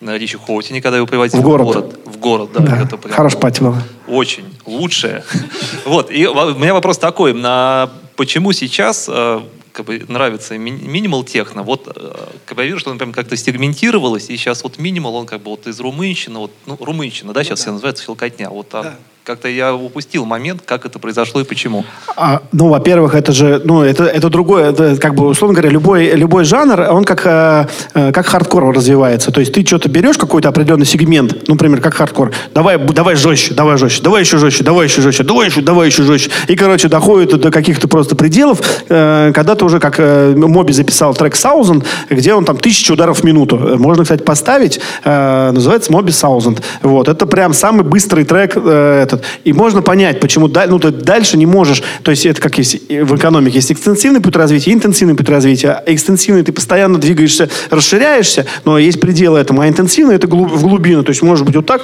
[0.00, 1.66] на Ричи Хоутине, когда его привозили в город.
[1.66, 2.60] В город, в город да.
[2.60, 2.82] да.
[2.82, 3.82] Это прям Хорош пати было.
[4.06, 4.44] Очень.
[4.66, 5.24] Лучшее.
[5.86, 6.10] Вот.
[6.10, 7.32] И у меня вопрос такой.
[7.32, 9.40] На, почему сейчас э,
[9.76, 11.62] как бы нравится минимал техно.
[11.62, 12.14] Вот э,
[12.46, 15.42] как бы я вижу, что он прям как-то сегментировалось, и сейчас вот минимал, он как
[15.42, 17.62] бы вот из румынщины, вот, ну, румынщина, да, сейчас ну, да.
[17.62, 18.48] все называется филкотня.
[18.48, 18.96] Вот, а да
[19.26, 21.84] как-то я упустил момент, как это произошло и почему.
[22.16, 26.10] А, ну, во-первых, это же, ну, это, это другое, это, как бы, условно говоря, любой,
[26.10, 29.32] любой жанр, он как, э, э как хардкор развивается.
[29.32, 33.52] То есть ты что-то берешь, какой-то определенный сегмент, ну, например, как хардкор, давай, давай жестче,
[33.52, 36.30] давай жестче, давай еще жестче, давай еще жестче, давай еще, давай еще жестче.
[36.46, 41.14] И, короче, доходит до каких-то просто пределов, э, когда ты уже, как э, Моби записал
[41.14, 43.56] трек Thousand, где он там тысячу ударов в минуту.
[43.76, 46.62] Можно, кстати, поставить, э, называется Моби Thousand.
[46.82, 49.26] Вот, это прям самый быстрый трек, э, этот этот.
[49.44, 51.82] И можно понять, почему ну, ты дальше не можешь.
[52.02, 53.56] То есть это как есть в экономике.
[53.56, 55.70] Есть экстенсивный путь развития, интенсивный путь развития.
[55.70, 59.60] А экстенсивный ты постоянно двигаешься, расширяешься, но есть пределы этому.
[59.60, 61.02] А интенсивный это в глубину.
[61.02, 61.82] То есть может быть вот так,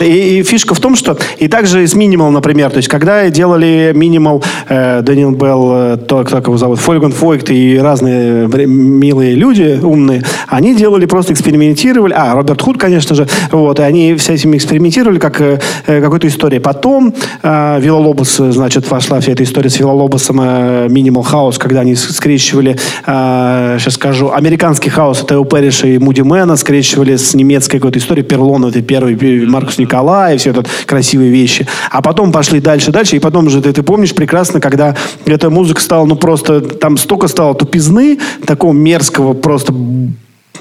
[0.00, 3.92] и, и фишка в том, что и также с Minimal, например, то есть когда делали
[3.94, 9.78] Minimal, э, Дэниел Белл, э, то, как его зовут, Фольган Фойкт и разные милые люди,
[9.82, 14.56] умные, они делали, просто экспериментировали, а, Роберт Худ, конечно же, вот, и они с этим
[14.56, 16.60] экспериментировали, как э, какой-то историей.
[16.60, 21.94] Потом э, Вилолобос, значит, вошла вся эта история с Вилолобосом, э, Minimal House, когда они
[21.94, 22.76] скрещивали,
[23.06, 28.24] э, сейчас скажу, американский хаос, Тео Перриша и Муди Мэна, скрещивали с немецкой какой-то историей,
[28.24, 29.14] Перлон, это первый,
[29.46, 31.66] Маркус Николай, все это красивые вещи.
[31.90, 33.16] А потом пошли дальше, дальше.
[33.16, 34.96] И потом же ты, ты помнишь прекрасно, когда
[35.26, 39.72] эта музыка стала, ну просто, там столько стало тупизны, такого мерзкого просто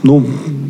[0.03, 0.25] ну,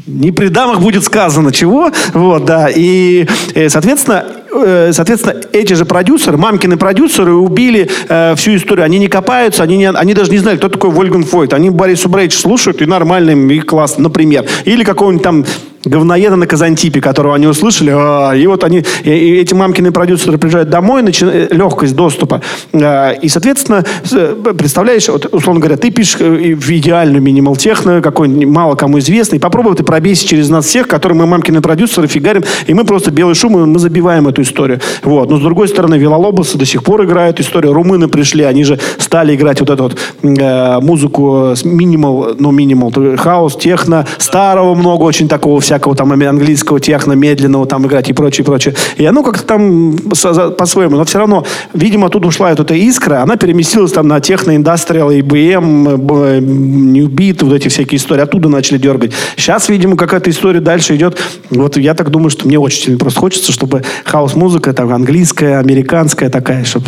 [0.05, 5.85] не при дамах будет сказано чего, вот, да, и, э, соответственно, э, соответственно, эти же
[5.85, 10.37] продюсеры, мамкины продюсеры убили э, всю историю, они не копаются, они, не, они даже не
[10.37, 14.45] знали, кто такой Вольган Фойт, они Борис Брейч слушают, и нормально им, и классно, например,
[14.65, 15.45] или какого-нибудь там
[15.85, 20.37] говноеда на Казантипе, которого они услышали, а, и вот они, и, и эти мамкины продюсеры
[20.37, 21.25] приезжают домой, начи...
[21.25, 22.41] Э, легкость доступа.
[22.73, 23.83] А, и, соответственно,
[24.57, 29.39] представляешь, вот, условно говоря, ты пишешь э, в идеальную минимал техно, какой-нибудь мало кому известный,
[29.39, 33.35] попробуй ты пробейся через нас всех, которые мы мамкины продюсеры фигарим, и мы просто белый
[33.35, 34.79] шум, и мы забиваем эту историю.
[35.03, 35.29] Вот.
[35.29, 37.73] Но, с другой стороны, Вилолобосы до сих пор играют историю.
[37.73, 42.93] Румыны пришли, они же стали играть вот эту вот э, музыку с минимал, ну, минимал,
[43.17, 48.13] хаос, техно, старого много очень такого вся всякого там английского техно медленного там играть и
[48.13, 48.75] прочее, прочее.
[48.97, 50.97] И оно как-то там по-своему.
[50.97, 55.97] Но все равно, видимо, тут ушла эта искра, она переместилась там на техно, индастриал, IBM,
[56.41, 58.21] New Beat, вот эти всякие истории.
[58.21, 59.13] Оттуда начали дергать.
[59.35, 61.17] Сейчас, видимо, какая-то история дальше идет.
[61.49, 66.29] Вот я так думаю, что мне очень сильно просто хочется, чтобы хаос-музыка там английская, американская
[66.29, 66.85] такая, чтобы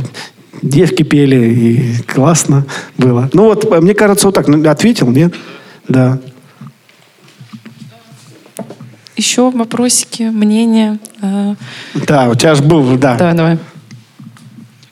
[0.62, 2.66] девки пели, и классно
[2.99, 3.32] было.
[3.34, 5.34] Ну вот, мне кажется, вот так ну, ответил, нет?
[5.88, 6.20] Да.
[9.16, 11.00] Еще вопросики, мнения?
[11.94, 13.16] Да, у тебя же был, да.
[13.16, 13.58] Давай, давай.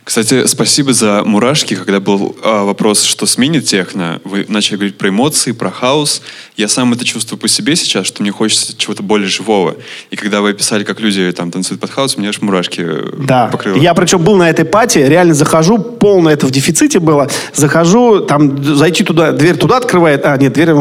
[0.03, 1.75] Кстати, спасибо за мурашки.
[1.75, 6.21] Когда был э, вопрос, что сменит техно, вы начали говорить про эмоции, про хаос.
[6.57, 9.75] Я сам это чувствую по себе сейчас, что мне хочется чего-то более живого.
[10.11, 13.47] И когда вы описали, как люди там танцуют под хаос, мне аж мурашки э, да.
[13.47, 13.77] покрыло.
[13.77, 17.29] Я причем был на этой пати, реально захожу, полно это в дефиците было.
[17.53, 20.71] Захожу, там зайти туда, дверь туда открывает, а нет, дверь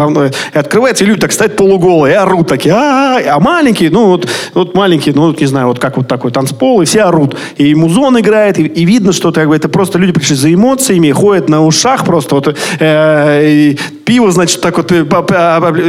[0.52, 4.06] открывается, и люди так стоят полуголые, и орут такие, а, -а, -а, а маленькие, ну
[4.06, 7.36] вот, вот маленькие, ну вот не знаю, вот как вот такой танцпол, и все орут.
[7.56, 11.10] И музон играет, и, и видно, что как бы, это просто люди пришли за эмоциями,
[11.10, 12.34] ходят на ушах просто.
[12.34, 15.04] Вот, э, пиво, значит, так вот э,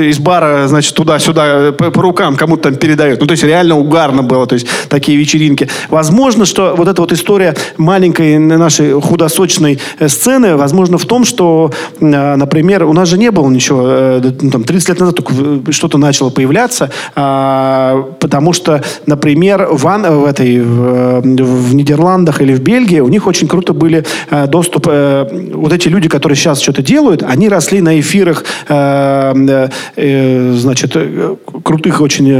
[0.09, 3.19] из бара, значит, туда-сюда э, по, по рукам кому-то там передают.
[3.19, 5.69] Ну, то есть реально угарно было, то есть такие вечеринки.
[5.89, 11.71] Возможно, что вот эта вот история маленькой нашей худосочной э, сцены, возможно, в том, что,
[11.99, 16.29] например, у нас же не было ничего, ну, там, 30 лет назад только что-то начало
[16.29, 23.07] появляться, а, потому что, например, в, в этой, в, в Нидерландах или в Бельгии у
[23.07, 24.05] них очень круто были
[24.47, 30.91] доступ, вот эти люди, которые сейчас что-то делают, они росли на эфирах, э, э, значит,
[30.95, 32.31] э, крутых очень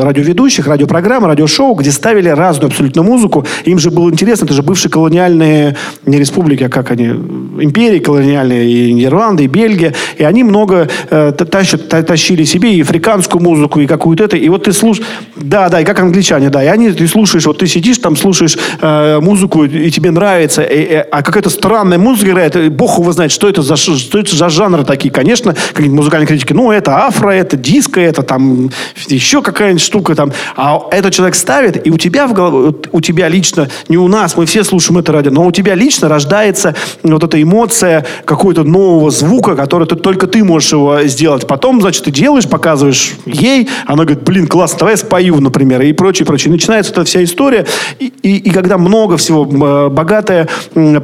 [0.00, 3.44] радиоведущих, радиопрограмм, радиошоу, где ставили разную абсолютно музыку.
[3.64, 5.76] Им же было интересно, это же бывшие колониальные,
[6.06, 9.94] не республики, а как они, империи колониальные, и Нидерланды, и Бельгия.
[10.18, 14.36] И они много тащат, тащили себе и африканскую музыку, и какую-то это.
[14.36, 15.06] И вот ты слушаешь...
[15.36, 16.62] Да, да, и как англичане, да.
[16.62, 20.82] И они, ты слушаешь, вот ты сидишь там, слушаешь э, музыку, и тебе нравится, и,
[20.82, 24.36] и, а какая-то странная музыка играет, и бог его знает, что это за, что это
[24.36, 28.70] за жанры такие конечно, какие-нибудь музыкальные критики, ну, это афро, это диско, это там
[29.06, 30.32] еще какая-нибудь штука там.
[30.56, 34.36] А этот человек ставит, и у тебя в голове, у тебя лично, не у нас,
[34.36, 39.10] мы все слушаем это радио, но у тебя лично рождается вот эта эмоция какого-то нового
[39.10, 41.46] звука, который ты, только ты можешь его сделать.
[41.46, 45.92] Потом, значит, ты делаешь, показываешь ей, она говорит, блин, классно, давай я спою, например, и
[45.92, 46.52] прочее, прочее.
[46.52, 47.66] начинается эта вся история,
[47.98, 50.48] и, и, и когда много всего, богатая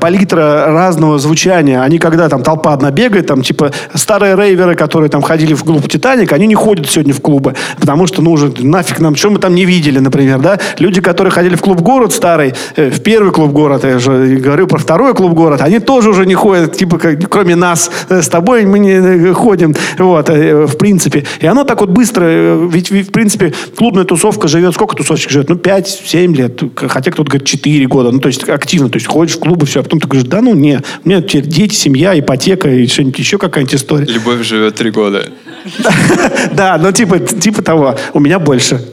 [0.01, 5.23] палитра разного звучания, они когда там толпа одна бегает, там типа старые рейверы, которые там
[5.23, 9.01] ходили в клуб «Титаник», они не ходят сегодня в клубы, потому что, ну, уже нафиг
[9.01, 10.59] нам, что мы там не видели, например, да?
[10.79, 14.67] Люди, которые ходили в клуб «Город» старый, э, в первый клуб «Город», я же говорю
[14.67, 18.29] про второй клуб «Город», они тоже уже не ходят, типа, как, кроме нас э, с
[18.29, 21.25] тобой мы не э, ходим, вот, э, в принципе.
[21.41, 25.49] И оно так вот быстро, э, ведь, в принципе, клубная тусовка живет, сколько тусовочек живет?
[25.49, 29.37] Ну, 5-7 лет, хотя кто-то говорит 4 года, ну, то есть активно, то есть ходишь
[29.37, 32.19] в клубы, все, а потом ты говоришь, да ну, не, у меня теперь дети, семья,
[32.19, 34.07] ипотека и что-нибудь еще какая-нибудь история.
[34.07, 35.31] Любовь живет три года.
[36.53, 37.97] Да, ну типа, типа того.
[38.15, 38.85] У меня больше.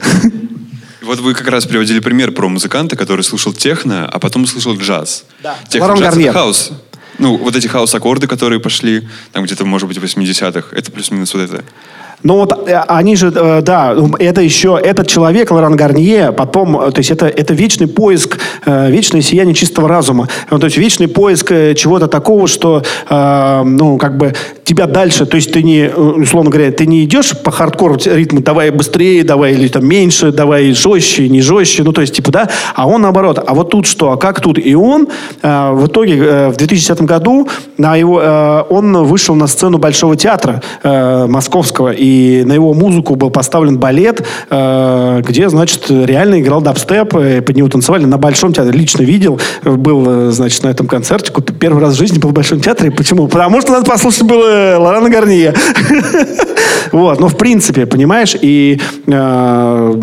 [1.02, 5.24] Вот вы как раз приводили пример про музыканта, который слушал техно, а потом слушал джаз.
[5.42, 5.56] Да.
[5.68, 6.72] Техно, джаз— это хаос.
[7.18, 11.40] Ну, вот эти хаос-аккорды, которые пошли, там где-то, может быть, в 80-х, это плюс-минус вот
[11.42, 11.64] это.
[12.22, 16.90] Ну вот э, они же, э, да, это еще, этот человек, Лоран Гарнье, потом, э,
[16.90, 20.28] то есть это, это вечный поиск, вечное сияние чистого разума.
[20.50, 24.34] Ну, то есть вечный поиск чего-то такого, что, ну, как бы
[24.64, 28.70] тебя дальше, то есть ты не, условно говоря, ты не идешь по хардкору ритму, давай
[28.70, 32.86] быстрее, давай, или там меньше, давай жестче, не жестче, ну, то есть, типа, да, а
[32.86, 34.58] он наоборот, а вот тут что, а как тут?
[34.58, 35.08] И он
[35.42, 37.48] в итоге в 2010 году
[37.78, 42.09] на его, он вышел на сцену Большого театра московского, и
[42.46, 47.68] на его музыку был поставлен балет, э, где, значит, реально играл дабстеп, и под него
[47.68, 48.78] танцевали на Большом театре.
[48.78, 51.32] Лично видел, был, э, значит, на этом концерте.
[51.58, 52.90] Первый раз в жизни был в Большом театре.
[52.90, 53.28] Почему?
[53.28, 55.54] Потому что надо послушать было Лорана Гарнье.
[56.92, 59.94] Вот, но в принципе, понимаешь, и э,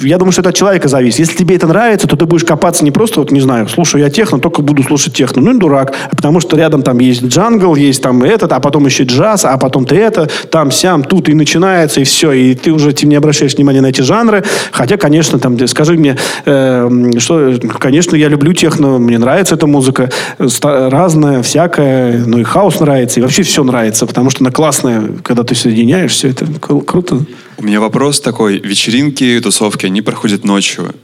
[0.00, 1.20] я думаю, что это от человека зависит.
[1.20, 4.10] Если тебе это нравится, то ты будешь копаться не просто, вот, не знаю, слушаю я
[4.10, 5.42] техно, только буду слушать техно.
[5.42, 5.94] Ну, и дурак.
[6.10, 9.86] Потому что рядом там есть джангл, есть там этот, а потом еще джаз, а потом
[9.86, 12.32] ты это, там, сям, тут, и начинается, и все.
[12.32, 14.44] И ты уже тем не обращаешь внимания на эти жанры.
[14.72, 20.10] Хотя, конечно, там, скажи мне, э, что, конечно, я люблю техно, мне нравится эта музыка,
[20.38, 25.42] разная, всякая, ну и хаос нравится, и вообще все нравится, потому что она классная, когда
[25.42, 27.24] ты соединяешь все это, круто.
[27.58, 28.58] У меня вопрос такой.
[28.58, 30.94] Вечеринки, тусовки, они проходят ночью.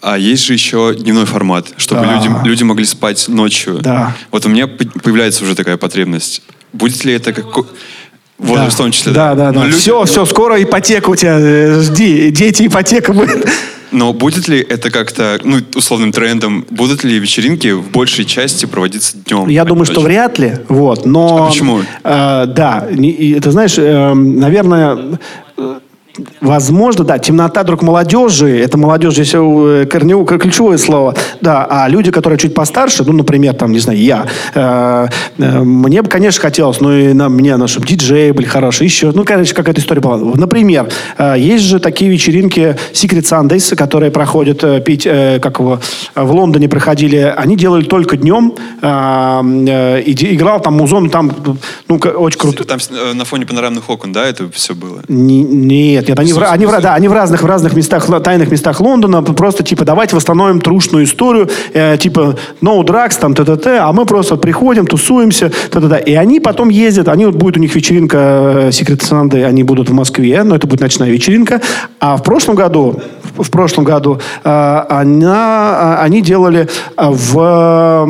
[0.00, 2.16] А есть же еще дневной формат, чтобы да.
[2.16, 3.78] люди, люди могли спать ночью.
[3.80, 4.14] Да.
[4.30, 6.42] Вот у меня появляется уже такая потребность.
[6.72, 7.46] Будет ли это как...
[8.38, 8.74] Возраст да.
[8.74, 9.12] в том числе.
[9.12, 9.60] Да, да, да.
[9.60, 9.66] да.
[9.66, 9.78] Люди...
[9.78, 13.48] Все, все, скоро ипотека у тебя, э, жди, дети, ипотека будет.
[13.92, 19.16] Но будет ли это как-то, ну, условным трендом, будут ли вечеринки в большей части проводиться
[19.18, 19.48] днем?
[19.48, 21.44] Я думаю, что вряд ли, вот, но...
[21.44, 21.80] А почему?
[22.02, 25.18] Э, да, и, ты знаешь, э, наверное,
[26.40, 32.12] Возможно, да, темнота друг молодежи, это молодежь здесь э, корневое, ключевое слово, да, а люди,
[32.12, 35.08] которые чуть постарше, ну, например, там, не знаю, я, э,
[35.38, 39.10] э, мне бы, конечно, хотелось, ну, и на мне, на чтобы диджеи были хорошие, еще,
[39.12, 40.16] ну, короче, какая-то история была.
[40.16, 40.88] Например,
[41.18, 45.80] э, есть же такие вечеринки Secret Sundays, которые проходят, э, пить, э, как его,
[46.14, 51.32] в Лондоне проходили, они делали только днем, э, э, и, играл там музон, там,
[51.88, 52.62] ну, очень круто.
[52.64, 55.02] Там э, на фоне панорамных окон, да, это все было?
[55.08, 58.50] Не, нет, нет, они, в, они, в, да, они в разных, в разных местах, тайных
[58.50, 63.92] местах Лондона, просто, типа, давайте восстановим трушную историю, э, типа, no drugs, там, т-т-т, а
[63.92, 66.02] мы просто приходим, тусуемся, т-т-т.
[66.06, 69.88] И они потом ездят, они, вот будет у них вечеринка э, Secret Sunday, они будут
[69.88, 71.60] в Москве, но это будет ночная вечеринка.
[72.00, 73.00] А в прошлом году,
[73.36, 78.04] в прошлом году, э, она, они делали в, э,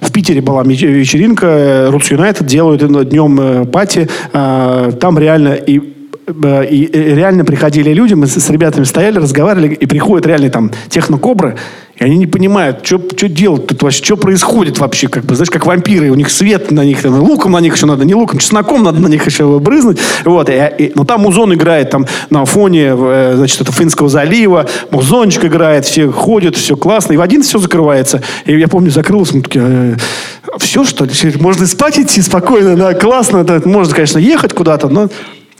[0.00, 1.46] в Питере была вечеринка,
[1.90, 5.93] Roots United делают днем э, пати, э, там реально и
[6.26, 11.56] и реально приходили люди, мы с ребятами стояли, разговаривали, и приходят реально там технокобры,
[11.96, 15.50] и они не понимают, что, что делать тут вообще, что происходит вообще, как бы, знаешь,
[15.50, 18.38] как вампиры, у них свет на них, там, луком на них еще надо, не луком,
[18.38, 22.44] чесноком надо на них еще брызнуть, вот, и, и, но там музон играет там на
[22.46, 27.42] фоне, э, значит, это Финского залива, музончик играет, все ходят, все классно, и в один
[27.42, 29.96] все закрывается, и я помню, закрылось, мы такие, э,
[30.58, 35.10] все, что ли, можно спать идти спокойно, да, классно, да, можно, конечно, ехать куда-то, но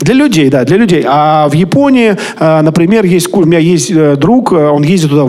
[0.01, 1.05] для людей, да, для людей.
[1.07, 5.25] А в Японии, э, например, есть, у меня есть э, друг, э, он ездит туда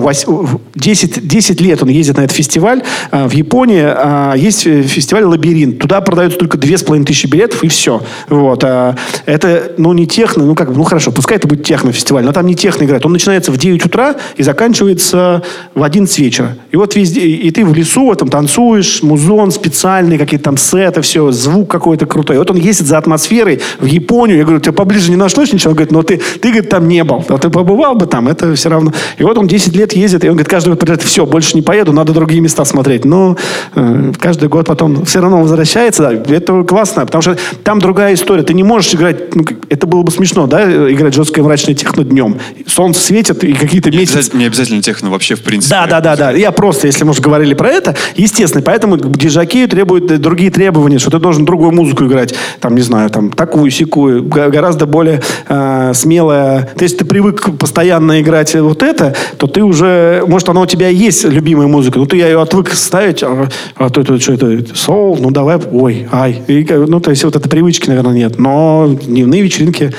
[0.75, 2.81] 10, 10 лет, он ездит на этот фестиваль.
[3.11, 5.79] В Японии есть фестиваль «Лабиринт».
[5.79, 8.01] Туда продаются только 2500 билетов, и все.
[8.29, 8.63] Вот.
[8.63, 12.55] Это, ну, не техно, ну, как ну, хорошо, пускай это будет техно-фестиваль, но там не
[12.55, 13.05] техно играет.
[13.05, 15.43] Он начинается в 9 утра и заканчивается
[15.73, 16.57] в 11 вечера.
[16.71, 21.31] И вот везде, и ты в лесу там танцуешь, музон специальный, какие-то там сеты, все,
[21.31, 22.37] звук какой-то крутой.
[22.37, 24.37] Вот он ездит за атмосферой в Японию.
[24.37, 25.71] Я говорю, тебя поближе не нашлось ничего?
[25.71, 27.23] Он говорит, ну ты, ты говорит, там не был.
[27.29, 28.91] А ты побывал бы там, это все равно.
[29.17, 31.61] И вот он 10 лет ездит, и он говорит, каждый год говорит, все, больше не
[31.61, 33.05] поеду, надо другие места смотреть.
[33.05, 33.37] Но
[33.75, 36.03] э, каждый год потом все равно возвращается.
[36.03, 38.43] Да, это классно, потому что там другая история.
[38.43, 42.39] Ты не можешь играть, ну, это было бы смешно, да, играть жесткое мрачное техно днем.
[42.67, 44.35] Солнце светит, и какие-то месяцы...
[44.35, 45.75] Не обязательно техно вообще, в принципе.
[45.75, 46.31] Да, да, да, да.
[46.31, 51.11] Я просто, если мы уже говорили про это, естественно, поэтому дижаки требуют другие требования, что
[51.11, 56.69] ты должен другую музыку играть, там, не знаю, там, такую, секую, гораздо более э, смелая.
[56.75, 60.89] То есть ты привык постоянно играть вот это, то ты уже, может, она у тебя
[60.89, 64.75] есть любимая музыка, но ты я ее отвык ставить, а, а то это что это,
[64.75, 66.41] соул, ну давай, ой, ай.
[66.47, 68.39] И, ну, то есть вот этой привычки, наверное, нет.
[68.39, 69.93] Но дневные вечеринки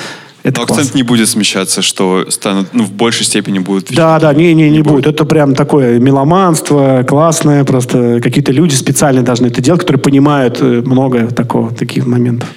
[0.46, 3.92] это Но акцент не будет смещаться, что станут, ну, в большей степени будут...
[3.92, 4.94] Да, да, не, не, не, не будет.
[4.94, 5.06] будет.
[5.08, 10.82] Это прям такое меломанство, классное, просто какие-то люди специально должны это делать, которые понимают э,
[10.86, 12.48] много такого, таких моментов.